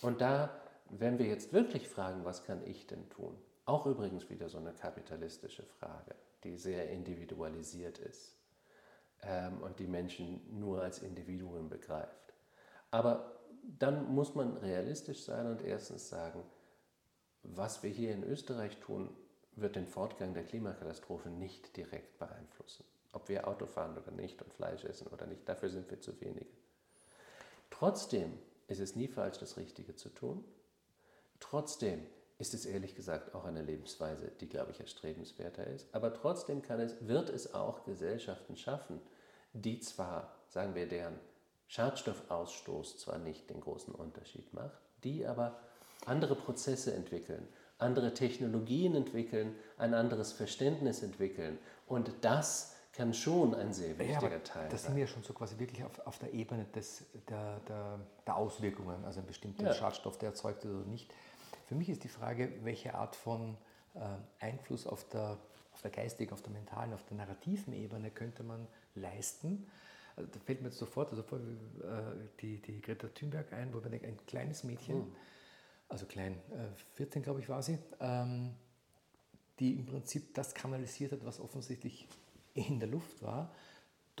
Und 0.00 0.20
da, 0.20 0.50
wenn 0.90 1.18
wir 1.18 1.26
jetzt 1.26 1.52
wirklich 1.52 1.88
fragen, 1.88 2.24
was 2.24 2.44
kann 2.44 2.64
ich 2.66 2.86
denn 2.86 3.08
tun? 3.10 3.36
Auch 3.64 3.86
übrigens 3.86 4.30
wieder 4.30 4.48
so 4.48 4.58
eine 4.58 4.72
kapitalistische 4.72 5.64
Frage, 5.64 6.14
die 6.44 6.56
sehr 6.56 6.90
individualisiert 6.90 7.98
ist 7.98 8.36
ähm, 9.22 9.60
und 9.62 9.78
die 9.78 9.86
Menschen 9.86 10.40
nur 10.58 10.82
als 10.82 11.00
Individuen 11.00 11.68
begreift. 11.68 12.34
Aber 12.90 13.40
dann 13.78 14.12
muss 14.12 14.34
man 14.34 14.56
realistisch 14.56 15.24
sein 15.24 15.46
und 15.46 15.62
erstens 15.62 16.08
sagen, 16.08 16.42
was 17.42 17.82
wir 17.82 17.90
hier 17.90 18.12
in 18.12 18.24
Österreich 18.24 18.78
tun, 18.78 19.14
wird 19.56 19.76
den 19.76 19.86
Fortgang 19.86 20.34
der 20.34 20.44
Klimakatastrophe 20.44 21.28
nicht 21.28 21.76
direkt 21.76 22.18
beeinflussen. 22.18 22.84
Ob 23.12 23.28
wir 23.28 23.46
Auto 23.46 23.66
fahren 23.66 23.96
oder 23.98 24.10
nicht 24.10 24.40
und 24.40 24.52
Fleisch 24.54 24.84
essen 24.84 25.08
oder 25.08 25.26
nicht, 25.26 25.46
dafür 25.48 25.68
sind 25.68 25.90
wir 25.90 26.00
zu 26.00 26.18
wenige. 26.20 26.46
Trotzdem 27.70 28.38
ist 28.68 28.80
es 28.80 28.96
nie 28.96 29.08
falsch, 29.08 29.38
das 29.38 29.56
Richtige 29.56 29.94
zu 29.96 30.08
tun. 30.08 30.44
Trotzdem 31.40 32.06
ist 32.38 32.54
es 32.54 32.64
ehrlich 32.64 32.94
gesagt 32.94 33.34
auch 33.34 33.44
eine 33.44 33.62
Lebensweise, 33.62 34.32
die, 34.40 34.48
glaube 34.48 34.72
ich, 34.72 34.80
erstrebenswerter 34.80 35.66
ist. 35.66 35.94
Aber 35.94 36.14
trotzdem 36.14 36.62
kann 36.62 36.80
es, 36.80 36.96
wird 37.06 37.28
es 37.28 37.54
auch 37.54 37.84
Gesellschaften 37.84 38.56
schaffen, 38.56 39.00
die 39.52 39.80
zwar, 39.80 40.34
sagen 40.48 40.74
wir, 40.74 40.88
deren 40.88 41.18
Schadstoffausstoß 41.68 42.98
zwar 42.98 43.18
nicht 43.18 43.50
den 43.50 43.60
großen 43.60 43.94
Unterschied 43.94 44.52
macht, 44.54 44.80
die 45.04 45.26
aber 45.26 45.60
andere 46.06 46.34
Prozesse 46.34 46.94
entwickeln, 46.94 47.46
andere 47.78 48.14
Technologien 48.14 48.94
entwickeln, 48.94 49.54
ein 49.78 49.94
anderes 49.94 50.32
Verständnis 50.32 51.02
entwickeln. 51.02 51.58
Und 51.86 52.12
das 52.20 52.74
kann 52.92 53.14
schon 53.14 53.54
ein 53.54 53.72
sehr 53.72 53.98
wichtiger 53.98 54.30
Ja, 54.32 54.38
Teil 54.40 54.68
das 54.68 54.82
sind 54.82 54.88
sein. 54.90 54.96
wir 54.96 55.04
ja 55.04 55.06
schon 55.06 55.22
so 55.22 55.32
quasi 55.32 55.58
wirklich 55.58 55.82
auf, 55.84 55.98
auf 56.06 56.18
der 56.18 56.34
Ebene 56.34 56.66
des, 56.74 57.04
der, 57.28 57.58
der, 57.68 57.98
der 58.26 58.36
Auswirkungen, 58.36 59.04
also 59.04 59.20
ein 59.20 59.26
bestimmter 59.26 59.64
Ja. 59.66 59.74
Schadstoff, 59.74 60.18
der 60.18 60.30
erzeugt 60.30 60.64
wird 60.64 60.74
oder 60.74 60.84
nicht. 60.86 61.10
Für 61.66 61.74
mich 61.74 61.88
ist 61.88 62.04
die 62.04 62.08
Frage, 62.08 62.52
welche 62.62 62.94
Art 62.94 63.16
von 63.16 63.56
äh, 63.94 64.00
Einfluss 64.40 64.86
auf 64.86 65.08
der, 65.08 65.38
auf 65.72 65.80
der 65.80 65.90
geistigen, 65.90 66.32
auf 66.34 66.42
der 66.42 66.52
mentalen, 66.52 66.92
auf 66.92 67.02
der 67.04 67.16
narrativen 67.16 67.72
Ebene 67.72 68.10
könnte 68.10 68.42
man 68.42 68.66
leisten. 68.94 69.66
Also 70.14 70.28
da 70.30 70.38
fällt 70.40 70.60
mir 70.60 70.68
jetzt 70.68 70.78
sofort 70.78 71.10
also 71.10 71.22
vor, 71.22 71.38
äh, 71.38 71.42
die, 72.42 72.60
die 72.60 72.82
Greta 72.82 73.08
Thunberg 73.08 73.54
ein, 73.54 73.72
wo 73.72 73.80
man 73.80 73.90
denkt, 73.90 74.04
ein 74.04 74.18
kleines 74.26 74.64
Mädchen, 74.64 75.14
also 75.92 76.06
klein, 76.06 76.40
äh, 76.50 76.74
14 76.94 77.22
glaube 77.22 77.40
ich 77.40 77.48
war 77.50 77.62
sie, 77.62 77.78
ähm, 78.00 78.54
die 79.58 79.74
im 79.74 79.84
Prinzip 79.84 80.32
das 80.34 80.54
kanalisiert 80.54 81.12
hat, 81.12 81.24
was 81.24 81.38
offensichtlich 81.38 82.08
in 82.54 82.80
der 82.80 82.88
Luft 82.88 83.22
war, 83.22 83.52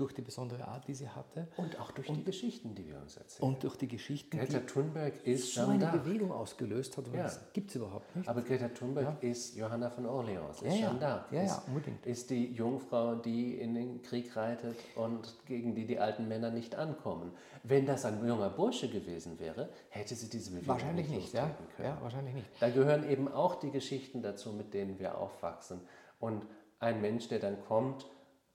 durch 0.02 0.12
die 0.14 0.22
besondere 0.22 0.66
Art, 0.66 0.88
die 0.88 0.94
sie 0.94 1.08
hatte 1.08 1.46
Und 1.56 1.78
auch 1.78 1.92
durch 1.92 2.10
die 2.10 2.24
Geschichten, 2.24 2.74
die 2.74 2.86
wir 2.88 2.98
uns 3.00 3.16
erzählen. 3.16 3.48
und 3.48 3.62
durch 3.62 3.76
die 3.76 3.86
Geschichten, 3.86 4.36
Greta 4.36 4.58
die 4.58 4.66
Thunberg 4.66 5.24
ist 5.24 5.54
so 5.54 5.62
eine. 5.66 5.86
Bewegung 5.86 6.32
ausgelöst 6.32 6.96
hat. 6.96 7.06
Und 7.06 7.14
Ja. 7.14 7.22
Das 7.22 7.52
gibt 7.52 7.70
es 7.70 7.76
überhaupt 7.76 8.16
nicht. 8.16 8.28
Aber 8.28 8.42
Greta 8.42 8.68
Thunberg 8.68 9.22
ist 9.22 9.56
Johanna 9.56 9.90
von 9.90 10.06
Orleans, 10.06 10.56
ist 10.56 10.64
Ja, 10.64 10.70
ja. 10.72 10.76
Jeanne 10.88 11.00
d'Arc, 11.00 11.22
Ja, 11.34 11.42
ja, 11.44 11.62
unbedingt. 11.68 12.04
ist 12.04 12.30
die 12.30 12.52
Jungfrau, 12.52 13.14
die 13.14 13.54
in 13.60 13.74
den 13.74 14.02
Krieg 14.02 14.34
reitet 14.36 14.76
und 14.96 15.34
gegen 15.46 15.74
die 15.76 15.86
die 15.86 15.98
alten 16.00 16.26
Männer 16.26 16.50
nicht 16.50 16.74
ankommen. 16.74 17.30
Wenn 17.62 17.86
das 17.86 18.04
ein 18.04 18.26
junger 18.26 18.50
Bursche 18.50 18.88
gewesen 18.90 19.38
wäre, 19.38 19.68
hätte 19.90 20.16
sie 20.16 20.28
diese 20.28 20.50
Bewegung 20.50 20.66
wahrscheinlich 20.68 21.08
nicht, 21.08 21.32
ja? 21.32 21.42
lostreten 21.46 21.66
können. 21.76 21.88
ja. 21.88 22.02
Wahrscheinlich 22.02 22.34
nicht. 22.34 22.46
Da 22.58 22.70
gehören 22.70 23.08
eben 23.08 23.28
auch 23.28 23.54
die 23.54 23.70
Geschichten 23.70 24.20
dazu, 24.20 24.52
mit 24.52 24.74
denen 24.74 24.98
wir 24.98 25.16
aufwachsen. 25.16 25.80
Und 26.18 26.44
ein 26.80 27.00
Mensch, 27.00 27.28
der 27.28 27.38
dann 27.38 27.62
kommt 27.66 28.06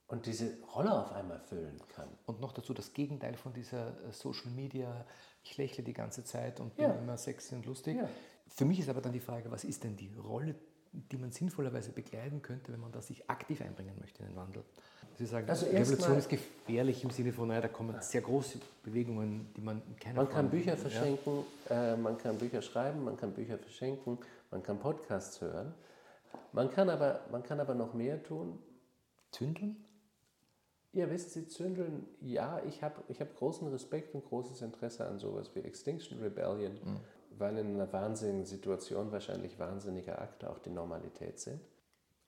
und 0.07 0.25
diese 0.25 0.57
Rolle 0.75 0.91
auf 0.93 1.11
einmal 1.11 1.39
füllen 1.39 1.79
kann. 1.95 2.07
Und 2.25 2.39
noch 2.39 2.53
dazu 2.53 2.73
das 2.73 2.93
Gegenteil 2.93 3.35
von 3.35 3.53
dieser 3.53 3.87
äh, 4.07 4.11
Social 4.11 4.51
Media, 4.51 5.05
ich 5.43 5.57
lächle 5.57 5.83
die 5.83 5.93
ganze 5.93 6.23
Zeit 6.23 6.59
und 6.59 6.75
bin 6.75 6.85
Ja. 6.85 6.93
immer 6.95 7.17
sexy 7.17 7.55
und 7.55 7.65
lustig. 7.65 7.97
Ja. 7.97 8.07
Für 8.47 8.65
mich 8.65 8.79
ist 8.79 8.89
aber 8.89 9.01
dann 9.01 9.11
die 9.13 9.19
Frage, 9.19 9.51
was 9.51 9.63
ist 9.65 9.83
denn 9.83 9.97
die 9.97 10.11
Rolle, 10.15 10.55
die 10.93 11.17
man 11.17 11.31
sinnvollerweise 11.31 11.91
bekleiden 11.91 12.41
könnte, 12.41 12.71
wenn 12.71 12.79
man 12.79 12.91
da 12.93 13.01
sich 13.01 13.29
aktiv 13.29 13.61
einbringen 13.61 13.95
möchte 13.99 14.23
in 14.23 14.29
den 14.29 14.35
Wandel? 14.37 14.63
Sie 15.17 15.25
sagen, 15.25 15.49
Also 15.49 15.65
Revolution 15.65 16.17
ist 16.17 16.29
gefährlich 16.29 17.03
im 17.03 17.09
Sinne 17.09 17.33
von, 17.33 17.47
naja, 17.47 17.61
da 17.61 17.67
kommen 17.67 17.99
sehr 18.01 18.21
große 18.21 18.59
Bewegungen, 18.83 19.51
die 19.57 19.61
man 19.61 19.81
in 19.87 19.95
keiner 19.97 20.17
Man 20.17 20.27
kann 20.29 20.45
Form- 20.45 20.51
Bücher 20.51 20.71
ja. 20.71 20.77
verschenken, 20.77 21.39
äh, 21.69 21.95
man 21.97 22.17
kann 22.19 22.37
Bücher 22.37 22.61
schreiben, 22.61 23.03
man 23.03 23.17
kann 23.17 23.33
Bücher 23.33 23.57
verschenken, 23.57 24.19
man 24.51 24.61
kann 24.63 24.79
Podcasts 24.79 25.41
hören. 25.41 25.73
Man 26.53 26.69
kann 26.71 26.89
aber, 26.89 27.21
man 27.31 27.41
kann 27.43 27.59
aber 27.59 27.73
noch 27.73 27.93
mehr 27.93 28.21
tun. 28.23 28.59
Zündeln? 29.31 29.83
Ja, 30.93 31.09
wissen 31.11 31.29
Sie, 31.29 31.47
zündeln, 31.47 32.07
ja, 32.21 32.61
ich 32.65 32.81
habe 32.81 33.03
ich 33.07 33.21
hab 33.21 33.35
großen 33.35 33.67
Respekt 33.67 34.15
und 34.15 34.25
großes 34.25 34.61
Interesse 34.61 35.05
an 35.07 35.19
sowas 35.19 35.51
wie 35.53 35.59
Extinction 35.59 36.19
Rebellion, 36.19 36.79
weil 37.37 37.57
in 37.57 37.75
einer 37.75 37.91
wahnsinnigen 37.93 38.45
Situation 38.45 39.11
wahrscheinlich 39.11 39.59
wahnsinnige 39.59 40.17
Akte 40.17 40.49
auch 40.49 40.59
die 40.59 40.71
Normalität 40.71 41.39
sind. 41.39 41.61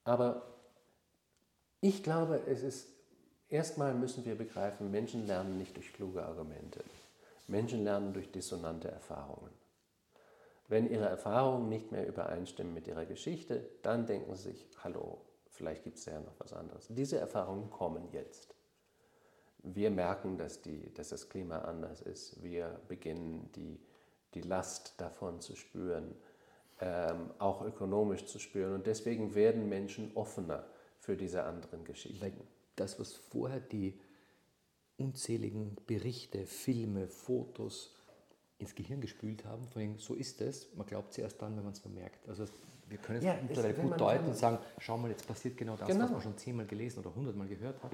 Aber 0.03 0.55
ich 1.81 2.03
glaube, 2.03 2.41
es 2.47 2.61
ist, 2.61 2.89
erstmal 3.47 3.93
müssen 3.95 4.25
wir 4.25 4.35
begreifen, 4.35 4.91
Menschen 4.91 5.25
lernen 5.25 5.57
nicht 5.57 5.75
durch 5.75 5.93
kluge 5.93 6.23
Argumente. 6.23 6.83
Menschen 7.47 7.83
lernen 7.83 8.13
durch 8.13 8.31
dissonante 8.31 8.89
Erfahrungen. 8.89 9.49
Wenn 10.67 10.87
ihre 10.89 11.07
Erfahrungen 11.07 11.69
nicht 11.69 11.91
mehr 11.91 12.07
übereinstimmen 12.07 12.73
mit 12.73 12.87
ihrer 12.87 13.05
Geschichte, 13.05 13.67
dann 13.81 14.05
denken 14.05 14.35
sie 14.35 14.51
sich, 14.51 14.67
hallo, 14.83 15.19
vielleicht 15.59 15.83
gibt 15.83 15.97
es 15.97 16.05
ja 16.05 16.21
noch 16.21 16.39
was 16.39 16.53
anderes. 16.53 16.87
Diese 16.89 17.17
Erfahrungen 17.17 17.69
kommen 17.69 18.07
jetzt. 18.13 18.55
Wir 19.61 19.91
merken, 19.91 20.37
dass, 20.37 20.61
die, 20.61 20.93
dass 20.93 21.09
das 21.09 21.27
Klima 21.27 21.59
anders 21.59 22.01
ist. 22.01 22.41
Wir 22.41 22.79
beginnen 22.87 23.51
die, 23.55 23.77
die 24.35 24.41
Last 24.41 24.93
davon 25.01 25.41
zu 25.41 25.57
spüren, 25.57 26.15
ähm, 26.79 27.31
auch 27.39 27.61
ökonomisch 27.61 28.25
zu 28.25 28.39
spüren. 28.39 28.73
Und 28.73 28.87
deswegen 28.87 29.35
werden 29.35 29.67
Menschen 29.67 30.15
offener 30.15 30.65
für 31.01 31.17
diese 31.17 31.43
anderen 31.43 31.83
Geschichten. 31.83 32.47
Das, 32.77 32.97
was 32.97 33.13
vorher 33.15 33.59
die 33.59 33.99
unzähligen 34.97 35.75
Berichte, 35.87 36.45
Filme, 36.45 37.09
Fotos 37.09 37.97
ins 38.59 38.75
Gehirn 38.75 39.01
gespült 39.01 39.43
haben, 39.43 39.67
von 39.67 39.81
wegen, 39.81 39.97
so 39.97 40.13
ist 40.13 40.39
es, 40.39 40.73
man 40.75 40.87
glaubt 40.87 41.11
es 41.11 41.17
erst 41.17 41.41
dann, 41.41 41.57
wenn 41.57 41.63
man 41.63 41.73
es 41.73 41.79
vermerkt. 41.79 42.29
Also 42.29 42.45
wir 42.89 42.97
können 42.97 43.19
es 43.19 43.25
Ja, 43.25 43.35
es- 43.35 43.43
mittlerweile 43.43 43.77
wenn 43.77 43.89
gut 43.89 43.99
deuten 44.01 44.25
und 44.27 44.35
sagen, 44.35 44.57
schau 44.79 44.97
mal, 44.97 45.09
jetzt 45.11 45.27
passiert 45.27 45.57
genau 45.57 45.75
das, 45.75 45.87
Genau. 45.87 46.05
was 46.05 46.11
man 46.11 46.21
schon 46.21 46.37
zehnmal 46.37 46.65
gelesen 46.65 46.99
oder 46.99 47.13
hundertmal 47.13 47.47
gehört 47.47 47.81
hat. 47.83 47.91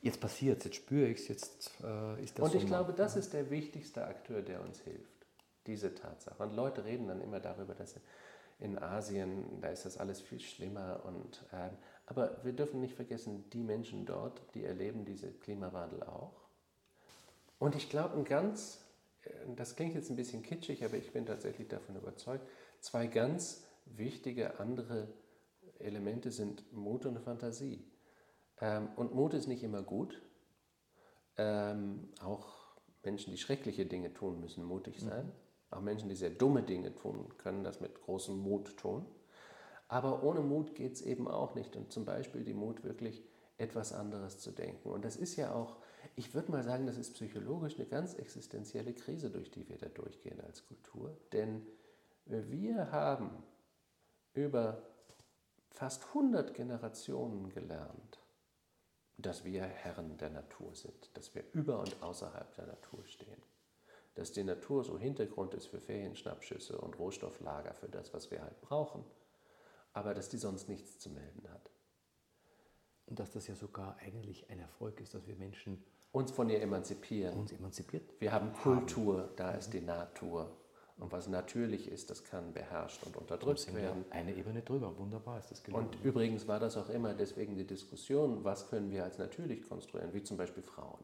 Jetzt 0.00 0.20
passiert 0.20 0.58
es, 0.58 0.64
jetzt 0.64 0.76
spüre 0.76 1.08
ich 1.08 1.20
es, 1.20 1.28
jetzt 1.28 1.70
äh, 1.84 2.22
ist 2.22 2.38
das 2.38 2.44
Und 2.48 2.54
ich 2.56 2.62
so. 2.62 2.66
glaube, 2.68 2.92
das 2.92 3.16
ist 3.16 3.32
der 3.32 3.50
wichtigste 3.50 4.04
Akteur, 4.04 4.42
der 4.42 4.60
uns 4.62 4.80
hilft. 4.80 5.26
Diese 5.66 5.94
Tatsache. 5.94 6.42
Und 6.42 6.56
Leute 6.56 6.84
reden 6.84 7.06
dann 7.06 7.20
immer 7.20 7.38
darüber, 7.38 7.74
dass 7.74 7.94
in 8.58 8.78
Asien, 8.78 9.60
da 9.60 9.68
ist 9.68 9.84
das 9.84 9.96
alles 9.98 10.20
viel 10.20 10.40
schlimmer. 10.40 11.02
Und, 11.04 11.44
ähm, 11.52 11.70
aber 12.06 12.44
wir 12.44 12.52
dürfen 12.52 12.80
nicht 12.80 12.94
vergessen, 12.96 13.48
die 13.50 13.62
Menschen 13.62 14.04
dort, 14.06 14.42
die 14.54 14.64
erleben 14.64 15.04
diesen 15.04 15.38
Klimawandel 15.40 16.02
auch. 16.02 16.42
Und 17.60 17.76
ich 17.76 17.88
glaube, 17.88 18.16
ein 18.16 18.24
ganz, 18.24 18.80
äh, 19.22 19.30
das 19.54 19.76
klingt 19.76 19.94
jetzt 19.94 20.10
ein 20.10 20.16
bisschen 20.16 20.42
kitschig, 20.42 20.84
aber 20.84 20.94
ich 20.96 21.12
bin 21.12 21.26
tatsächlich 21.26 21.68
davon 21.68 21.94
überzeugt, 21.96 22.44
zwei 22.80 23.06
ganz 23.06 23.64
wichtige 23.84 24.58
andere 24.60 25.08
Elemente 25.78 26.30
sind 26.30 26.72
Mut 26.72 27.06
und 27.06 27.18
Fantasie. 27.20 27.84
Ähm, 28.60 28.88
und 28.96 29.14
Mut 29.14 29.34
ist 29.34 29.48
nicht 29.48 29.62
immer 29.62 29.82
gut. 29.82 30.22
Ähm, 31.36 32.08
auch 32.20 32.76
Menschen, 33.02 33.32
die 33.32 33.38
schreckliche 33.38 33.86
Dinge 33.86 34.12
tun, 34.12 34.40
müssen 34.40 34.64
mutig 34.64 35.00
sein. 35.00 35.32
Auch 35.70 35.80
Menschen, 35.80 36.08
die 36.08 36.14
sehr 36.14 36.30
dumme 36.30 36.62
Dinge 36.62 36.94
tun, 36.94 37.32
können 37.38 37.64
das 37.64 37.80
mit 37.80 38.00
großem 38.00 38.36
Mut 38.36 38.76
tun. 38.76 39.06
Aber 39.88 40.22
ohne 40.22 40.40
Mut 40.40 40.74
geht 40.74 40.94
es 40.94 41.02
eben 41.02 41.28
auch 41.28 41.54
nicht. 41.54 41.76
Und 41.76 41.92
zum 41.92 42.04
Beispiel 42.04 42.44
die 42.44 42.54
Mut, 42.54 42.84
wirklich 42.84 43.24
etwas 43.58 43.92
anderes 43.92 44.38
zu 44.38 44.50
denken. 44.50 44.90
Und 44.90 45.04
das 45.04 45.16
ist 45.16 45.36
ja 45.36 45.54
auch, 45.54 45.76
ich 46.16 46.34
würde 46.34 46.50
mal 46.50 46.62
sagen, 46.62 46.86
das 46.86 46.98
ist 46.98 47.14
psychologisch 47.14 47.76
eine 47.76 47.86
ganz 47.86 48.14
existenzielle 48.14 48.92
Krise, 48.92 49.30
durch 49.30 49.50
die 49.50 49.68
wir 49.68 49.78
da 49.78 49.88
durchgehen 49.88 50.40
als 50.40 50.66
Kultur. 50.66 51.16
Denn 51.32 51.66
wir 52.26 52.90
haben 52.92 53.30
über 54.34 54.82
fast 55.70 56.06
100 56.08 56.54
Generationen 56.54 57.48
gelernt, 57.50 58.20
dass 59.18 59.44
wir 59.44 59.64
Herren 59.64 60.16
der 60.18 60.30
Natur 60.30 60.74
sind, 60.74 61.16
dass 61.16 61.34
wir 61.34 61.44
über 61.52 61.80
und 61.80 62.02
außerhalb 62.02 62.54
der 62.54 62.66
Natur 62.66 63.04
stehen, 63.04 63.42
dass 64.14 64.32
die 64.32 64.44
Natur 64.44 64.84
so 64.84 64.98
Hintergrund 64.98 65.54
ist 65.54 65.66
für 65.66 65.80
Ferienschnappschüsse 65.80 66.78
und 66.78 66.98
Rohstofflager 66.98 67.74
für 67.74 67.88
das, 67.88 68.12
was 68.12 68.30
wir 68.30 68.42
halt 68.42 68.60
brauchen, 68.60 69.04
aber 69.92 70.14
dass 70.14 70.28
die 70.28 70.38
sonst 70.38 70.68
nichts 70.68 70.98
zu 70.98 71.10
melden 71.10 71.48
hat. 71.50 71.70
Und 73.06 73.18
dass 73.18 73.30
das 73.30 73.46
ja 73.46 73.54
sogar 73.54 73.96
eigentlich 73.98 74.48
ein 74.48 74.58
Erfolg 74.58 75.00
ist, 75.00 75.14
dass 75.14 75.26
wir 75.26 75.36
Menschen 75.36 75.84
Uns 76.12 76.30
von 76.30 76.48
ihr 76.48 76.62
emanzipieren. 76.62 77.38
uns 77.38 77.52
emanzipiert. 77.52 78.08
Wir 78.20 78.32
haben 78.32 78.52
Kultur, 78.52 79.30
da 79.36 79.52
ist 79.52 79.72
die 79.72 79.80
Natur. 79.80 80.50
Und 81.02 81.10
was 81.10 81.26
natürlich 81.26 81.90
ist, 81.90 82.10
das 82.10 82.22
kann 82.22 82.52
beherrscht 82.52 83.02
und 83.02 83.16
unterdrückt 83.16 83.74
werden. 83.74 84.04
eine 84.10 84.36
Ebene 84.36 84.62
drüber. 84.62 84.96
Wunderbar 84.98 85.40
ist 85.40 85.50
das 85.50 85.60
gelungen. 85.64 85.88
Und 85.88 86.04
übrigens 86.04 86.46
war 86.46 86.60
das 86.60 86.76
auch 86.76 86.88
immer 86.90 87.12
deswegen 87.12 87.56
die 87.56 87.66
Diskussion, 87.66 88.44
was 88.44 88.70
können 88.70 88.92
wir 88.92 89.02
als 89.02 89.18
natürlich 89.18 89.68
konstruieren, 89.68 90.14
wie 90.14 90.22
zum 90.22 90.36
Beispiel 90.36 90.62
Frauen. 90.62 91.02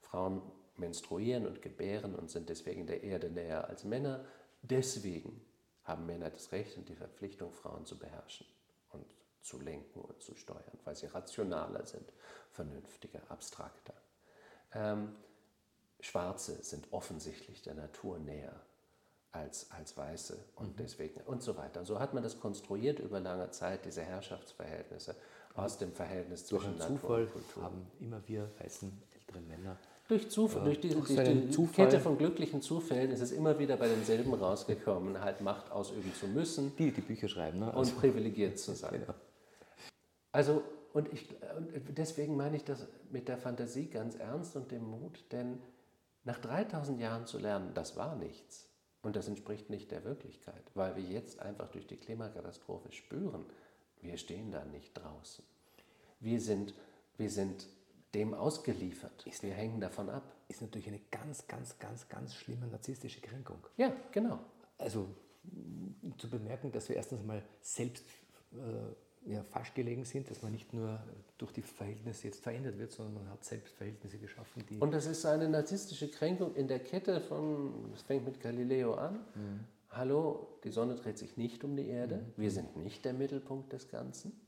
Frauen 0.00 0.42
menstruieren 0.76 1.44
und 1.44 1.60
gebären 1.60 2.14
und 2.14 2.30
sind 2.30 2.48
deswegen 2.48 2.86
der 2.86 3.02
Erde 3.02 3.28
näher 3.28 3.68
als 3.68 3.82
Männer. 3.82 4.24
Deswegen 4.62 5.44
haben 5.82 6.06
Männer 6.06 6.30
das 6.30 6.52
Recht 6.52 6.76
und 6.76 6.88
die 6.88 6.94
Verpflichtung, 6.94 7.52
Frauen 7.52 7.84
zu 7.84 7.98
beherrschen 7.98 8.46
und 8.92 9.06
zu 9.42 9.58
lenken 9.58 10.02
und 10.02 10.22
zu 10.22 10.36
steuern, 10.36 10.78
weil 10.84 10.94
sie 10.94 11.06
rationaler 11.06 11.84
sind, 11.84 12.12
vernünftiger, 12.52 13.22
abstrakter. 13.28 13.94
Ähm, 14.72 15.16
Schwarze 15.98 16.62
sind 16.62 16.92
offensichtlich 16.92 17.62
der 17.62 17.74
Natur 17.74 18.20
näher 18.20 18.62
als, 19.36 19.70
als 19.70 19.96
Weiße 19.96 20.36
und 20.56 20.78
deswegen 20.78 21.20
und 21.22 21.42
so 21.42 21.56
weiter. 21.56 21.84
So 21.84 21.98
hat 21.98 22.14
man 22.14 22.22
das 22.22 22.40
konstruiert 22.40 22.98
über 22.98 23.20
lange 23.20 23.50
Zeit, 23.50 23.84
diese 23.84 24.02
Herrschaftsverhältnisse 24.02 25.14
aus 25.54 25.78
dem 25.78 25.92
Verhältnis 25.92 26.46
Durch 26.46 26.62
zwischen 26.62 26.80
einen 26.80 26.94
Natur 26.94 27.00
Zufall 27.00 27.22
und 27.22 27.32
Kultur. 27.32 27.62
haben 27.62 27.86
immer 28.00 28.20
wir 28.26 28.50
weißen 28.60 28.92
ältere 29.14 29.40
Männer 29.40 29.78
Durch, 30.08 30.28
Zufall, 30.30 30.64
durch 30.64 30.80
die, 30.80 30.88
durch 30.90 31.06
durch 31.06 31.16
seinen 31.16 31.42
die 31.42 31.50
Zufall. 31.50 31.86
Kette 31.86 32.00
von 32.00 32.18
glücklichen 32.18 32.62
Zufällen 32.62 33.10
ist 33.10 33.20
es 33.20 33.32
immer 33.32 33.58
wieder 33.58 33.76
bei 33.76 33.88
denselben 33.88 34.34
rausgekommen, 34.34 35.20
halt 35.20 35.40
Macht 35.40 35.70
ausüben 35.70 36.12
zu 36.14 36.26
müssen 36.26 36.74
Die, 36.76 36.90
die 36.90 37.00
Bücher 37.00 37.28
schreiben, 37.28 37.60
ne? 37.60 37.72
und 37.72 37.96
privilegiert 37.96 38.58
zu 38.58 38.72
sein. 38.74 39.00
Genau. 39.00 39.14
Also, 40.32 40.62
und, 40.92 41.12
ich, 41.12 41.28
und 41.56 41.98
deswegen 41.98 42.36
meine 42.36 42.56
ich 42.56 42.64
das 42.64 42.86
mit 43.10 43.28
der 43.28 43.38
Fantasie 43.38 43.86
ganz 43.86 44.16
ernst 44.16 44.56
und 44.56 44.70
dem 44.70 44.84
Mut, 44.84 45.24
denn 45.32 45.58
nach 46.24 46.38
3000 46.38 47.00
Jahren 47.00 47.26
zu 47.26 47.38
lernen, 47.38 47.72
das 47.74 47.96
war 47.96 48.16
nichts. 48.16 48.68
Und 49.06 49.14
das 49.14 49.28
entspricht 49.28 49.70
nicht 49.70 49.92
der 49.92 50.02
Wirklichkeit, 50.02 50.64
weil 50.74 50.96
wir 50.96 51.04
jetzt 51.04 51.38
einfach 51.38 51.68
durch 51.68 51.86
die 51.86 51.96
Klimakatastrophe 51.96 52.90
spüren, 52.90 53.46
wir 54.00 54.18
stehen 54.18 54.50
da 54.50 54.64
nicht 54.64 54.94
draußen. 54.94 55.44
Wir 56.18 56.40
sind, 56.40 56.74
wir 57.16 57.30
sind 57.30 57.68
dem 58.14 58.34
ausgeliefert. 58.34 59.24
Wir 59.24 59.54
hängen 59.54 59.80
davon 59.80 60.10
ab. 60.10 60.24
ist 60.48 60.60
natürlich 60.60 60.88
eine 60.88 60.98
ganz, 61.12 61.46
ganz, 61.46 61.78
ganz, 61.78 62.08
ganz 62.08 62.34
schlimme 62.34 62.66
narzisstische 62.66 63.20
Kränkung. 63.20 63.64
Ja, 63.76 63.92
genau. 64.10 64.40
Also 64.76 65.06
zu 66.18 66.28
bemerken, 66.28 66.72
dass 66.72 66.88
wir 66.88 66.96
erstens 66.96 67.22
mal 67.22 67.44
selbst 67.60 68.02
äh, 68.54 68.56
ja, 69.26 69.42
falsch 69.42 69.74
gelegen 69.74 70.04
sind, 70.04 70.30
dass 70.30 70.42
man 70.42 70.52
nicht 70.52 70.72
nur 70.72 71.00
durch 71.38 71.52
die 71.52 71.62
Verhältnisse 71.62 72.28
jetzt 72.28 72.42
verändert 72.42 72.78
wird, 72.78 72.92
sondern 72.92 73.14
man 73.14 73.30
hat 73.30 73.44
selbst 73.44 73.74
Verhältnisse 73.74 74.18
geschaffen, 74.18 74.64
die 74.68 74.78
Und 74.78 74.92
das 74.92 75.06
ist 75.06 75.26
eine 75.26 75.48
narzisstische 75.48 76.08
Kränkung 76.08 76.54
in 76.54 76.68
der 76.68 76.78
Kette 76.78 77.20
von, 77.20 77.92
es 77.94 78.02
fängt 78.02 78.24
mit 78.24 78.40
Galileo 78.40 78.94
an. 78.94 79.24
Hallo, 79.90 80.58
die 80.64 80.70
Sonne 80.70 80.94
dreht 80.94 81.18
sich 81.18 81.36
nicht 81.36 81.64
um 81.64 81.76
die 81.76 81.88
Erde. 81.88 82.24
Wir 82.36 82.50
sind 82.50 82.76
nicht 82.76 83.04
der 83.04 83.14
Mittelpunkt 83.14 83.72
des 83.72 83.88
Ganzen. 83.88 84.40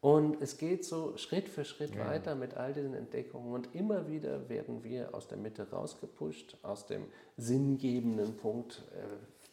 Und 0.00 0.42
es 0.42 0.58
geht 0.58 0.84
so 0.84 1.16
Schritt 1.16 1.48
für 1.48 1.64
Schritt 1.64 1.98
weiter 1.98 2.34
mit 2.34 2.58
all 2.58 2.74
diesen 2.74 2.92
Entdeckungen. 2.92 3.54
Und 3.54 3.74
immer 3.74 4.06
wieder 4.06 4.50
werden 4.50 4.84
wir 4.84 5.14
aus 5.14 5.28
der 5.28 5.38
Mitte 5.38 5.70
rausgepusht, 5.70 6.58
aus 6.62 6.86
dem 6.86 7.06
sinngebenden 7.38 8.36
Punkt 8.36 8.82
äh, 8.92 9.06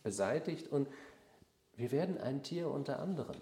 beseitigt. 0.04 0.70
Und 0.70 0.90
wir 1.78 1.94
werden 1.94 2.18
ein 2.18 2.44
Tier 2.44 2.70
unter 2.70 3.00
anderem. 3.00 3.38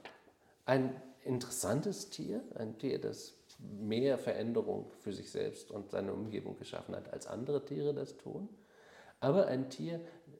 Ein 0.70 1.02
interessantes 1.24 2.12
Tier, 2.12 2.44
ein 2.54 2.78
Tier, 2.78 3.02
das 3.02 3.34
mehr 3.58 4.20
Veränderung 4.20 4.92
für 5.00 5.12
sich 5.12 5.32
selbst 5.32 5.72
und 5.72 5.90
seine 5.90 6.14
Umgebung 6.14 6.58
geschaffen 6.60 6.96
hat, 6.96 7.12
als 7.12 7.26
andere 7.26 7.66
Tiere 7.66 7.96
das 7.96 8.18
tun. 8.18 8.48
Aber 9.20 9.48
ein 9.48 9.72
Tier, 9.72 10.00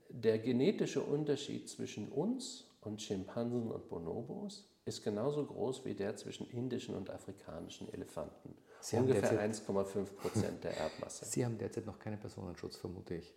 der 0.10 0.38
genetische 0.38 1.02
Unterschied 1.02 1.68
zwischen 1.68 2.10
uns 2.10 2.66
und 2.82 3.02
Schimpansen 3.02 3.72
und 3.72 3.90
Bonobos 3.90 4.70
ist 4.86 5.04
genauso 5.04 5.44
groß 5.48 5.84
wie 5.86 5.96
der 5.96 6.16
zwischen 6.16 6.48
indischen 6.52 6.94
und 6.94 7.10
afrikanischen 7.10 7.92
Elefanten. 7.92 8.56
Sie 8.82 8.98
Ungefähr 8.98 9.22
derzeit- 9.22 9.66
1,5 9.66 10.16
Prozent 10.16 10.64
der 10.64 10.78
Erdmasse. 10.78 11.26
Sie 11.30 11.44
haben 11.44 11.58
derzeit 11.58 11.88
noch 11.88 11.98
keinen 11.98 12.20
Personenschutz, 12.20 12.78
vermute 12.78 13.16
ich. 13.16 13.34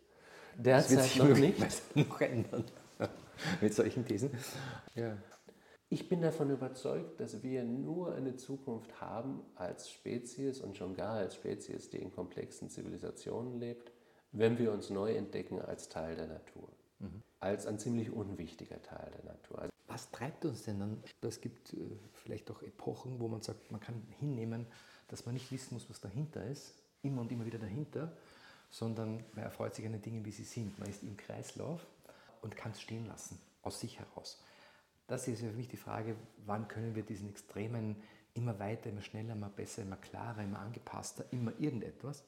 Derzeit 0.58 1.16
noch 1.16 1.38
nicht. 1.38 1.96
noch 1.96 2.20
ändern. 2.20 2.64
Mit 3.62 3.72
solchen 3.72 4.04
Thesen. 4.04 4.30
Ja. 4.94 5.16
Ich 5.92 6.08
bin 6.08 6.22
davon 6.22 6.48
überzeugt, 6.48 7.20
dass 7.20 7.42
wir 7.42 7.64
nur 7.64 8.14
eine 8.14 8.34
Zukunft 8.34 9.02
haben 9.02 9.42
als 9.56 9.90
Spezies 9.90 10.62
und 10.62 10.74
schon 10.74 10.94
gar 10.94 11.16
als 11.16 11.34
Spezies, 11.34 11.90
die 11.90 11.98
in 11.98 12.10
komplexen 12.10 12.70
Zivilisationen 12.70 13.60
lebt, 13.60 13.92
wenn 14.32 14.58
wir 14.58 14.72
uns 14.72 14.88
neu 14.88 15.14
entdecken 15.14 15.60
als 15.60 15.90
Teil 15.90 16.16
der 16.16 16.28
Natur. 16.28 16.70
Als 17.40 17.66
ein 17.66 17.78
ziemlich 17.78 18.10
unwichtiger 18.10 18.80
Teil 18.80 19.10
der 19.18 19.32
Natur. 19.34 19.58
Also 19.58 19.72
Was 19.86 20.10
treibt 20.10 20.46
uns 20.46 20.62
denn 20.62 20.80
dann? 20.80 21.02
Es 21.20 21.42
gibt 21.42 21.74
äh, 21.74 21.76
vielleicht 22.14 22.50
auch 22.50 22.62
Epochen, 22.62 23.20
wo 23.20 23.28
man 23.28 23.42
sagt, 23.42 23.70
man 23.70 23.82
kann 23.82 24.02
hinnehmen, 24.18 24.66
dass 25.08 25.26
man 25.26 25.34
nicht 25.34 25.52
wissen 25.52 25.74
muss, 25.74 25.90
was 25.90 26.00
dahinter 26.00 26.42
ist, 26.46 26.72
immer 27.02 27.20
und 27.20 27.30
immer 27.30 27.44
wieder 27.44 27.58
dahinter, 27.58 28.16
sondern 28.70 29.22
man 29.34 29.44
erfreut 29.44 29.74
sich 29.74 29.84
an 29.84 29.92
den 29.92 30.00
Dingen, 30.00 30.24
wie 30.24 30.32
sie 30.32 30.44
sind. 30.44 30.78
Man 30.78 30.88
ist 30.88 31.02
im 31.02 31.18
Kreislauf 31.18 31.86
und 32.40 32.56
kann 32.56 32.72
es 32.72 32.80
stehen 32.80 33.04
lassen, 33.04 33.38
aus 33.60 33.78
sich 33.78 33.98
heraus. 33.98 34.42
Das 35.12 35.28
ist 35.28 35.40
für 35.40 35.52
mich 35.52 35.68
die 35.68 35.76
Frage, 35.76 36.16
wann 36.46 36.68
können 36.68 36.94
wir 36.94 37.02
diesen 37.02 37.28
Extremen 37.28 37.96
immer 38.32 38.58
weiter, 38.58 38.88
immer 38.88 39.02
schneller, 39.02 39.34
immer 39.34 39.50
besser, 39.50 39.82
immer 39.82 39.96
klarer, 39.96 40.42
immer 40.42 40.60
angepasster, 40.60 41.26
immer 41.32 41.52
irgendetwas, 41.58 42.24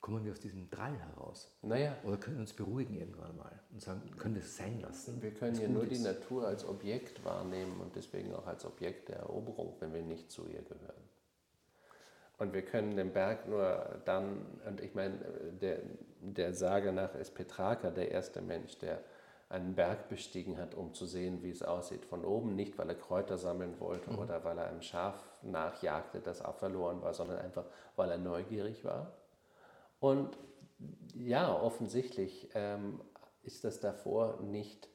kommen 0.00 0.24
wir 0.24 0.32
aus 0.32 0.40
diesem 0.40 0.68
Drall 0.70 0.98
heraus? 0.98 1.56
naja, 1.62 1.96
Oder 2.02 2.16
können 2.16 2.38
wir 2.38 2.40
uns 2.40 2.52
beruhigen 2.52 2.96
irgendwann 2.96 3.36
mal 3.36 3.60
und 3.70 3.80
sagen, 3.80 4.02
können 4.18 4.34
wir 4.34 4.42
es 4.42 4.56
sein 4.56 4.80
lassen? 4.80 5.22
wir 5.22 5.30
können 5.30 5.60
ja 5.60 5.68
nur 5.68 5.86
die 5.86 5.94
ist? 5.94 6.02
Natur 6.02 6.48
als 6.48 6.64
Objekt 6.64 7.24
wahrnehmen 7.24 7.80
und 7.80 7.94
deswegen 7.94 8.34
auch 8.34 8.48
als 8.48 8.64
Objekt 8.64 9.08
der 9.08 9.18
Eroberung, 9.18 9.76
wenn 9.78 9.94
wir 9.94 10.02
nicht 10.02 10.32
zu 10.32 10.48
ihr 10.48 10.62
gehören. 10.62 11.04
Und 12.38 12.52
wir 12.52 12.62
können 12.62 12.96
den 12.96 13.12
Berg 13.12 13.46
nur 13.46 14.02
dann, 14.04 14.44
und 14.66 14.80
ich 14.80 14.96
meine, 14.96 15.16
der, 15.62 15.78
der 16.22 16.54
Sage 16.54 16.92
nach 16.92 17.14
ist 17.14 17.36
Petrarca 17.36 17.92
der 17.92 18.10
erste 18.10 18.42
Mensch, 18.42 18.78
der 18.78 19.00
einen 19.50 19.74
Berg 19.74 20.08
bestiegen 20.08 20.58
hat, 20.58 20.74
um 20.74 20.94
zu 20.94 21.06
sehen, 21.06 21.42
wie 21.42 21.50
es 21.50 21.62
aussieht 21.62 22.06
von 22.06 22.24
oben. 22.24 22.54
Nicht, 22.54 22.78
weil 22.78 22.88
er 22.88 22.94
Kräuter 22.94 23.36
sammeln 23.36 23.78
wollte 23.80 24.10
oder 24.10 24.44
weil 24.44 24.56
er 24.56 24.68
einem 24.68 24.80
Schaf 24.80 25.22
nachjagte, 25.42 26.20
das 26.20 26.42
auch 26.42 26.54
verloren 26.54 27.02
war, 27.02 27.12
sondern 27.12 27.38
einfach, 27.38 27.66
weil 27.96 28.10
er 28.10 28.18
neugierig 28.18 28.84
war. 28.84 29.12
Und 29.98 30.38
ja, 31.14 31.52
offensichtlich 31.52 32.48
ähm, 32.54 33.00
ist 33.42 33.64
das 33.64 33.80
davor 33.80 34.40
nicht 34.40 34.88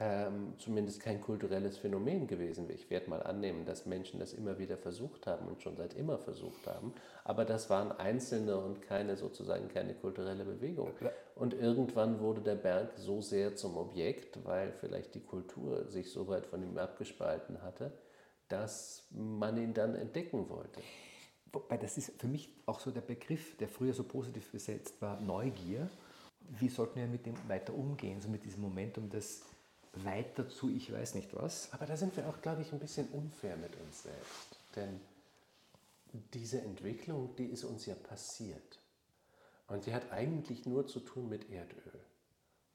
ähm, 0.00 0.54
zumindest 0.58 1.00
kein 1.00 1.20
kulturelles 1.20 1.78
Phänomen 1.78 2.26
gewesen. 2.26 2.68
Ich 2.70 2.90
werde 2.90 3.08
mal 3.10 3.22
annehmen, 3.22 3.64
dass 3.64 3.86
Menschen 3.86 4.18
das 4.18 4.32
immer 4.32 4.58
wieder 4.58 4.76
versucht 4.76 5.28
haben 5.28 5.46
und 5.46 5.62
schon 5.62 5.76
seit 5.76 5.94
immer 5.94 6.18
versucht 6.18 6.66
haben. 6.66 6.92
Aber 7.22 7.44
das 7.44 7.70
waren 7.70 7.92
Einzelne 7.92 8.58
und 8.58 8.82
keine 8.82 9.16
sozusagen 9.16 9.68
keine 9.68 9.94
kulturelle 9.94 10.44
Bewegung. 10.44 10.90
Und 11.36 11.54
irgendwann 11.54 12.18
wurde 12.18 12.40
der 12.40 12.56
Berg 12.56 12.94
so 12.96 13.20
sehr 13.20 13.54
zum 13.54 13.76
Objekt, 13.76 14.44
weil 14.44 14.72
vielleicht 14.72 15.14
die 15.14 15.22
Kultur 15.22 15.88
sich 15.88 16.10
so 16.10 16.26
weit 16.26 16.46
von 16.46 16.62
ihm 16.62 16.76
abgespalten 16.76 17.62
hatte, 17.62 17.92
dass 18.48 19.06
man 19.12 19.56
ihn 19.56 19.74
dann 19.74 19.94
entdecken 19.94 20.48
wollte. 20.48 20.80
Wobei 21.52 21.76
das 21.76 21.96
ist 21.98 22.20
für 22.20 22.26
mich 22.26 22.50
auch 22.66 22.80
so 22.80 22.90
der 22.90 23.00
Begriff, 23.00 23.56
der 23.58 23.68
früher 23.68 23.94
so 23.94 24.02
positiv 24.02 24.50
besetzt 24.50 25.00
war, 25.00 25.20
Neugier. 25.20 25.88
Wie 26.58 26.68
sollten 26.68 26.98
wir 26.98 27.06
mit 27.06 27.26
dem 27.26 27.36
weiter 27.48 27.72
umgehen, 27.72 28.20
so 28.20 28.28
mit 28.28 28.44
diesem 28.44 28.60
Momentum 28.60 29.08
des 29.08 29.44
weiter 29.96 30.48
zu 30.48 30.70
ich 30.70 30.92
weiß 30.92 31.14
nicht 31.14 31.34
was? 31.34 31.72
Aber 31.72 31.86
da 31.86 31.96
sind 31.96 32.16
wir 32.16 32.28
auch, 32.28 32.40
glaube 32.40 32.62
ich, 32.62 32.72
ein 32.72 32.78
bisschen 32.78 33.08
unfair 33.08 33.56
mit 33.56 33.74
uns 33.80 34.02
selbst. 34.02 34.58
Denn 34.76 35.00
diese 36.32 36.60
Entwicklung, 36.60 37.34
die 37.36 37.46
ist 37.46 37.64
uns 37.64 37.86
ja 37.86 37.94
passiert. 37.94 38.78
Und 39.68 39.86
die 39.86 39.94
hat 39.94 40.12
eigentlich 40.12 40.66
nur 40.66 40.86
zu 40.86 41.00
tun 41.00 41.28
mit 41.28 41.50
Erdöl 41.50 42.00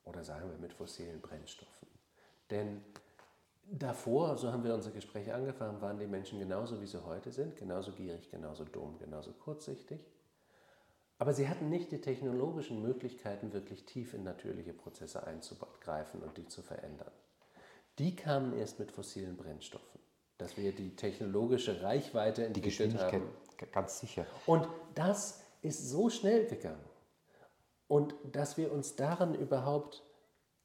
oder 0.05 0.23
sagen 0.23 0.49
wir 0.49 0.57
mit 0.57 0.73
fossilen 0.73 1.21
Brennstoffen. 1.21 1.87
Denn 2.49 2.81
davor, 3.71 4.37
so 4.37 4.51
haben 4.51 4.63
wir 4.63 4.73
unser 4.73 4.91
Gespräch 4.91 5.31
angefangen, 5.31 5.81
waren 5.81 5.99
die 5.99 6.07
Menschen 6.07 6.39
genauso, 6.39 6.81
wie 6.81 6.87
sie 6.87 7.03
heute 7.05 7.31
sind, 7.31 7.55
genauso 7.57 7.91
gierig, 7.91 8.29
genauso 8.31 8.65
dumm, 8.65 8.97
genauso 8.99 9.31
kurzsichtig. 9.33 9.99
Aber 11.19 11.33
sie 11.33 11.49
hatten 11.49 11.69
nicht 11.69 11.91
die 11.91 11.99
technologischen 11.99 12.81
Möglichkeiten, 12.81 13.51
wirklich 13.51 13.85
tief 13.85 14.13
in 14.13 14.23
natürliche 14.23 14.73
Prozesse 14.73 15.27
einzugreifen 15.27 16.23
und 16.23 16.37
die 16.37 16.47
zu 16.47 16.61
verändern. 16.61 17.11
Die 17.99 18.15
kamen 18.15 18.57
erst 18.57 18.79
mit 18.79 18.91
fossilen 18.93 19.35
Brennstoffen, 19.35 19.99
dass 20.37 20.55
wir 20.55 20.71
die 20.71 20.95
technologische 20.95 21.81
Reichweite 21.83 22.41
Die 22.41 22.47
entwickelt 22.47 22.71
Geschwindigkeit, 22.71 23.21
haben. 23.21 23.71
ganz 23.73 23.99
sicher. 23.99 24.25
Und 24.45 24.67
das 24.95 25.43
ist 25.61 25.89
so 25.89 26.09
schnell 26.09 26.47
gegangen. 26.47 26.79
Und 27.89 28.15
dass 28.31 28.55
wir 28.57 28.71
uns 28.71 28.95
daran 28.95 29.35
überhaupt 29.35 30.03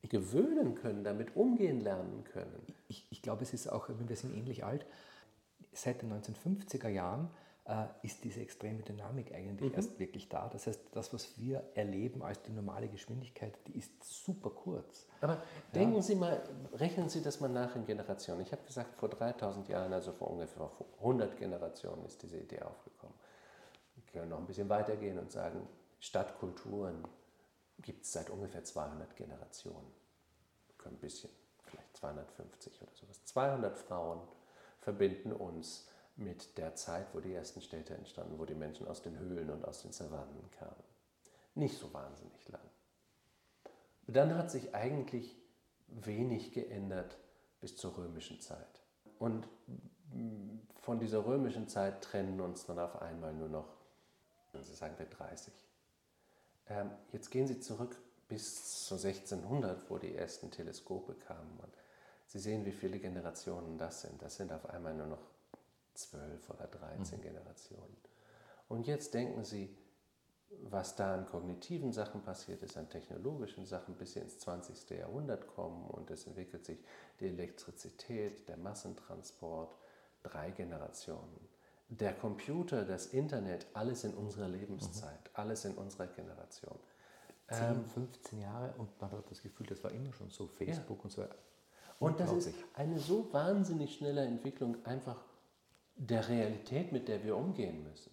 gewöhnen 0.02 0.76
können, 0.76 1.02
damit 1.02 1.34
umgehen 1.34 1.80
lernen 1.80 2.22
können. 2.22 2.64
Ich, 2.86 3.08
ich 3.10 3.22
glaube, 3.22 3.42
es 3.42 3.52
ist 3.52 3.66
auch, 3.66 3.88
wir 3.88 4.16
sind 4.16 4.36
ähnlich 4.36 4.64
alt, 4.64 4.86
seit 5.72 6.02
den 6.02 6.12
1950er 6.12 6.88
Jahren 6.88 7.30
ist 8.02 8.22
diese 8.24 8.40
extreme 8.40 8.82
Dynamik 8.82 9.32
eigentlich 9.32 9.72
erst 9.72 9.98
wirklich 9.98 10.28
da. 10.28 10.48
Das 10.48 10.66
heißt, 10.66 10.80
das, 10.92 11.14
was 11.14 11.38
wir 11.38 11.62
erleben 11.74 12.22
als 12.22 12.42
die 12.42 12.52
normale 12.52 12.88
Geschwindigkeit, 12.88 13.56
die 13.66 13.78
ist 13.78 14.04
super 14.04 14.50
kurz. 14.50 15.06
Aber 15.22 15.42
denken 15.74 16.02
Sie 16.02 16.14
mal, 16.14 16.42
rechnen 16.74 17.08
Sie 17.08 17.22
das 17.22 17.40
mal 17.40 17.48
nach 17.48 17.74
in 17.74 17.86
Generationen. 17.86 18.42
Ich 18.42 18.52
habe 18.52 18.62
gesagt, 18.66 18.94
vor 18.96 19.08
3000 19.08 19.66
Jahren, 19.68 19.94
also 19.94 20.12
vor 20.12 20.30
ungefähr 20.30 20.70
100 20.98 21.38
Generationen 21.38 22.04
ist 22.04 22.22
diese 22.22 22.36
Idee 22.36 22.60
aufgekommen. 22.60 23.14
Wir 23.94 24.04
können 24.12 24.28
noch 24.28 24.38
ein 24.38 24.46
bisschen 24.46 24.68
weitergehen 24.68 25.18
und 25.18 25.32
sagen, 25.32 25.66
Stadtkulturen 26.00 27.02
gibt 27.80 28.04
es 28.04 28.12
seit 28.12 28.28
ungefähr 28.28 28.62
200 28.62 29.16
Generationen. 29.16 29.90
Wir 30.66 30.76
können 30.76 30.96
ein 30.96 31.00
bisschen, 31.00 31.30
vielleicht 31.64 31.96
250 31.96 32.82
oder 32.82 32.92
sowas. 32.94 33.24
200 33.24 33.78
Frauen 33.78 34.20
verbinden 34.80 35.32
uns 35.32 35.88
mit 36.16 36.56
der 36.58 36.74
Zeit, 36.74 37.08
wo 37.12 37.20
die 37.20 37.32
ersten 37.32 37.60
Städte 37.60 37.94
entstanden, 37.94 38.38
wo 38.38 38.44
die 38.44 38.54
Menschen 38.54 38.86
aus 38.86 39.02
den 39.02 39.18
Höhlen 39.18 39.50
und 39.50 39.64
aus 39.64 39.82
den 39.82 39.92
Savannen 39.92 40.50
kamen. 40.58 40.84
Nicht 41.54 41.78
so 41.78 41.92
wahnsinnig 41.92 42.48
lang. 42.48 42.62
Dann 44.06 44.36
hat 44.36 44.50
sich 44.50 44.74
eigentlich 44.74 45.36
wenig 45.88 46.52
geändert 46.52 47.16
bis 47.60 47.76
zur 47.76 47.96
römischen 47.96 48.40
Zeit. 48.40 48.82
Und 49.18 49.48
von 50.82 51.00
dieser 51.00 51.24
römischen 51.24 51.68
Zeit 51.68 52.02
trennen 52.02 52.40
uns 52.40 52.66
dann 52.66 52.78
auf 52.78 53.00
einmal 53.00 53.32
nur 53.32 53.48
noch, 53.48 53.68
sagen 54.52 54.94
wir 54.98 55.06
30, 55.06 55.52
Ähm, 56.66 56.90
jetzt 57.12 57.30
gehen 57.30 57.46
Sie 57.46 57.60
zurück 57.60 57.96
bis 58.28 58.86
zu 58.86 58.94
1600, 58.94 59.90
wo 59.90 59.98
die 59.98 60.14
ersten 60.14 60.50
Teleskope 60.50 61.14
kamen. 61.14 61.58
Und 61.60 61.74
Sie 62.26 62.38
sehen, 62.38 62.64
wie 62.64 62.72
viele 62.72 62.98
Generationen 62.98 63.76
das 63.76 64.00
sind. 64.02 64.22
Das 64.22 64.36
sind 64.36 64.52
auf 64.52 64.70
einmal 64.70 64.94
nur 64.94 65.06
noch 65.06 65.33
zwölf 65.94 66.48
oder 66.50 66.66
13 66.66 67.20
Generationen. 67.20 67.96
Und 68.68 68.86
jetzt 68.86 69.14
denken 69.14 69.44
Sie, 69.44 69.76
was 70.62 70.94
da 70.96 71.14
an 71.14 71.26
kognitiven 71.26 71.92
Sachen 71.92 72.22
passiert 72.22 72.62
ist, 72.62 72.76
an 72.76 72.88
technologischen 72.88 73.66
Sachen, 73.66 73.94
bis 73.94 74.12
sie 74.12 74.20
ins 74.20 74.38
20. 74.38 74.90
Jahrhundert 74.90 75.46
kommen 75.48 75.86
und 75.88 76.10
es 76.10 76.26
entwickelt 76.26 76.64
sich 76.64 76.78
die 77.20 77.26
Elektrizität, 77.26 78.48
der 78.48 78.56
Massentransport, 78.56 79.74
drei 80.22 80.50
Generationen. 80.50 81.48
Der 81.88 82.14
Computer, 82.14 82.84
das 82.84 83.06
Internet, 83.06 83.66
alles 83.74 84.04
in 84.04 84.14
unserer 84.14 84.48
Lebenszeit, 84.48 85.30
alles 85.34 85.64
in 85.64 85.74
unserer 85.74 86.06
Generation. 86.06 86.78
10, 87.50 87.84
15 87.84 88.40
Jahre 88.40 88.74
und 88.78 88.98
man 89.00 89.10
hat 89.12 89.30
das 89.30 89.42
Gefühl, 89.42 89.66
das 89.66 89.84
war 89.84 89.90
immer 89.90 90.12
schon 90.12 90.30
so, 90.30 90.46
Facebook 90.46 91.04
und 91.04 91.10
so. 91.10 91.24
Und 91.98 92.18
das 92.18 92.32
ist 92.32 92.54
eine 92.74 92.98
so 92.98 93.30
wahnsinnig 93.32 93.94
schnelle 93.94 94.22
Entwicklung 94.22 94.82
einfach 94.86 95.22
der 95.96 96.28
Realität, 96.28 96.92
mit 96.92 97.08
der 97.08 97.22
wir 97.24 97.36
umgehen 97.36 97.82
müssen. 97.84 98.10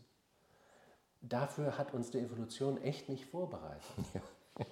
Dafür 1.21 1.77
hat 1.77 1.93
uns 1.93 2.09
die 2.11 2.19
Evolution 2.19 2.81
echt 2.81 3.09
nicht 3.09 3.25
vorbereitet. 3.25 3.83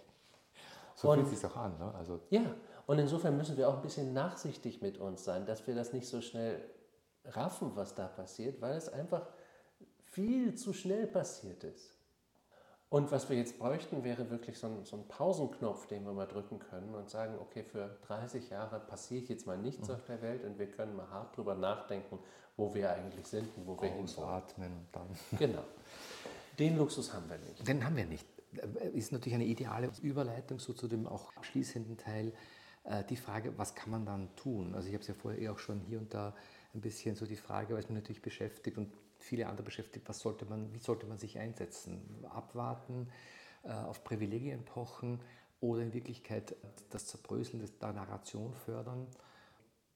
So 0.95 1.09
Und- 1.11 1.19
fühlt 1.19 1.31
es 1.33 1.39
sich 1.39 1.49
auch 1.49 1.55
an. 1.55 1.79
Ne? 1.79 1.93
Also, 1.95 2.19
Ja, 2.29 2.41
und 2.85 2.99
insofern 2.99 3.37
müssen 3.37 3.55
wir 3.55 3.69
auch 3.69 3.75
ein 3.77 3.81
bisschen 3.81 4.11
nachsichtig 4.11 4.81
mit 4.81 4.97
uns 4.97 5.23
sein, 5.23 5.45
dass 5.45 5.65
wir 5.65 5.73
das 5.73 5.93
nicht 5.93 6.05
so 6.09 6.19
schnell 6.19 6.61
raffen, 7.23 7.71
was 7.75 7.95
da 7.95 8.07
passiert, 8.07 8.59
weil 8.59 8.75
es 8.75 8.89
einfach 8.91 9.25
viel 10.03 10.55
zu 10.55 10.73
schnell 10.73 11.07
passiert 11.07 11.63
ist. 11.63 11.93
Und 12.89 13.11
was 13.11 13.29
wir 13.29 13.37
jetzt 13.37 13.59
bräuchten, 13.59 14.03
wäre 14.03 14.31
wirklich 14.31 14.57
so 14.57 14.65
ein, 14.65 14.83
so 14.83 14.95
ein 14.97 15.07
Pausenknopf, 15.07 15.85
den 15.85 16.03
wir 16.05 16.11
mal 16.13 16.25
drücken 16.25 16.57
können 16.57 16.95
und 16.95 17.07
sagen, 17.09 17.35
okay, 17.39 17.63
für 17.63 17.97
30 18.07 18.49
Jahre 18.49 18.79
passiert 18.79 19.29
jetzt 19.29 19.45
mal 19.45 19.57
nichts 19.59 19.89
auf 19.91 20.03
der 20.05 20.21
Welt 20.23 20.43
und 20.43 20.57
wir 20.57 20.65
können 20.67 20.95
mal 20.95 21.07
hart 21.09 21.37
drüber 21.37 21.53
nachdenken, 21.53 22.17
wo 22.57 22.73
wir 22.73 22.91
eigentlich 22.91 23.27
sind 23.27 23.47
und 23.57 23.67
wo 23.67 23.79
wir 23.79 23.89
hinwollen. 23.89 24.03
ausatmen 24.05 24.71
und 24.71 24.87
dann. 24.91 25.07
Genau. 25.37 25.63
Den 26.57 26.77
Luxus 26.77 27.13
haben 27.13 27.29
wir 27.29 27.37
nicht. 27.37 27.67
Den 27.67 27.85
haben 27.85 27.95
wir 27.95 28.05
nicht. 28.05 28.25
Ist 28.93 29.11
natürlich 29.11 29.35
eine 29.35 29.45
ideale 29.45 29.91
Überleitung 30.01 30.57
so 30.57 30.73
zu 30.73 30.87
dem 30.87 31.05
auch 31.05 31.35
abschließenden 31.37 31.95
Teil. 31.97 32.33
Äh, 32.85 33.03
Die 33.03 33.15
Frage, 33.17 33.55
was 33.57 33.75
kann 33.75 33.91
man 33.91 34.05
dann 34.05 34.35
tun? 34.35 34.73
Also 34.73 34.87
ich 34.87 34.93
habe 34.95 35.01
es 35.03 35.07
ja 35.07 35.13
vorher 35.13 35.39
eh 35.39 35.49
auch 35.49 35.59
schon 35.59 35.79
hier 35.81 35.99
und 35.99 36.11
da 36.11 36.33
ein 36.73 36.81
bisschen 36.81 37.15
so 37.15 37.27
die 37.27 37.35
Frage, 37.35 37.75
weil 37.75 37.81
es 37.81 37.89
mich 37.89 37.99
natürlich 37.99 38.23
beschäftigt 38.23 38.79
und 38.79 38.91
viele 39.19 39.47
andere 39.47 39.63
beschäftigt, 39.63 40.07
was 40.09 40.19
sollte 40.19 40.45
man, 40.45 40.73
wie 40.73 40.79
sollte 40.79 41.05
man 41.05 41.17
sich 41.17 41.37
einsetzen? 41.39 42.25
Abwarten, 42.29 43.09
äh, 43.63 43.71
auf 43.71 44.03
Privilegien 44.03 44.63
pochen 44.65 45.19
oder 45.61 45.81
in 45.81 45.93
Wirklichkeit 45.93 46.55
das 46.89 47.07
Zerbröseln 47.07 47.67
der 47.81 47.93
Narration 47.93 48.53
fördern? 48.53 49.07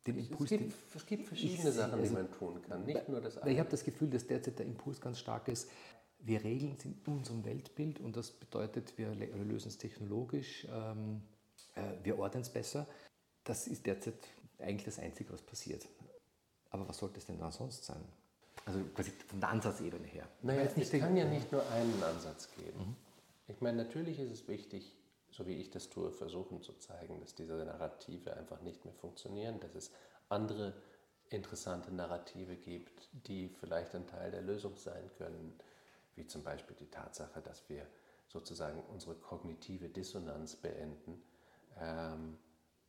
Den 0.05 0.19
Es 0.19 0.29
Impuls, 0.29 0.49
gibt, 0.49 0.61
den- 0.63 0.73
es 0.95 1.05
gibt 1.05 1.27
verschiedene 1.27 1.69
Ich 1.69 1.75
Sachen, 1.75 1.93
die 1.93 1.99
also- 2.01 2.13
man 2.13 2.31
tun 2.31 2.61
kann, 2.61 2.83
nicht 2.85 3.07
nur 3.07 3.21
das 3.21 3.37
ich 3.37 3.43
eine. 3.43 3.59
habe 3.59 3.69
das 3.69 3.83
Gefühl, 3.85 4.09
dass 4.09 4.27
derzeit 4.27 4.59
der 4.59 4.65
Impuls 4.65 4.99
ganz 4.99 5.19
stark 5.19 5.47
ist. 5.47 5.69
Wir 6.19 6.43
regeln 6.43 6.75
es 6.77 6.85
in 6.85 6.95
unserem 7.05 7.43
Weltbild 7.45 7.99
und 7.99 8.15
das 8.15 8.31
bedeutet, 8.31 8.97
wir 8.97 9.13
lösen 9.15 9.67
es 9.69 9.77
technologisch, 9.77 10.67
ähm, 10.69 11.21
äh, 11.75 11.81
wir 12.03 12.17
ordnen 12.19 12.41
es 12.41 12.49
besser. 12.49 12.87
Das 13.45 13.67
ist 13.67 13.85
derzeit 13.85 14.15
eigentlich 14.59 14.85
das 14.85 14.99
Einzige, 14.99 15.31
was 15.33 15.41
passiert. 15.41 15.87
Aber 16.69 16.87
was 16.87 16.97
sollte 16.97 17.19
es 17.19 17.25
denn 17.25 17.37
dann 17.39 17.51
sonst 17.51 17.83
sein? 17.85 18.03
Also 18.65 18.79
quasi 18.95 19.11
von 19.27 19.39
der 19.39 19.49
Ansatzebene 19.49 20.07
her. 20.07 20.27
Naja, 20.41 20.61
es 20.61 20.77
nicht 20.77 20.91
kann 20.91 21.17
ja 21.17 21.25
nicht 21.25 21.51
nur 21.51 21.69
einen 21.71 22.01
Ansatz 22.01 22.49
geben. 22.55 22.95
Ich 23.47 23.59
meine, 23.59 23.83
natürlich 23.83 24.19
ist 24.19 24.31
es 24.31 24.47
wichtig, 24.47 24.95
so 25.31 25.45
wie 25.45 25.55
ich 25.59 25.69
das 25.69 25.89
tue, 25.89 26.11
versuchen 26.11 26.61
zu 26.61 26.73
zeigen, 26.73 27.19
dass 27.19 27.35
diese 27.35 27.53
Narrative 27.53 28.37
einfach 28.37 28.61
nicht 28.61 28.85
mehr 28.85 28.93
funktionieren, 28.93 29.59
dass 29.59 29.75
es 29.75 29.91
andere 30.29 30.73
interessante 31.29 31.91
Narrative 31.91 32.55
gibt, 32.55 33.09
die 33.27 33.49
vielleicht 33.49 33.95
ein 33.95 34.07
Teil 34.07 34.31
der 34.31 34.41
Lösung 34.41 34.77
sein 34.77 35.09
können, 35.17 35.53
wie 36.15 36.27
zum 36.27 36.43
Beispiel 36.43 36.75
die 36.79 36.89
Tatsache, 36.89 37.41
dass 37.41 37.67
wir 37.69 37.87
sozusagen 38.27 38.81
unsere 38.83 39.15
kognitive 39.15 39.89
Dissonanz 39.89 40.55
beenden 40.55 41.21
ähm, 41.79 42.37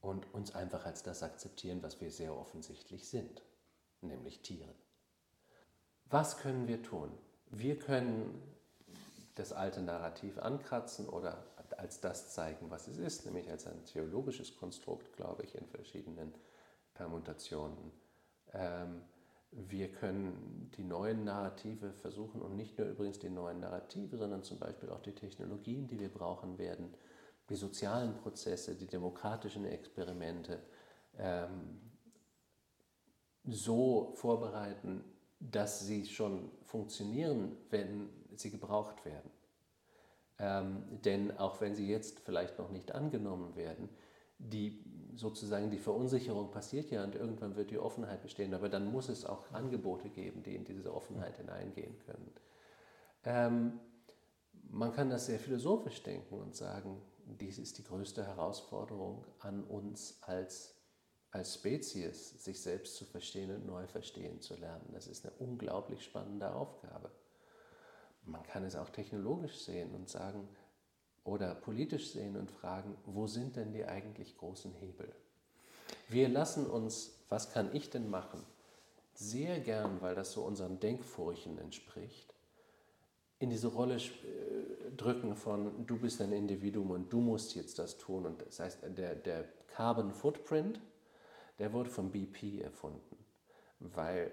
und 0.01 0.33
uns 0.35 0.55
einfach 0.55 0.85
als 0.85 1.03
das 1.03 1.23
akzeptieren, 1.23 1.83
was 1.83 2.01
wir 2.01 2.11
sehr 2.11 2.37
offensichtlich 2.37 3.09
sind, 3.09 3.43
nämlich 4.03 4.41
Tiere. 4.41 4.75
Was 6.11 6.39
können 6.39 6.69
wir 6.69 6.83
tun? 6.83 7.11
Wir 7.51 7.79
können 7.79 8.41
das 9.35 9.53
alte 9.53 9.81
Narrativ 9.83 10.39
ankratzen 10.39 11.09
oder 11.09 11.45
als 11.77 12.01
das 12.01 12.33
zeigen, 12.33 12.71
was 12.71 12.89
es 12.89 12.99
ist, 12.99 13.27
nämlich 13.27 13.51
als 13.51 13.67
ein 13.67 13.85
theologisches 13.85 14.57
Konstrukt, 14.57 15.17
glaube 15.17 15.43
ich, 15.45 15.55
in 15.55 15.67
verschiedenen 15.67 16.33
Permutationen. 16.95 17.93
Ähm, 18.53 19.03
wir 19.51 19.91
können 19.93 20.71
die 20.77 20.85
neuen 20.85 21.25
Narrative 21.25 21.93
versuchen 21.93 22.43
und 22.43 22.57
nicht 22.57 22.77
nur 22.79 22.89
übrigens 22.89 23.19
die 23.19 23.29
neuen 23.29 23.61
Narrative, 23.61 24.17
sondern 24.17 24.43
zum 24.43 24.59
Beispiel 24.59 24.91
auch 24.91 25.01
die 25.01 25.15
Technologien, 25.15 25.87
die 25.87 25.99
wir 26.01 26.13
brauchen 26.13 26.59
werden, 26.59 26.95
die 27.49 27.55
sozialen 27.55 28.17
Prozesse, 28.17 28.75
die 28.75 28.87
demokratischen 28.87 29.65
Experimente 29.65 30.61
ähm, 31.19 31.81
so 33.45 34.13
vorbereiten, 34.17 35.05
dass 35.51 35.87
sie 35.87 36.07
schon 36.07 36.51
funktionieren, 36.65 37.57
wenn 37.71 38.09
sie 38.37 38.51
gebraucht 38.51 39.05
werden. 39.05 39.31
Ähm, 40.39 40.83
denn 41.05 41.37
auch 41.39 41.61
wenn 41.61 41.75
sie 41.75 41.89
jetzt 41.89 42.21
vielleicht 42.21 42.59
noch 42.59 42.71
nicht 42.71 42.93
angenommen 42.93 43.55
werden, 43.55 43.89
die 44.39 44.85
sozusagen 45.15 45.71
die 45.71 45.79
Verunsicherung 45.79 46.51
passiert 46.51 46.91
ja 46.91 47.05
und 47.05 47.15
irgendwann 47.15 47.55
wird 47.55 47.71
die 47.71 47.79
Offenheit 47.79 48.23
bestehen, 48.23 48.53
aber 48.53 48.69
dann 48.69 48.91
muss 48.91 49.09
es 49.09 49.25
auch 49.25 49.53
Angebote 49.53 50.09
geben, 50.09 50.43
die 50.43 50.57
in 50.57 50.65
diese 50.65 50.93
Offenheit 50.93 51.37
hineingehen 51.37 51.99
können. 52.01 52.33
Ähm, 53.25 53.81
man 54.71 54.93
kann 54.93 55.11
das 55.11 55.27
sehr 55.27 55.39
philosophisch 55.39 56.03
denken 56.03 56.35
und 56.35 56.57
sagen, 56.57 57.01
dies 57.27 57.59
ist 57.59 57.79
die 57.79 57.85
größte 57.85 58.27
Herausforderung 58.27 59.25
an 59.39 59.63
uns 59.65 60.19
als, 60.23 60.77
als 61.35 61.55
Spezies, 61.55 62.45
sich 62.45 62.61
selbst 62.61 62.95
zu 62.95 63.05
verstehen 63.05 63.51
und 63.51 63.67
neu 63.67 63.89
verstehen 63.89 64.41
zu 64.41 64.55
lernen. 64.55 64.89
Das 64.93 65.09
ist 65.09 65.27
eine 65.27 65.35
unglaublich 65.41 66.05
spannende 66.05 66.55
Aufgabe. 66.55 67.11
Man 68.25 68.45
kann 68.45 68.63
es 68.63 68.77
auch 68.77 68.89
technologisch 68.89 69.59
sehen 69.59 69.93
und 69.97 70.09
sagen, 70.09 70.49
oder 71.25 71.57
politisch 71.57 72.13
sehen 72.13 72.37
und 72.37 72.53
fragen, 72.53 72.97
wo 73.05 73.27
sind 73.27 73.57
denn 73.57 73.73
die 73.73 73.85
eigentlich 73.85 74.39
großen 74.39 74.73
Hebel? 74.75 75.13
Wir 76.09 76.29
lassen 76.29 76.69
uns, 76.69 77.19
was 77.29 77.51
kann 77.51 77.75
ich 77.75 77.91
denn 77.91 78.09
machen, 78.09 78.41
sehr 79.15 79.59
gern, 79.59 80.01
weil 80.01 80.15
das 80.15 80.31
so 80.31 80.43
unseren 80.43 80.79
Denkfurchen 80.79 81.59
entspricht, 81.59 82.33
in 83.41 83.51
diese 83.51 83.69
Rolle 83.69 83.97
äh, 83.97 84.93
drücken 84.97 85.35
von, 85.35 85.85
du 85.85 85.99
bist 85.99 86.21
ein 86.21 86.33
Individuum 86.33 86.93
und 86.93 87.13
du 87.13 87.19
musst 87.19 87.57
jetzt 87.57 87.81
das 87.81 87.99
tun. 87.99 88.25
Und 88.25 88.47
das 88.47 88.61
heißt, 88.61 88.79
der, 88.97 89.17
der 89.17 89.49
Carbon 89.67 90.13
Footprint, 90.13 90.81
der 91.59 91.73
wurde 91.73 91.91
von 91.91 92.11
BP 92.11 92.63
erfunden, 92.63 93.17
weil 93.79 94.33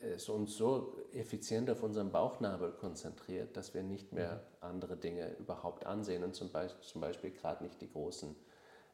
es 0.00 0.28
uns 0.28 0.56
so 0.56 0.98
effizient 1.12 1.70
auf 1.70 1.82
unseren 1.82 2.10
Bauchnabel 2.10 2.72
konzentriert, 2.72 3.56
dass 3.56 3.74
wir 3.74 3.82
nicht 3.82 4.12
mehr 4.12 4.46
andere 4.60 4.96
Dinge 4.96 5.34
überhaupt 5.38 5.86
ansehen 5.86 6.24
und 6.24 6.34
zum 6.34 6.50
Beispiel, 6.50 6.82
zum 6.82 7.00
Beispiel 7.00 7.30
gerade 7.30 7.64
nicht 7.64 7.80
die 7.80 7.90
großen, 7.90 8.36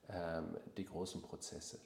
ähm, 0.09 0.57
die 0.77 0.85
großen 0.85 1.21
Prozesse. 1.23 1.81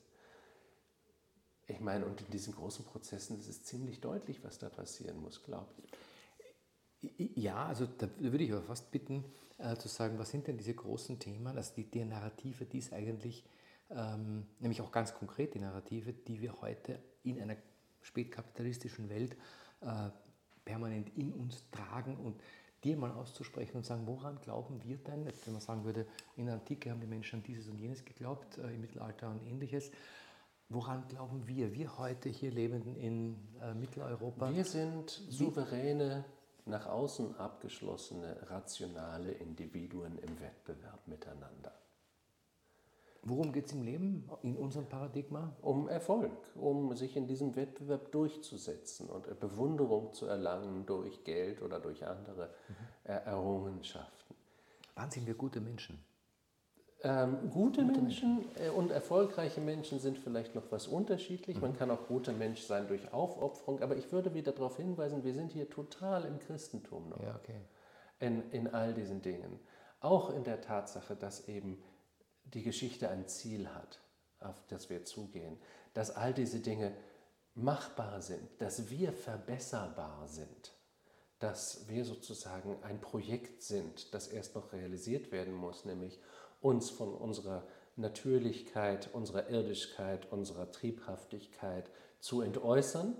Ich 1.66 1.80
meine, 1.80 2.04
und 2.04 2.20
in 2.20 2.30
diesen 2.30 2.54
großen 2.54 2.84
Prozessen 2.84 3.38
ist 3.38 3.48
es 3.48 3.64
ziemlich 3.64 4.00
deutlich, 4.00 4.44
was 4.44 4.58
da 4.58 4.68
passieren 4.68 5.18
muss, 5.20 5.42
glaube 5.42 5.72
ich. 5.78 7.36
Ja, 7.36 7.66
also 7.66 7.86
da 7.86 8.08
würde 8.18 8.44
ich 8.44 8.52
aber 8.52 8.62
fast 8.62 8.90
bitten, 8.90 9.24
äh, 9.58 9.76
zu 9.76 9.88
sagen, 9.88 10.18
was 10.18 10.30
sind 10.30 10.46
denn 10.46 10.58
diese 10.58 10.74
großen 10.74 11.18
Themen, 11.18 11.46
also 11.46 11.72
die, 11.74 11.84
die 11.84 12.04
Narrative, 12.04 12.64
die 12.64 12.78
es 12.78 12.92
eigentlich, 12.92 13.44
ähm, 13.90 14.46
nämlich 14.58 14.80
auch 14.80 14.92
ganz 14.92 15.14
konkret 15.14 15.54
die 15.54 15.60
Narrative, 15.60 16.12
die 16.12 16.40
wir 16.40 16.60
heute 16.60 16.98
in 17.22 17.40
einer 17.40 17.56
spätkapitalistischen 18.02 19.08
Welt 19.08 19.36
äh, 19.80 20.10
permanent 20.64 21.16
in 21.16 21.32
uns 21.32 21.68
tragen 21.70 22.16
und 22.16 22.40
dir 22.84 22.96
mal 22.96 23.12
auszusprechen 23.12 23.78
und 23.78 23.86
sagen, 23.86 24.06
woran 24.06 24.38
glauben 24.40 24.82
wir 24.84 24.98
denn, 24.98 25.26
wenn 25.26 25.52
man 25.52 25.62
sagen 25.62 25.84
würde, 25.84 26.06
in 26.36 26.46
der 26.46 26.54
Antike 26.56 26.90
haben 26.90 27.00
die 27.00 27.06
Menschen 27.06 27.40
an 27.40 27.42
dieses 27.42 27.68
und 27.68 27.78
jenes 27.78 28.04
geglaubt, 28.04 28.58
äh, 28.58 28.74
im 28.74 28.80
Mittelalter 28.80 29.30
und 29.30 29.42
ähnliches, 29.46 29.90
woran 30.68 31.06
glauben 31.08 31.46
wir, 31.46 31.72
wir 31.72 31.98
heute 31.98 32.28
hier 32.28 32.50
Lebenden 32.50 32.96
in 32.96 33.36
äh, 33.62 33.74
Mitteleuropa? 33.74 34.52
Wir 34.52 34.64
sind 34.64 35.10
souveräne, 35.28 36.24
nach 36.66 36.86
außen 36.86 37.36
abgeschlossene, 37.36 38.48
rationale 38.48 39.32
Individuen 39.32 40.18
im 40.18 40.40
Wettbewerb 40.40 41.06
miteinander. 41.06 41.72
Worum 43.26 43.52
geht 43.52 43.66
es 43.66 43.72
im 43.72 43.82
Leben, 43.82 44.28
in 44.42 44.54
unserem 44.56 44.86
Paradigma? 44.86 45.56
Um 45.62 45.88
Erfolg, 45.88 46.30
um 46.56 46.94
sich 46.94 47.16
in 47.16 47.26
diesem 47.26 47.56
Wettbewerb 47.56 48.12
durchzusetzen 48.12 49.08
und 49.08 49.40
Bewunderung 49.40 50.12
zu 50.12 50.26
erlangen 50.26 50.84
durch 50.84 51.24
Geld 51.24 51.62
oder 51.62 51.80
durch 51.80 52.06
andere 52.06 52.50
äh, 53.04 53.12
Errungenschaften. 53.12 54.34
Wann 54.94 55.10
sind 55.10 55.26
wir 55.26 55.34
gute 55.34 55.60
Menschen? 55.60 56.04
Ähm, 57.02 57.50
gute 57.50 57.82
Menschen 57.82 58.44
äh, 58.56 58.68
und 58.68 58.90
erfolgreiche 58.90 59.60
Menschen 59.60 60.00
sind 60.00 60.18
vielleicht 60.18 60.54
noch 60.54 60.70
was 60.70 60.86
unterschiedlich. 60.86 61.60
Man 61.60 61.76
kann 61.76 61.90
auch 61.90 62.06
guter 62.06 62.32
Mensch 62.32 62.62
sein 62.62 62.86
durch 62.88 63.12
Aufopferung, 63.12 63.82
aber 63.82 63.96
ich 63.96 64.12
würde 64.12 64.34
wieder 64.34 64.52
darauf 64.52 64.76
hinweisen, 64.76 65.24
wir 65.24 65.34
sind 65.34 65.52
hier 65.52 65.68
total 65.68 66.26
im 66.26 66.38
Christentum 66.38 67.08
noch. 67.08 67.22
Ja, 67.22 67.36
okay. 67.36 67.60
in, 68.20 68.50
in 68.50 68.68
all 68.68 68.92
diesen 68.92 69.22
Dingen. 69.22 69.60
Auch 70.00 70.28
in 70.34 70.44
der 70.44 70.60
Tatsache, 70.60 71.16
dass 71.16 71.48
eben 71.48 71.82
die 72.54 72.62
Geschichte 72.62 73.10
ein 73.10 73.26
Ziel 73.26 73.68
hat, 73.68 74.00
auf 74.40 74.56
das 74.68 74.88
wir 74.88 75.04
zugehen, 75.04 75.58
dass 75.92 76.10
all 76.10 76.32
diese 76.32 76.60
Dinge 76.60 76.92
machbar 77.54 78.20
sind, 78.20 78.48
dass 78.58 78.90
wir 78.90 79.12
verbesserbar 79.12 80.26
sind, 80.26 80.72
dass 81.38 81.88
wir 81.88 82.04
sozusagen 82.04 82.76
ein 82.82 83.00
Projekt 83.00 83.62
sind, 83.62 84.14
das 84.14 84.28
erst 84.28 84.54
noch 84.54 84.72
realisiert 84.72 85.32
werden 85.32 85.54
muss, 85.54 85.84
nämlich 85.84 86.18
uns 86.60 86.90
von 86.90 87.14
unserer 87.14 87.66
Natürlichkeit, 87.96 89.10
unserer 89.12 89.48
Irdischkeit, 89.48 90.30
unserer 90.32 90.72
Triebhaftigkeit 90.72 91.90
zu 92.18 92.40
entäußern 92.40 93.16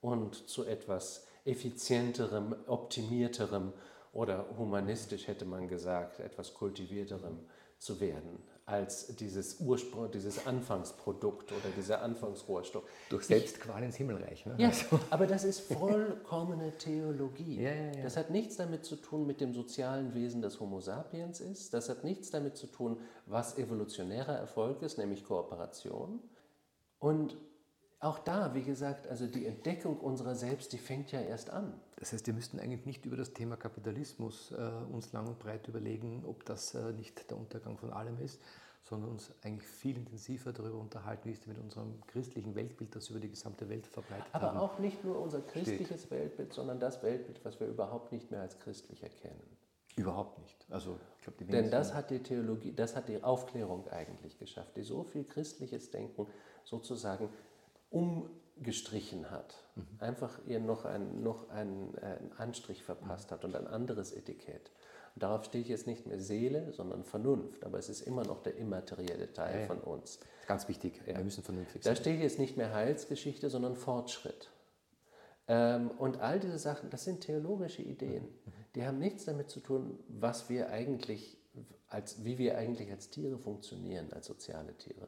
und 0.00 0.48
zu 0.48 0.64
etwas 0.64 1.26
effizienterem, 1.44 2.54
optimierterem 2.66 3.72
oder 4.12 4.46
humanistisch 4.58 5.26
hätte 5.26 5.44
man 5.44 5.68
gesagt, 5.68 6.20
etwas 6.20 6.54
kultivierterem 6.54 7.38
zu 7.78 8.00
werden 8.00 8.42
als 8.66 9.14
dieses 9.16 9.60
Ursprung, 9.60 10.10
dieses 10.10 10.46
Anfangsprodukt 10.46 11.52
oder 11.52 11.68
dieser 11.76 12.02
Anfangsrohrstoff. 12.02 12.84
Durch 13.10 13.26
Selbstqual 13.26 13.82
ins 13.82 13.96
Himmelreich. 13.96 14.46
Ne? 14.46 14.54
Ja, 14.56 14.70
aber 15.10 15.26
das 15.26 15.44
ist 15.44 15.60
vollkommene 15.60 16.72
Theologie. 16.78 17.60
Ja, 17.60 17.74
ja, 17.74 17.92
ja. 17.92 18.02
Das 18.02 18.16
hat 18.16 18.30
nichts 18.30 18.56
damit 18.56 18.86
zu 18.86 18.96
tun 18.96 19.26
mit 19.26 19.42
dem 19.42 19.52
sozialen 19.52 20.14
Wesen 20.14 20.40
des 20.40 20.60
Homo 20.60 20.80
sapiens 20.80 21.40
ist. 21.40 21.74
Das 21.74 21.90
hat 21.90 22.04
nichts 22.04 22.30
damit 22.30 22.56
zu 22.56 22.66
tun, 22.66 22.98
was 23.26 23.58
evolutionärer 23.58 24.34
Erfolg 24.34 24.80
ist, 24.80 24.96
nämlich 24.96 25.24
Kooperation. 25.24 26.20
Und 26.98 27.36
auch 28.04 28.18
da, 28.18 28.54
wie 28.54 28.62
gesagt, 28.62 29.08
also 29.08 29.26
die 29.26 29.46
Entdeckung 29.46 29.98
unserer 29.98 30.34
selbst, 30.34 30.72
die 30.72 30.78
fängt 30.78 31.10
ja 31.12 31.20
erst 31.20 31.50
an. 31.50 31.72
Das 31.96 32.12
heißt, 32.12 32.26
wir 32.26 32.34
müssten 32.34 32.58
eigentlich 32.58 32.84
nicht 32.84 33.06
über 33.06 33.16
das 33.16 33.32
Thema 33.32 33.56
Kapitalismus 33.56 34.52
äh, 34.52 34.92
uns 34.92 35.12
lang 35.12 35.26
und 35.26 35.38
breit 35.38 35.66
überlegen, 35.68 36.22
ob 36.26 36.44
das 36.44 36.74
äh, 36.74 36.92
nicht 36.92 37.30
der 37.30 37.38
Untergang 37.38 37.78
von 37.78 37.90
allem 37.92 38.18
ist, 38.20 38.40
sondern 38.82 39.10
uns 39.10 39.32
eigentlich 39.42 39.66
viel 39.66 39.96
intensiver 39.96 40.52
darüber 40.52 40.78
unterhalten, 40.78 41.28
wie 41.28 41.32
es 41.32 41.46
mit 41.46 41.58
unserem 41.58 42.02
christlichen 42.06 42.54
Weltbild, 42.54 42.94
das 42.94 43.08
über 43.08 43.20
die 43.20 43.30
gesamte 43.30 43.68
Welt 43.70 43.86
verbreitet 43.86 44.26
Aber 44.32 44.48
haben. 44.48 44.58
auch 44.58 44.78
nicht 44.78 45.02
nur 45.02 45.18
unser 45.18 45.40
christliches 45.40 46.10
Weltbild, 46.10 46.52
sondern 46.52 46.78
das 46.78 47.02
Weltbild, 47.02 47.42
was 47.44 47.58
wir 47.58 47.66
überhaupt 47.66 48.12
nicht 48.12 48.30
mehr 48.30 48.42
als 48.42 48.58
christlich 48.58 49.02
erkennen. 49.02 49.40
Überhaupt 49.96 50.40
nicht. 50.40 50.66
Also, 50.70 50.98
ich 51.16 51.22
glaube, 51.22 51.38
die 51.38 51.46
Denn 51.46 51.70
das 51.70 51.94
hat 51.94 52.10
die 52.10 52.18
Theologie, 52.18 52.72
das 52.72 52.96
hat 52.96 53.08
die 53.08 53.22
Aufklärung 53.22 53.88
eigentlich 53.88 54.38
geschafft, 54.38 54.76
die 54.76 54.82
so 54.82 55.04
viel 55.04 55.24
christliches 55.24 55.90
Denken 55.90 56.26
sozusagen 56.64 57.30
umgestrichen 57.94 59.30
hat. 59.30 59.54
Einfach 59.98 60.38
ihr 60.46 60.60
noch, 60.60 60.84
ein, 60.84 61.22
noch 61.22 61.48
einen, 61.50 61.94
äh, 61.96 62.00
einen 62.18 62.32
Anstrich 62.38 62.82
verpasst 62.82 63.30
hat 63.32 63.44
und 63.44 63.54
ein 63.56 63.66
anderes 63.66 64.12
Etikett. 64.12 64.70
Und 65.14 65.22
darauf 65.22 65.44
steht 65.44 65.68
jetzt 65.68 65.86
nicht 65.86 66.06
mehr 66.06 66.18
Seele, 66.20 66.72
sondern 66.72 67.04
Vernunft, 67.04 67.64
aber 67.64 67.78
es 67.78 67.88
ist 67.88 68.00
immer 68.02 68.24
noch 68.24 68.42
der 68.42 68.56
immaterielle 68.56 69.32
Teil 69.32 69.54
Ja, 69.54 69.60
ja. 69.62 69.66
von 69.66 69.80
uns. 69.80 70.18
Ganz 70.46 70.68
wichtig, 70.68 71.00
Ja. 71.06 71.16
wir 71.16 71.24
müssen 71.24 71.44
vernünftig 71.44 71.82
Da 71.82 71.90
sein. 71.90 71.96
steht 71.96 72.20
jetzt 72.20 72.38
nicht 72.38 72.56
mehr 72.56 72.72
Heilsgeschichte, 72.74 73.48
sondern 73.48 73.76
Fortschritt. 73.76 74.50
Ähm, 75.46 75.90
und 75.98 76.20
all 76.20 76.40
diese 76.40 76.58
Sachen, 76.58 76.90
das 76.90 77.04
sind 77.04 77.20
theologische 77.20 77.82
Ideen. 77.82 78.26
Die 78.74 78.84
haben 78.84 78.98
nichts 78.98 79.24
damit 79.24 79.50
zu 79.50 79.60
tun, 79.60 79.98
was 80.08 80.48
wir 80.48 80.70
eigentlich, 80.70 81.36
als, 81.88 82.24
wie 82.24 82.38
wir 82.38 82.56
eigentlich 82.58 82.90
als 82.90 83.10
Tiere 83.10 83.38
funktionieren, 83.38 84.12
als 84.12 84.26
soziale 84.26 84.76
Tiere. 84.78 85.06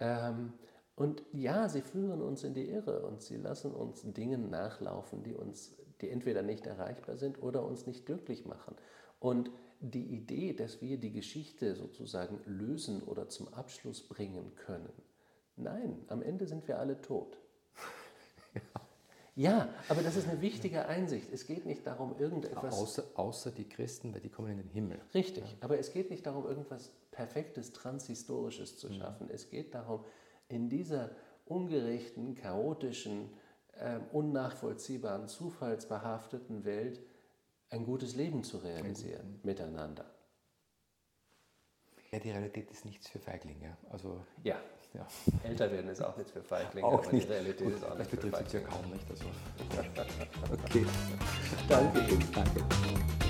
Ähm, 0.00 0.52
und 0.98 1.22
ja, 1.32 1.68
sie 1.68 1.82
führen 1.82 2.20
uns 2.20 2.42
in 2.42 2.54
die 2.54 2.68
Irre 2.68 3.06
und 3.06 3.22
sie 3.22 3.36
lassen 3.36 3.72
uns 3.72 4.02
Dingen 4.02 4.50
nachlaufen, 4.50 5.22
die 5.22 5.34
uns, 5.34 5.76
die 6.00 6.08
entweder 6.10 6.42
nicht 6.42 6.66
erreichbar 6.66 7.16
sind 7.16 7.40
oder 7.40 7.62
uns 7.64 7.86
nicht 7.86 8.04
glücklich 8.04 8.46
machen. 8.46 8.74
Und 9.20 9.50
die 9.80 10.06
Idee, 10.06 10.54
dass 10.54 10.82
wir 10.82 10.98
die 10.98 11.12
Geschichte 11.12 11.76
sozusagen 11.76 12.40
lösen 12.46 13.02
oder 13.04 13.28
zum 13.28 13.46
Abschluss 13.54 14.02
bringen 14.08 14.56
können, 14.56 14.92
nein, 15.56 16.04
am 16.08 16.20
Ende 16.20 16.46
sind 16.48 16.66
wir 16.66 16.80
alle 16.80 17.00
tot. 17.00 17.38
Ja, 19.36 19.68
aber 19.88 20.02
das 20.02 20.16
ist 20.16 20.28
eine 20.28 20.40
wichtige 20.40 20.86
Einsicht. 20.86 21.32
Es 21.32 21.46
geht 21.46 21.64
nicht 21.64 21.86
darum, 21.86 22.18
irgendetwas. 22.18 22.74
Außer, 22.74 23.04
außer 23.14 23.52
die 23.52 23.68
Christen, 23.68 24.12
weil 24.12 24.20
die 24.20 24.30
kommen 24.30 24.50
in 24.50 24.58
den 24.58 24.68
Himmel. 24.68 24.98
Richtig, 25.14 25.44
aber 25.60 25.78
es 25.78 25.92
geht 25.92 26.10
nicht 26.10 26.26
darum, 26.26 26.44
irgendwas 26.44 26.90
Perfektes, 27.12 27.72
Transhistorisches 27.72 28.72
Mhm. 28.72 28.76
zu 28.78 28.92
schaffen. 28.92 29.30
Es 29.30 29.48
geht 29.48 29.76
darum, 29.76 30.04
in 30.48 30.68
dieser 30.68 31.10
ungerechten, 31.46 32.34
chaotischen, 32.34 33.30
äh, 33.78 33.98
unnachvollziehbaren, 34.12 35.28
zufallsbehafteten 35.28 36.64
Welt 36.64 37.00
ein 37.70 37.84
gutes 37.84 38.16
Leben 38.16 38.44
zu 38.44 38.58
realisieren 38.58 39.40
miteinander. 39.42 40.04
Ja, 42.10 42.18
die 42.18 42.30
Realität 42.30 42.70
ist 42.70 42.86
nichts 42.86 43.08
für 43.10 43.18
Feiglinge. 43.18 43.76
Also, 43.90 44.24
Ja, 44.42 44.56
ja. 44.94 45.06
älter 45.44 45.70
werden 45.70 45.90
ist 45.90 46.00
auch 46.02 46.16
nichts 46.16 46.32
für 46.32 46.42
Feiglinge, 46.42 46.86
Auch 46.86 47.02
aber 47.02 47.12
nicht. 47.12 47.28
die 47.28 47.32
Realität 47.32 47.66
Gut, 47.66 47.74
ist 47.74 47.84
auch 47.84 47.88
das 47.90 47.98
nicht 47.98 48.10
für 48.10 48.16
betrifft 48.16 48.40
uns 48.42 48.52
ja 48.54 48.60
Feiglinge. 48.60 48.82
kaum 48.82 48.92
nicht. 48.92 49.10
Also. 49.10 49.24
Okay. 50.64 50.86
Danke 51.68 51.98
Ihnen. 52.00 52.32
Danke. 52.34 53.27